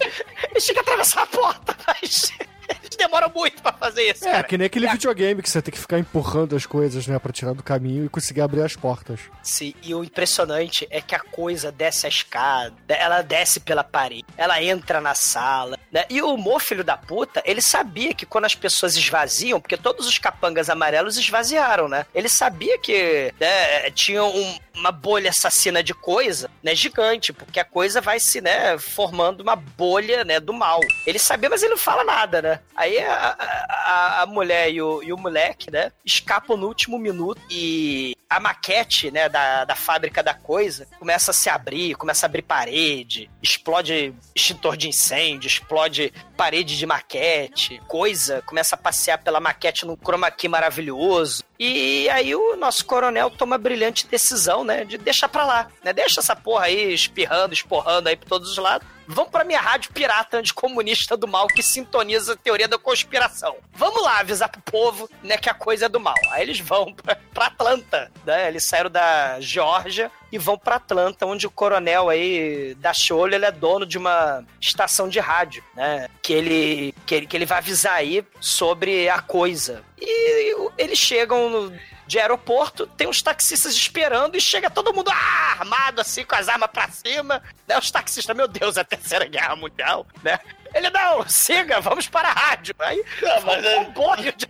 [0.51, 2.33] eles têm que atravessar a porta, mas
[2.83, 4.27] eles demoram muito pra fazer isso.
[4.27, 4.45] É, cara.
[4.45, 7.53] que nem aquele videogame que você tem que ficar empurrando as coisas, né, pra tirar
[7.55, 9.21] do caminho e conseguir abrir as portas.
[9.43, 14.25] Sim, e o impressionante é que a coisa desce a escada, ela desce pela parede,
[14.37, 16.05] ela entra na sala, né?
[16.11, 20.07] E o Mo, filho da puta, ele sabia que quando as pessoas esvaziam, porque todos
[20.07, 22.07] os capangas amarelos esvaziaram, né?
[22.15, 27.65] Ele sabia que né, tinha um- uma bolha assassina de coisa, né, gigante, porque a
[27.65, 30.81] coisa vai se, né, formando uma bolha, né, do mal.
[31.07, 32.56] Ele sabia, mas ele não fala nada, né?
[32.75, 33.37] Aí a,
[33.69, 38.41] a, a mulher e o, e o moleque, né, escapam no último minuto e a
[38.41, 43.31] maquete, né, da, da fábrica da coisa começa a se abrir, começa a abrir parede,
[43.43, 49.97] explode extintor de incêndio, explode parede de maquete, coisa começa a passear pela maquete num
[49.97, 51.43] chroma key maravilhoso.
[51.59, 55.93] E aí o nosso coronel toma a brilhante decisão, né, de deixar pra lá, né?
[55.93, 58.87] Deixa essa porra aí espirrando, esporrando aí por todos os lados.
[59.09, 63.57] Vamos pra minha rádio pirata anticomunista do mal que sintoniza a teoria da conspiração.
[63.73, 66.15] Vamos lá avisar pro povo, né, que a coisa é do mal.
[66.33, 68.49] Aí eles vão pra, pra Atlanta, né?
[68.49, 73.45] Eles saíram da Geórgia e vão pra Atlanta, onde o coronel aí da Cholo, ele
[73.47, 76.09] é dono de uma estação de rádio, né?
[76.23, 79.83] Que ele, que ele, que ele vai avisar aí sobre a coisa.
[79.99, 81.73] E eles chegam no
[82.07, 86.49] de aeroporto, tem uns taxistas esperando e chega todo mundo ah, armado assim, com as
[86.49, 87.43] armas pra cima.
[87.67, 87.77] Né?
[87.77, 90.39] Os taxistas, meu Deus, é a terceira guerra mundial, né?
[90.73, 92.75] Ele, não, siga, vamos para a rádio.
[92.79, 94.47] Aí, Não, mas um é- comboio de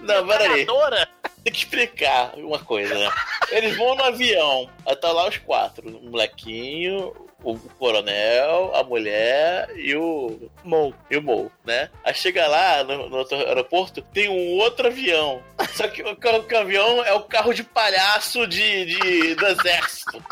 [0.00, 0.66] Não, peraí.
[1.44, 3.10] Tem que explicar uma coisa, né?
[3.50, 7.12] Eles vão no avião, aí tá lá os quatro: o molequinho,
[7.42, 10.48] o coronel, a mulher e o.
[10.62, 10.94] Mou.
[11.10, 11.90] E o Mou, né?
[12.04, 15.42] Aí chega lá no, no outro aeroporto, tem um outro avião.
[15.74, 20.22] Só que o, o avião é o carro de palhaço de, de- do exército.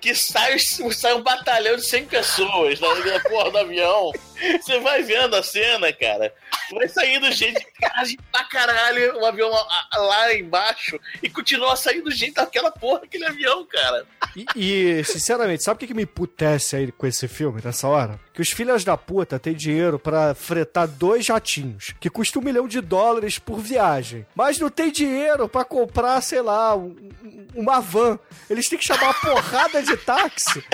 [0.00, 4.10] Que sai, sai um batalhão de 100 pessoas na, na porra do avião.
[4.60, 6.32] Você vai vendo a cena, cara.
[6.72, 7.64] Vai saindo gente,
[8.06, 10.98] gente pra caralho, o avião lá- embaixo.
[11.22, 14.06] E continua saindo gente daquela porra, aquele avião, cara.
[14.34, 18.18] E, e, sinceramente, sabe o que, que me putece aí com esse filme nessa hora?
[18.32, 22.66] Que os filhos da puta têm dinheiro pra fretar dois jatinhos, que custa um milhão
[22.66, 24.26] de dólares por viagem.
[24.34, 28.18] Mas não tem dinheiro pra comprar, sei lá, um- um- uma van.
[28.48, 30.64] Eles têm que chamar uma porrada de táxi.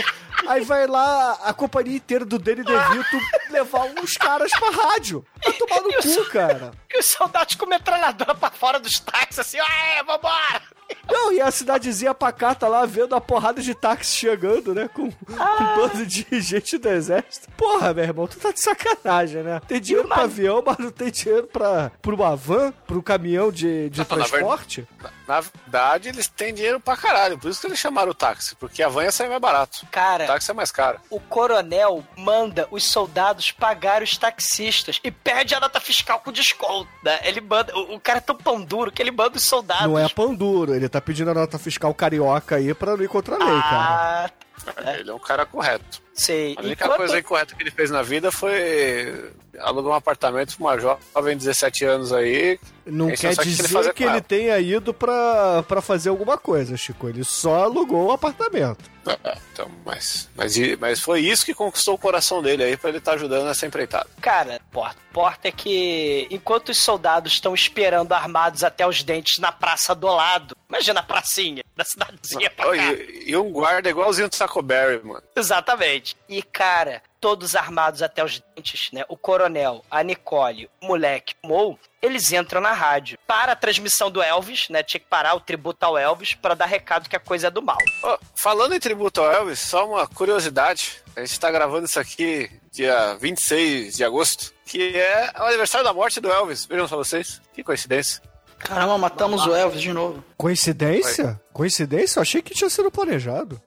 [0.46, 3.18] Aí vai lá a companhia inteira do Danny DeVito
[3.52, 5.24] levar uns caras pra rádio.
[5.42, 6.72] Vai tomar no cu, cara.
[6.90, 10.62] E os soldados com metralhadora pra fora dos táxis, assim, é, vambora!
[11.06, 14.88] Não, e a cidadezinha pacata lá vendo a porrada de táxi chegando, né?
[14.88, 17.46] Com, com um bando de gente do exército.
[17.58, 19.60] Porra, meu irmão, tu tá de sacanagem, né?
[19.68, 23.52] Tem dinheiro pra avião, mas não tem dinheiro pra, pra uma van, pra um caminhão
[23.52, 24.88] de, de Não, na transporte?
[25.26, 27.38] Na verdade, eles têm dinheiro pra caralho.
[27.38, 28.56] Por isso que eles chamaram o táxi.
[28.56, 29.86] Porque a van ia sair mais barato.
[29.90, 30.98] Cara, O táxi é mais caro.
[31.10, 36.88] o coronel manda os soldados pagar os taxistas e pede a nota fiscal com desconto,
[37.02, 37.18] né?
[37.22, 39.86] Ele manda, o, o cara é tão pão duro que ele manda os soldados.
[39.86, 43.08] Não é pão duro, ele tá pedindo a nota fiscal carioca aí pra não ir
[43.08, 44.30] contra a lei, cara.
[44.76, 46.02] Ah, Ele é um cara correto.
[46.18, 46.54] Sei.
[46.56, 49.30] A única Enquanto- coisa incorreta que ele fez na vida foi
[49.60, 52.58] alugar um apartamento pra uma jovem de 17 anos aí.
[52.86, 56.08] Não Esse quer é só que ele dizer que ele tenha ido pra, pra fazer
[56.10, 57.08] alguma coisa, Chico.
[57.08, 58.78] Ele só alugou o apartamento.
[59.06, 62.98] Ah, Então, mas, mas, mas foi isso que conquistou o coração dele aí pra ele
[62.98, 64.06] estar ajudando nessa empreitada.
[64.20, 69.50] Cara, porta, porta é que enquanto os soldados estão esperando armados até os dentes na
[69.50, 72.92] praça do lado, imagina a pracinha da cidadezinha pra cá.
[72.92, 75.22] e, e um guarda igualzinho do Taco Berry, mano.
[75.34, 76.07] Exatamente.
[76.28, 79.04] E, cara, todos armados até os dentes, né?
[79.08, 83.18] O coronel, a Nicole, o moleque, o Mo, eles entram na rádio.
[83.26, 84.82] Para a transmissão do Elvis, né?
[84.82, 87.62] Tinha que parar o tributo ao Elvis pra dar recado que a coisa é do
[87.62, 87.78] mal.
[88.02, 91.02] Ó, falando em tributo ao Elvis, só uma curiosidade.
[91.16, 95.92] A gente tá gravando isso aqui dia 26 de agosto, que é o aniversário da
[95.92, 96.66] morte do Elvis.
[96.66, 97.40] Vejam só vocês.
[97.52, 98.22] Que coincidência.
[98.58, 100.24] Caramba, matamos o Elvis de novo.
[100.36, 101.40] Coincidência?
[101.52, 102.18] Coincidência?
[102.18, 103.60] Eu achei que tinha sido planejado.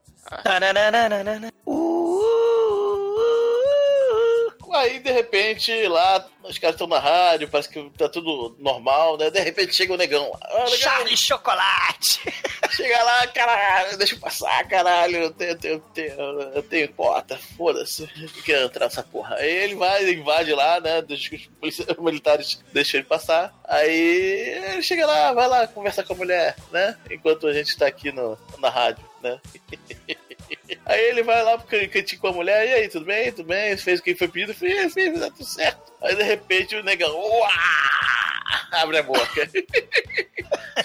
[0.43, 1.51] Tananana.
[4.73, 9.29] Aí, de repente, lá, os caras estão na rádio, parece que tá tudo normal, né?
[9.29, 10.31] De repente chega o negão.
[10.41, 12.21] Ah, negão, Charlie Chocolate!
[12.71, 16.93] Chega lá, caralho, deixa eu passar, caralho, eu tenho, eu tenho, eu tenho, eu tenho
[16.93, 18.07] cota, foda-se,
[18.45, 19.35] quer entrar nessa porra.
[19.35, 23.53] Aí ele vai, invade lá, né, deixa os militares deixam ele passar.
[23.65, 27.87] Aí ele chega lá, vai lá conversar com a mulher, né, enquanto a gente tá
[27.87, 29.37] aqui no, na rádio, né.
[30.91, 33.31] Aí ele vai lá pro can- cantinho com a mulher, e aí, tudo bem?
[33.31, 33.77] Tudo bem?
[33.77, 34.53] Fez o que foi pedido?
[34.53, 35.93] Fiz, tá tudo certo.
[36.01, 37.49] Aí de repente o negão, uá,
[38.71, 39.49] abre a boca.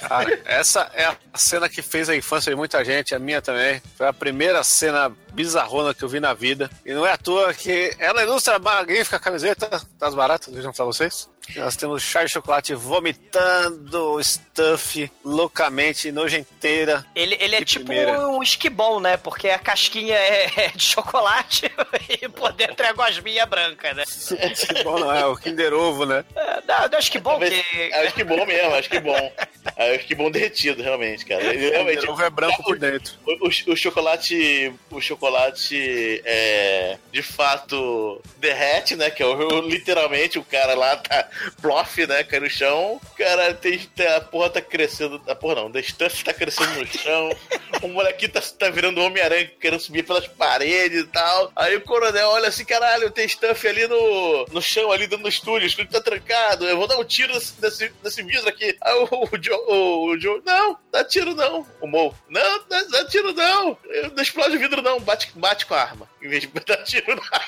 [0.09, 3.81] Cara, essa é a cena que fez a infância de muita gente, a minha também.
[3.97, 6.71] Foi a primeira cena bizarrona que eu vi na vida.
[6.85, 10.85] E não é à toa que ela ilustra a magnífica camiseta das baratas, vejam pra
[10.85, 11.29] vocês.
[11.55, 17.07] Nós temos Charlie Chocolate vomitando stuff loucamente, nojenteira.
[17.15, 18.29] Ele, ele é tipo primeira.
[18.29, 19.17] um esquibom, né?
[19.17, 21.71] Porque a casquinha é, é de chocolate
[22.47, 24.05] por dentro é a gosminha branca, né?
[24.77, 25.25] Que bom, não é?
[25.27, 26.25] O Kinder Ovo, né?
[26.35, 27.93] É, Não, não, esquibom Talvez- que...
[27.95, 29.33] Acho que bom mesmo, acho que bom.
[29.77, 31.43] Acho que bom derretido, realmente, cara.
[31.43, 31.99] Ele realmente.
[32.01, 33.15] Kinder Ovo é branco por dentro.
[33.27, 34.73] O, o- o chocolate.
[34.91, 36.99] O chocolate é.
[37.13, 39.11] De fato derrete, né?
[39.11, 41.29] Que é o, literalmente o cara lá tá
[41.61, 42.23] plof, né?
[42.25, 43.01] Cai no chão.
[43.03, 45.21] O cara tem, tem- A porra tá crescendo.
[45.29, 47.31] A porra não, o stuff tá crescendo no chão.
[47.83, 51.53] O molequinho tá, tá virando Homem-Aranha querendo subir pelas paredes e tal.
[51.55, 55.29] Aí o coronel olha assim: caralho, tem stuff ali no, no chão, ali dentro do
[55.29, 55.65] estúdio.
[55.65, 56.65] O estúdio tá trancado.
[56.67, 58.77] Eu vou dar um tiro nesse, nesse, nesse vidro aqui.
[58.83, 61.67] Aí o, o, Joe, o, o Joe, não, dá tiro não.
[61.81, 63.77] O Mo, não, dá, dá tiro não.
[63.85, 66.09] Eu- Não explode o vidro não, bate, bate com a arma.
[66.23, 67.43] Em vez de dar tiro na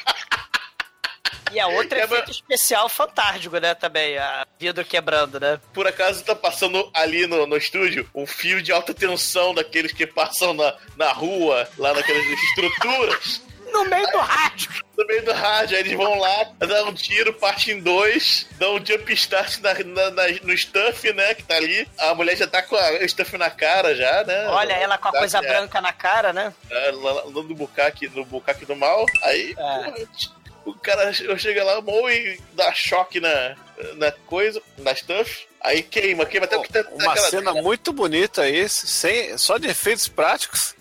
[1.53, 3.75] E a outra é efeito especial fantástico, né?
[3.75, 5.59] Também, a vidro quebrando, né?
[5.73, 10.07] Por acaso tá passando ali no, no estúdio um fio de alta tensão daqueles que
[10.07, 13.43] passam na, na rua, lá naquelas estruturas.
[13.73, 14.71] No meio do rádio.
[14.97, 18.77] No meio do rádio, aí eles vão lá, dão um tiro, parte em dois, dão
[18.77, 21.35] um jump start na, na- na- no stuff, né?
[21.35, 21.87] Que tá ali.
[21.99, 24.47] A mulher já tá com a- o stuff na cara já, né?
[24.49, 26.53] Olha ela com a Tá- coisa é, branca na cara, né?
[26.71, 29.05] é, lá- no bucaque, no bucaque do mal.
[29.23, 29.55] Aí, É.
[29.55, 29.95] porra,
[30.65, 33.55] o cara chega lá, moe e dá choque na,
[33.95, 35.47] na coisa, na stuff.
[35.61, 36.85] Aí queima, queima até o que tá.
[36.93, 40.75] Uma aquela- cena muito bonita aí, sem, só de efeitos práticos.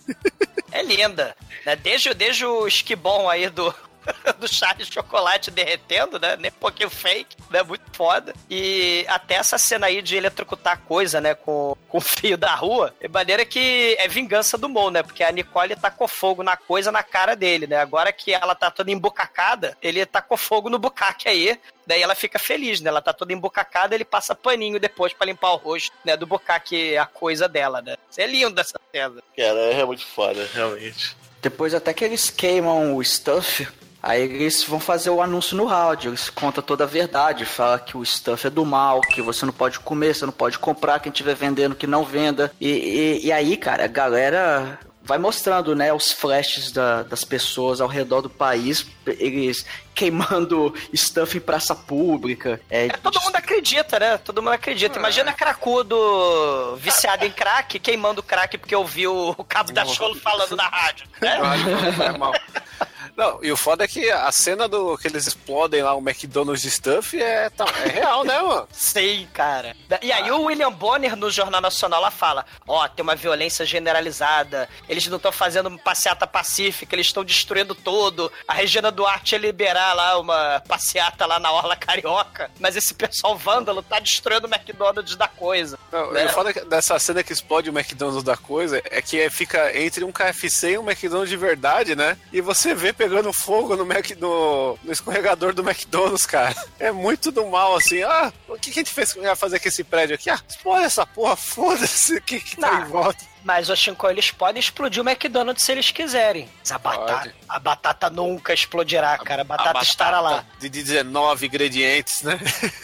[0.71, 1.35] É linda.
[1.65, 1.75] Né?
[1.75, 3.73] Desde, desde o esquibom aí do,
[4.39, 6.35] do chá de chocolate derretendo, né?
[6.37, 7.63] Nem um pouquinho fake, né?
[7.63, 8.33] Muito foda.
[8.49, 11.33] E até essa cena aí de eletrocutar coisa, né?
[11.33, 12.93] Com, com o fio da rua.
[12.99, 15.03] É maneira que é vingança do Mo, né?
[15.03, 17.77] Porque a Nicole tacou fogo na coisa na cara dele, né?
[17.77, 21.59] Agora que ela tá toda embucacada, ele tacou fogo no bucaque aí.
[21.85, 22.89] Daí ela fica feliz, né?
[22.89, 26.17] Ela tá toda embucacada, ele passa paninho depois pra limpar o rosto, né?
[26.17, 27.95] Do bucaque, a coisa dela, né?
[28.09, 29.21] Isso é lindo essa cena.
[29.35, 31.15] Cara, é muito foda, realmente.
[31.41, 33.67] Depois até que eles queimam o stuff,
[34.01, 36.09] aí eles vão fazer o anúncio no rádio.
[36.09, 39.53] Eles contam toda a verdade, fala que o stuff é do mal, que você não
[39.53, 42.51] pode comer, você não pode comprar, quem estiver vendendo que não venda.
[42.59, 47.79] E, e, e aí, cara, a galera vai mostrando, né, os flashes da- das pessoas
[47.79, 49.65] ao redor do país, eles
[49.95, 52.59] queimando stuff em praça pública.
[52.69, 54.17] É, Todo mundo acredita, né?
[54.17, 54.99] Todo mundo acredita.
[54.99, 60.67] Imagina cracudo viciado em crack, queimando crack porque ouviu o cabo da Cholo falando na
[60.67, 61.07] rádio.
[61.21, 61.37] Né?
[61.39, 62.33] Eu acho que não é mal.
[63.17, 66.61] Não, e o foda é que a cena do que eles explodem lá o McDonald's
[66.61, 68.67] de stuff é, tá- é real, né, mano?
[68.71, 69.75] Sim, cara.
[70.03, 74.69] E aí o William Bonner no Jornal Nacional lá fala: ó, tem uma violência generalizada,
[74.87, 78.31] eles não estão fazendo passeata pacífica, eles estão destruindo tudo.
[78.47, 83.35] A Regina Duarte ia liberar lá uma passeata lá na Orla Carioca, mas esse pessoal
[83.35, 85.79] vândalo tá destruindo o McDonald's da coisa.
[85.91, 86.23] Não, né?
[86.23, 89.27] e o foda é que dessa cena que explode o McDonald's da coisa é que
[89.31, 92.15] fica entre um KFC e um McDonald's de verdade, né?
[92.31, 96.53] E você vê pegando fogo no, Mac, no, no escorregador do McDonald's, cara.
[96.77, 98.03] É muito do mal, assim.
[98.03, 100.29] Ah, o que, que a gente fez ia fazer com esse prédio aqui?
[100.29, 103.23] Ah, explode essa porra, foda-se o que, que tá em volta.
[103.43, 106.49] Mas, Shinko, eles podem explodir o McDonald's se eles quiserem.
[106.59, 107.35] Mas a batata, Pode.
[107.47, 109.43] a batata nunca explodirá, cara.
[109.43, 110.45] A batata, estará lá.
[110.59, 112.37] De 19 ingredientes, né?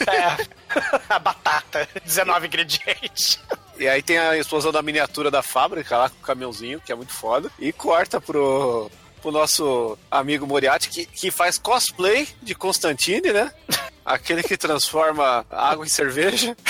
[0.08, 0.48] É.
[1.10, 3.40] a batata, 19 ingredientes.
[3.78, 6.96] E aí tem a explosão da miniatura da fábrica lá com o caminhãozinho, que é
[6.96, 7.52] muito foda.
[7.60, 8.90] E corta pro,
[9.24, 13.52] pro nosso amigo Moriarty, que, que faz cosplay de Constantine, né?
[14.06, 16.56] Aquele que transforma água em cerveja.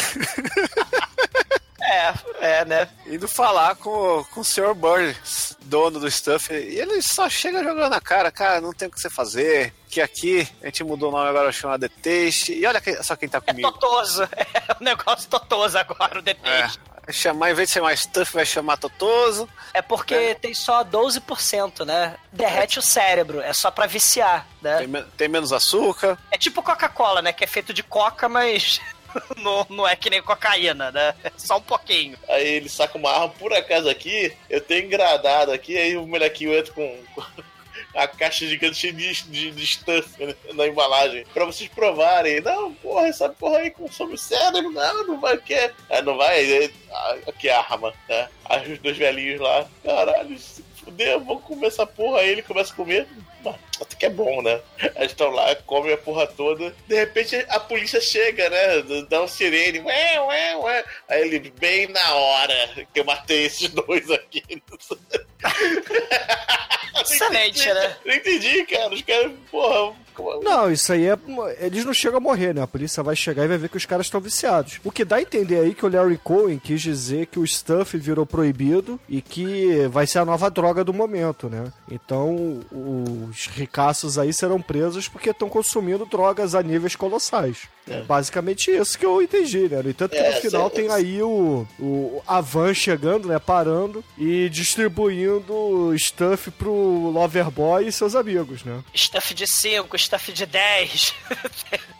[1.85, 2.89] É, é, né?
[3.05, 4.73] Indo falar com, com o Sr.
[4.73, 6.51] Burns, dono do stuff.
[6.53, 9.73] E ele só chega jogando na cara, cara, não tem o que você fazer.
[9.89, 12.53] Que aqui a gente mudou o nome agora, chama The Taste.
[12.53, 13.69] E olha só quem tá É comigo.
[13.73, 14.23] totoso.
[14.33, 16.79] É um negócio totoso agora, o É, DT.
[17.05, 19.47] Vai chamar, em vez de chamar stuff, vai chamar Totoso.
[19.73, 19.81] É.
[19.81, 22.15] porque tem só 12%, né?
[22.31, 24.77] Derrete o cérebro, é só pra viciar, né?
[24.79, 26.17] Tem, men- tem menos açúcar.
[26.31, 27.33] É tipo Coca-Cola, né?
[27.33, 28.79] Que é feito de coca, mas
[29.37, 31.13] não, não é que nem cocaína, né?
[31.23, 32.17] É só um pouquinho.
[32.29, 36.53] Aí ele saca uma arma, por acaso aqui, eu tenho engradado aqui, aí o molequinho
[36.53, 36.99] entra com
[37.95, 41.25] a caixa gigante cheia de, de, de stuff né, na embalagem.
[41.33, 42.41] Pra vocês provarem.
[42.41, 44.71] Não, porra, essa porra aí consome o cérebro.
[44.71, 45.73] Não, não vai, quer.
[45.89, 48.29] Aí não vai, aí, ah, aqui a arma, né?
[48.45, 52.19] Aí os dois velhinhos lá, caralho, se fuder, vamos comer essa porra.
[52.19, 53.07] Aí ele começa a comer.
[53.81, 54.61] Até que é bom, né?
[54.95, 56.73] Eles estão lá, comem a porra toda.
[56.87, 58.81] De repente a polícia chega, né?
[59.09, 59.79] Dá um sirene.
[59.79, 60.85] Ué, ué, ué.
[61.09, 64.41] Aí ele, bem na hora que eu matei esses dois aqui.
[67.01, 67.97] Excelente, né?
[68.05, 68.93] Não entendi, cara.
[68.93, 69.95] Os caras, porra.
[70.43, 71.17] Não, isso aí é.
[71.59, 72.61] Eles não chegam a morrer, né?
[72.61, 74.79] A polícia vai chegar e vai ver que os caras estão viciados.
[74.83, 77.97] O que dá a entender aí que o Larry Cohen quis dizer que o stuff
[77.97, 81.71] virou proibido e que vai ser a nova droga do momento, né?
[81.89, 87.67] Então os ricaços aí serão presos porque estão consumindo drogas a níveis colossais.
[87.87, 89.81] É basicamente isso que eu entendi, né?
[89.81, 93.37] No entanto que É, no final tem aí o, o a van chegando, né?
[93.39, 96.71] Parando e distribuindo stuff pro
[97.11, 98.81] Loverboy e seus amigos, né?
[98.95, 101.13] Stuff de 5, stuff de 10.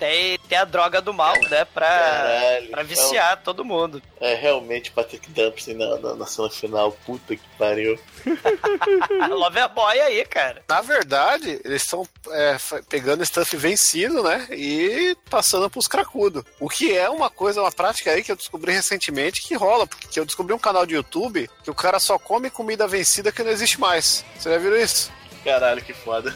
[0.00, 1.64] tem, tem a droga do mal, né?
[1.66, 4.02] Pra, Caralho, pra viciar todo mundo.
[4.18, 6.90] É realmente Patrick Dumpsy na, na, na cena final.
[7.04, 7.98] Puta que pariu.
[9.28, 10.64] Loverboy aí, cara.
[10.66, 12.56] Na verdade, eles estão é,
[12.88, 14.48] pegando stuff vencido, né?
[14.50, 16.42] E passando pros cracudos.
[16.58, 19.86] O que é uma coisa, uma prática aí que eu descobri recentemente que rola.
[19.86, 23.42] Porque eu descobri um canal de YouTube que o cara só come comida vencida que
[23.42, 24.24] não existe mais.
[24.38, 25.12] Você já viu isso?
[25.44, 26.34] Caralho, que foda.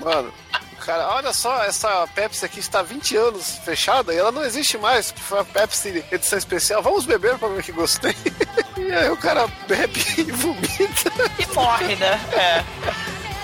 [0.00, 0.32] Mano,
[0.72, 4.42] o Cara, olha só, essa Pepsi aqui está há 20 anos fechada e ela não
[4.44, 6.82] existe mais, que foi a Pepsi edição especial.
[6.82, 8.14] Vamos beber pra ver que gostei.
[8.74, 11.12] E aí o cara bebe e vomita.
[11.38, 12.18] E morre, né?
[12.32, 12.64] É.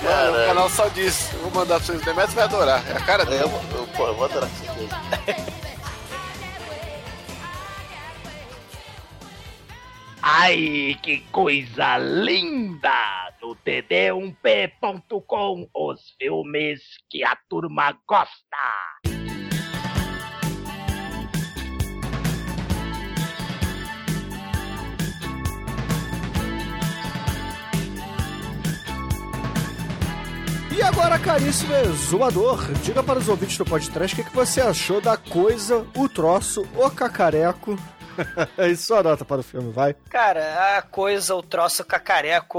[0.03, 1.33] Mano, o canal só diz.
[1.35, 2.01] Eu vou mandar pra vocês.
[2.03, 2.83] Demetrio vai adorar.
[2.89, 3.43] É a cara É, dele.
[3.45, 5.48] eu, eu, pô, eu vou adorar com certeza.
[10.23, 12.91] Ai, que coisa linda!
[13.41, 18.29] No td1p.com, os filmes que a turma gosta.
[30.77, 35.01] E agora, caríssimo exumador, diga para os ouvintes do podcast o que, que você achou
[35.01, 37.77] da coisa, o troço, o cacareco.
[38.59, 39.95] e sua nota para o filme, vai.
[40.11, 42.59] Cara, a coisa, o troço cacareco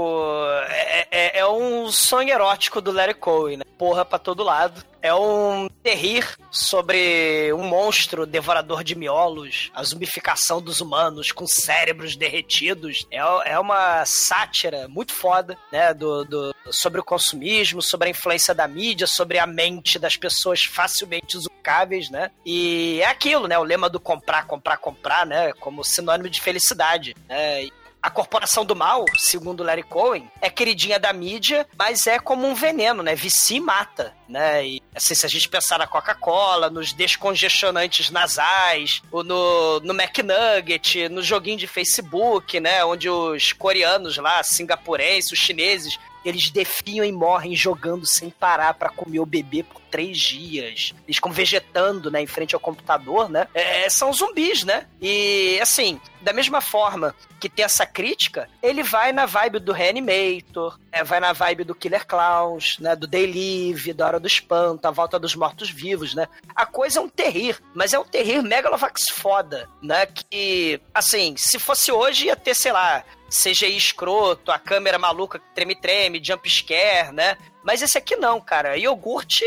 [0.68, 3.64] é, é, é um sonho erótico do Larry Cohen, né?
[3.78, 4.82] Porra pra todo lado.
[5.02, 12.16] É um terrir sobre um monstro devorador de miolos, a zumbificação dos humanos com cérebros
[12.16, 13.06] derretidos.
[13.10, 13.18] É,
[13.52, 15.94] é uma sátira muito foda, né?
[15.94, 20.64] Do, do, sobre o consumismo, sobre a influência da mídia, sobre a mente das pessoas
[20.64, 22.30] facilmente usucáveis, né?
[22.44, 23.58] E é aquilo, né?
[23.58, 25.52] O lema do comprar, comprar, comprar, né?
[25.54, 27.68] Como sinônimo de felicidade, né?
[28.02, 32.54] A corporação do mal, segundo Larry Cohen, é queridinha da mídia, mas é como um
[32.54, 33.14] veneno, né?
[33.14, 34.66] Vicia e mata, né?
[34.66, 41.10] E assim, se a gente pensar na Coca-Cola, nos descongestionantes nasais, ou no, no McNugget,
[41.10, 42.82] no joguinho de Facebook, né?
[42.84, 48.88] Onde os coreanos lá, singapurenses, os chineses, eles definham e morrem jogando sem parar pra
[48.88, 50.94] comer o bebê por três dias.
[51.06, 53.48] Eles ficam vegetando, né, em frente ao computador, né?
[53.54, 54.86] É, são zumbis, né?
[55.00, 60.78] E, assim, da mesma forma que tem essa crítica, ele vai na vibe do Reanimator,
[60.92, 62.94] é, vai na vibe do Killer Clowns, né?
[62.94, 66.28] Do Day Live, da Hora do Espanto, a Volta dos Mortos-Vivos, né?
[66.54, 70.06] A coisa é um terrir, mas é um terrir megalovax foda, né?
[70.06, 75.54] Que, assim, se fosse hoje ia ter, sei lá, CGI escroto, a câmera maluca que
[75.54, 77.36] treme-treme, jump scare, né?
[77.62, 78.76] Mas esse aqui não, cara.
[78.76, 79.44] Iogurte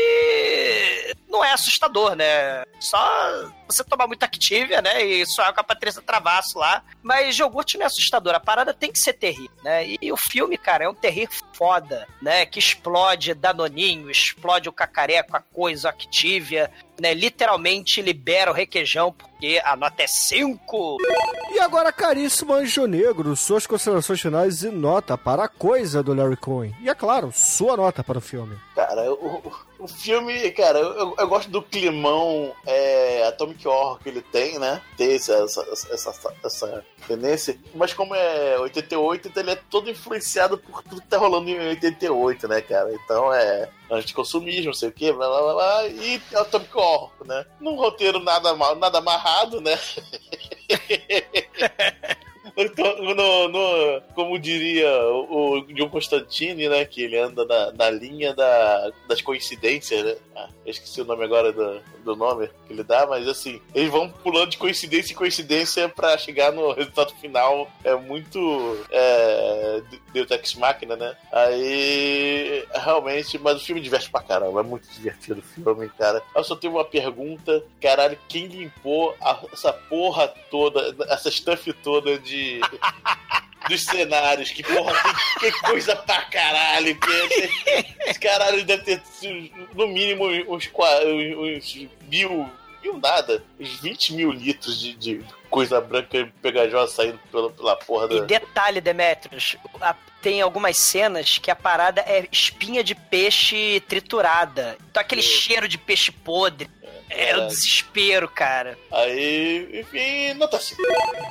[1.28, 2.64] não é assustador, né?
[2.78, 5.04] Só você tomar muita Activia, né?
[5.04, 6.82] E sonhar com a Patrícia Travasso lá.
[7.02, 8.34] Mas iogurte não é assustador.
[8.34, 9.86] A parada tem que ser terrível, né?
[10.00, 12.46] E, o filme, cara, é um terrir foda, né?
[12.46, 16.70] Que explode Danoninho, explode o cacareco, a coisa, a Activia,
[17.00, 17.14] né?
[17.14, 20.96] Literalmente libera o requeijão, porque a nota é 5.
[21.52, 26.36] E agora, caríssimo Anjo Negro, suas considerações finais e nota para a coisa do Larry
[26.36, 26.74] Cohen.
[26.80, 28.56] E é claro, sua nota para o filme.
[28.74, 34.22] Cara, o, o filme, cara, eu, eu gosto do climão é, Atomic Horror que ele
[34.22, 34.80] tem, né?
[34.96, 37.58] Tem essa, essa, essa, essa tendência.
[37.74, 41.68] Mas como é 88, então ele é todo influenciado por tudo que tá rolando em
[41.68, 42.92] 88, né, cara?
[42.94, 47.44] Então é anticonsumismo, não sei o que, blá blá blá, blá e Atomic Horror, né?
[47.60, 49.78] Num roteiro nada nada amarrado, né?
[52.56, 56.84] Então, no, no- como diria o, John Constantine, né?
[56.84, 60.16] Que ele anda na, na linha da, das coincidências, né?
[60.36, 63.90] Ah, eu esqueci o nome agora do, do nome que ele dá, mas assim, eles
[63.90, 67.68] vão pulando de coincidência em coincidência pra chegar no resultado final.
[67.84, 68.38] É muito.
[68.90, 69.82] É,
[70.12, 71.16] Deus Ex Machina, né?
[71.32, 72.64] Aí.
[72.74, 74.60] Realmente, mas o filme diverte pra caramba.
[74.60, 76.22] É muito divertido o filme, cara.
[76.34, 82.18] Eu só tenho uma pergunta: caralho, quem limpou a- essa porra toda, essa stuff toda
[82.18, 82.43] de.
[83.68, 84.92] Dos cenários, que porra,
[85.40, 87.10] que, que coisa pra caralho, que
[88.06, 89.02] esse caralho deve ter
[89.74, 91.74] no mínimo uns, qua- uns
[92.10, 92.50] mil,
[92.82, 98.04] mil nada, uns 20 mil litros de, de coisa branca pegajosa saindo pela, pela porra
[98.12, 98.26] E da.
[98.26, 104.76] detalhe, Demetrius, a- tem algumas cenas que a parada é espinha de peixe triturada.
[104.90, 106.68] Então aquele cheiro de peixe podre.
[107.16, 108.76] É o desespero, cara.
[108.92, 110.82] Aí, enfim, nota 5.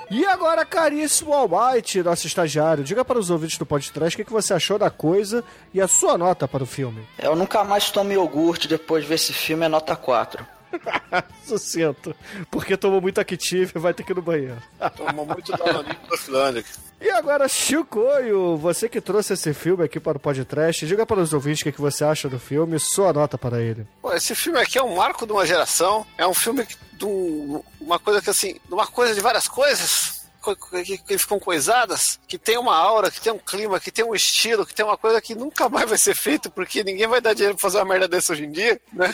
[0.09, 4.31] E agora, caríssimo Almighty, nosso estagiário, diga para os ouvintes do podcast o que, que
[4.31, 5.43] você achou da coisa
[5.73, 7.05] e a sua nota para o filme.
[7.19, 10.52] Eu nunca mais tomo iogurte depois de ver esse filme, é nota 4.
[11.45, 12.15] Sucinto.
[12.49, 14.61] Porque tomou muito Active e vai ter que ir no banheiro.
[14.95, 16.63] Tomou muito danoninho da Finlândia.
[17.01, 21.33] E agora, Chicoio, você que trouxe esse filme aqui para o podcast, diga para os
[21.33, 23.85] ouvintes o que, que você acha do filme e sua nota para ele.
[24.01, 26.05] Pô, esse filme aqui é um marco de uma geração.
[26.17, 30.23] É um filme de um- uma coisa que assim, de uma coisa de várias coisas
[30.41, 34.05] co- que, que ficam coisadas, que tem uma aura, que tem um clima, que tem
[34.05, 37.19] um estilo, que tem uma coisa que nunca mais vai ser feito, porque ninguém vai
[37.19, 39.13] dar dinheiro pra fazer uma merda dessa hoje em dia, né?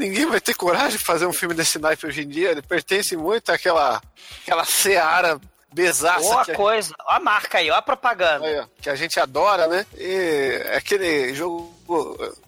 [0.00, 2.50] Ninguém vai ter coragem de fazer um filme desse naipe hoje em dia.
[2.50, 4.00] Ele pertence muito àquela,
[4.42, 5.40] àquela seara
[5.72, 8.44] besaça Ó a que, a- coisa, ó a marca aí, ó a propaganda.
[8.46, 9.86] Aí, ó, que a gente adora, né?
[9.96, 11.72] E é aquele jogo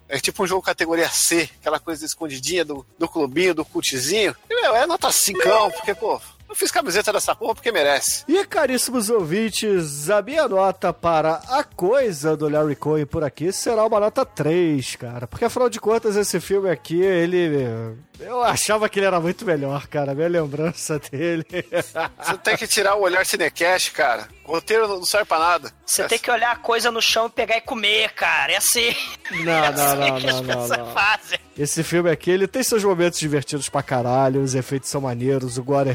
[0.09, 4.35] É tipo um jogo categoria C, aquela coisa escondidinha do, do clubinho, do cultizinho.
[4.49, 5.39] E, meu, é nota 5,
[5.71, 6.19] porque, pô,
[6.53, 8.23] eu fiz camiseta dessa porra porque merece.
[8.27, 13.83] E caríssimos ouvintes, a minha nota para a coisa do Larry Cohen por aqui será
[13.83, 15.25] uma nota 3, cara.
[15.25, 17.97] Porque afinal de contas, esse filme aqui, ele.
[18.19, 20.13] Eu achava que ele era muito melhor, cara.
[20.13, 21.43] Minha lembrança dele.
[22.21, 24.27] Você tem que tirar o olhar cinecast, cara.
[24.45, 25.71] O roteiro não serve pra nada.
[25.83, 28.53] Você tem que olhar a coisa no chão e pegar e comer, cara.
[28.53, 28.95] É assim.
[29.31, 30.93] Não, é não, assim não, que as não, não, pessoas não.
[30.93, 31.39] fazem.
[31.57, 35.63] Esse filme aqui, ele tem seus momentos divertidos pra caralho, os efeitos são maneiros, o
[35.63, 35.93] gore é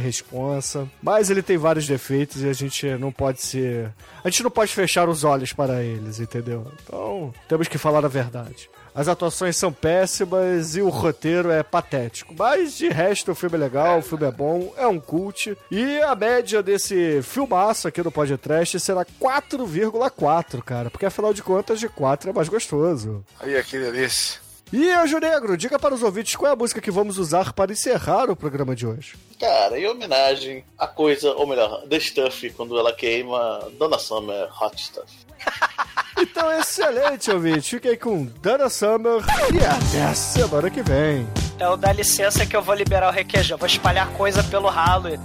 [1.03, 3.93] mas ele tem vários defeitos e a gente não pode ser...
[4.25, 6.67] A gente não pode fechar os olhos para eles, entendeu?
[6.83, 8.69] Então, temos que falar a verdade.
[8.95, 12.35] As atuações são péssimas e o roteiro é patético.
[12.37, 15.57] Mas de resto, o filme é legal, o filme é bom, é um cult.
[15.71, 20.91] E a média desse filmaço aqui no podcast será 4,4, cara.
[20.91, 23.25] Porque afinal de contas, de 4 é mais gostoso.
[23.39, 24.48] Aí, que delícia.
[24.73, 27.73] E Anjo Negro, diga para os ouvintes qual é a música que vamos usar para
[27.73, 29.15] encerrar o programa de hoje.
[29.41, 34.81] Cara, em homenagem à coisa, ou melhor, The Stuff, quando ela queima Donna Summer Hot
[34.81, 35.13] Stuff.
[36.21, 37.77] Então, excelente, ouvinte.
[37.77, 39.23] Fiquei com Dana Summer
[39.55, 41.29] e até a semana que vem.
[41.55, 43.57] Então dá licença que eu vou liberar o requeijão.
[43.57, 45.17] Vou espalhar coisa pelo ralo e.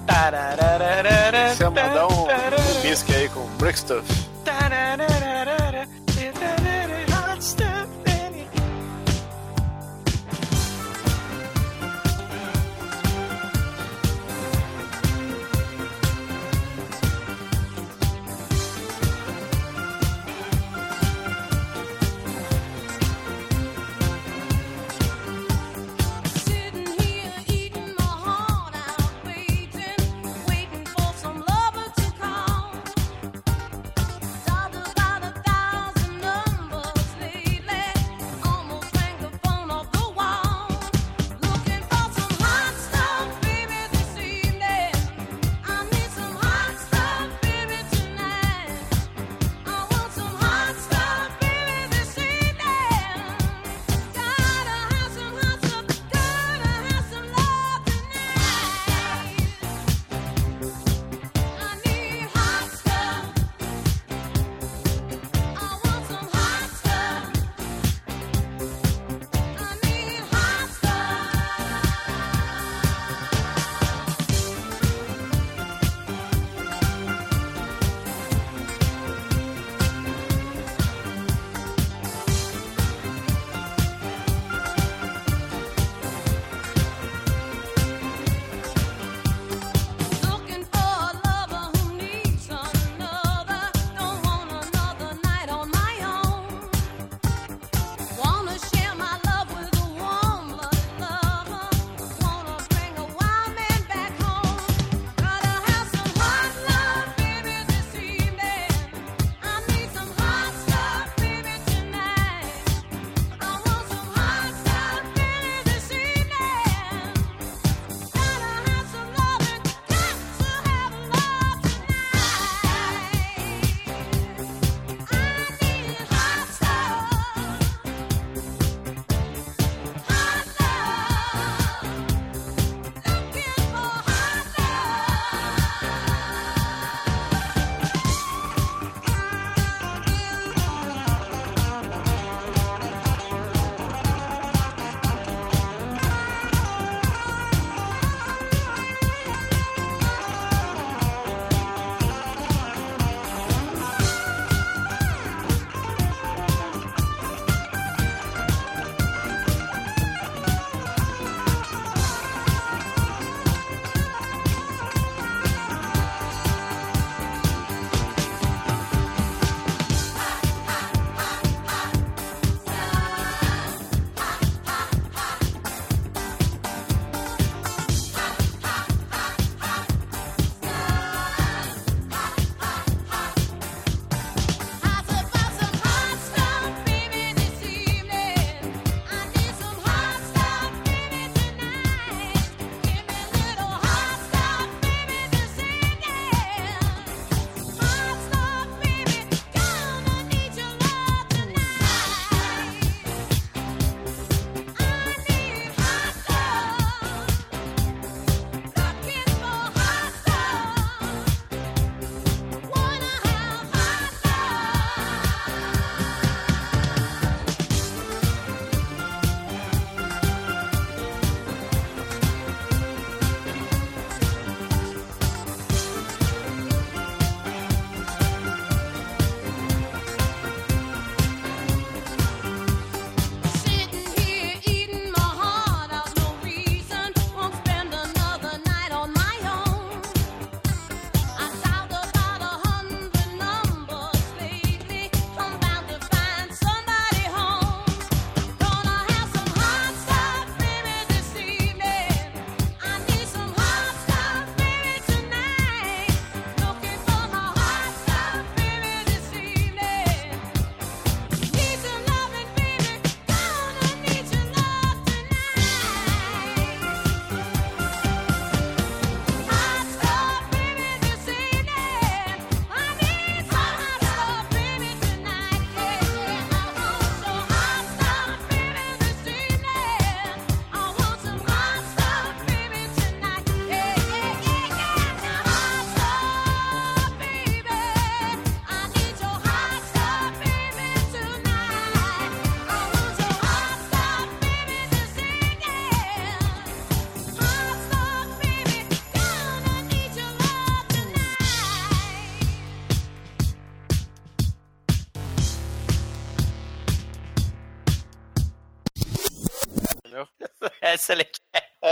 [1.55, 4.05] Você mandar um, um bisque aí com Brick Stuff.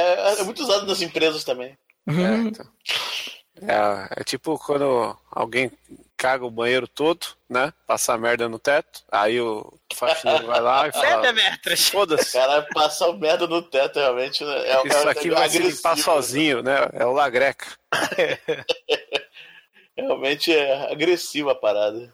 [0.01, 1.77] É, é muito usado nas empresas também.
[2.07, 2.65] É, então.
[3.61, 5.71] É, é tipo quando alguém
[6.17, 7.73] caga o banheiro todo, né?
[7.87, 11.77] Passa a merda no teto, aí o faxineiro vai lá e Né, fala?
[11.91, 15.49] Foda-se, Cara, passar o merda no teto realmente né, é, isso é, aqui é vai
[15.49, 15.77] se agressivo.
[15.77, 16.75] limpar sozinho, né?
[16.93, 17.65] É o lagreca.
[19.97, 22.11] Realmente é agressiva a parada.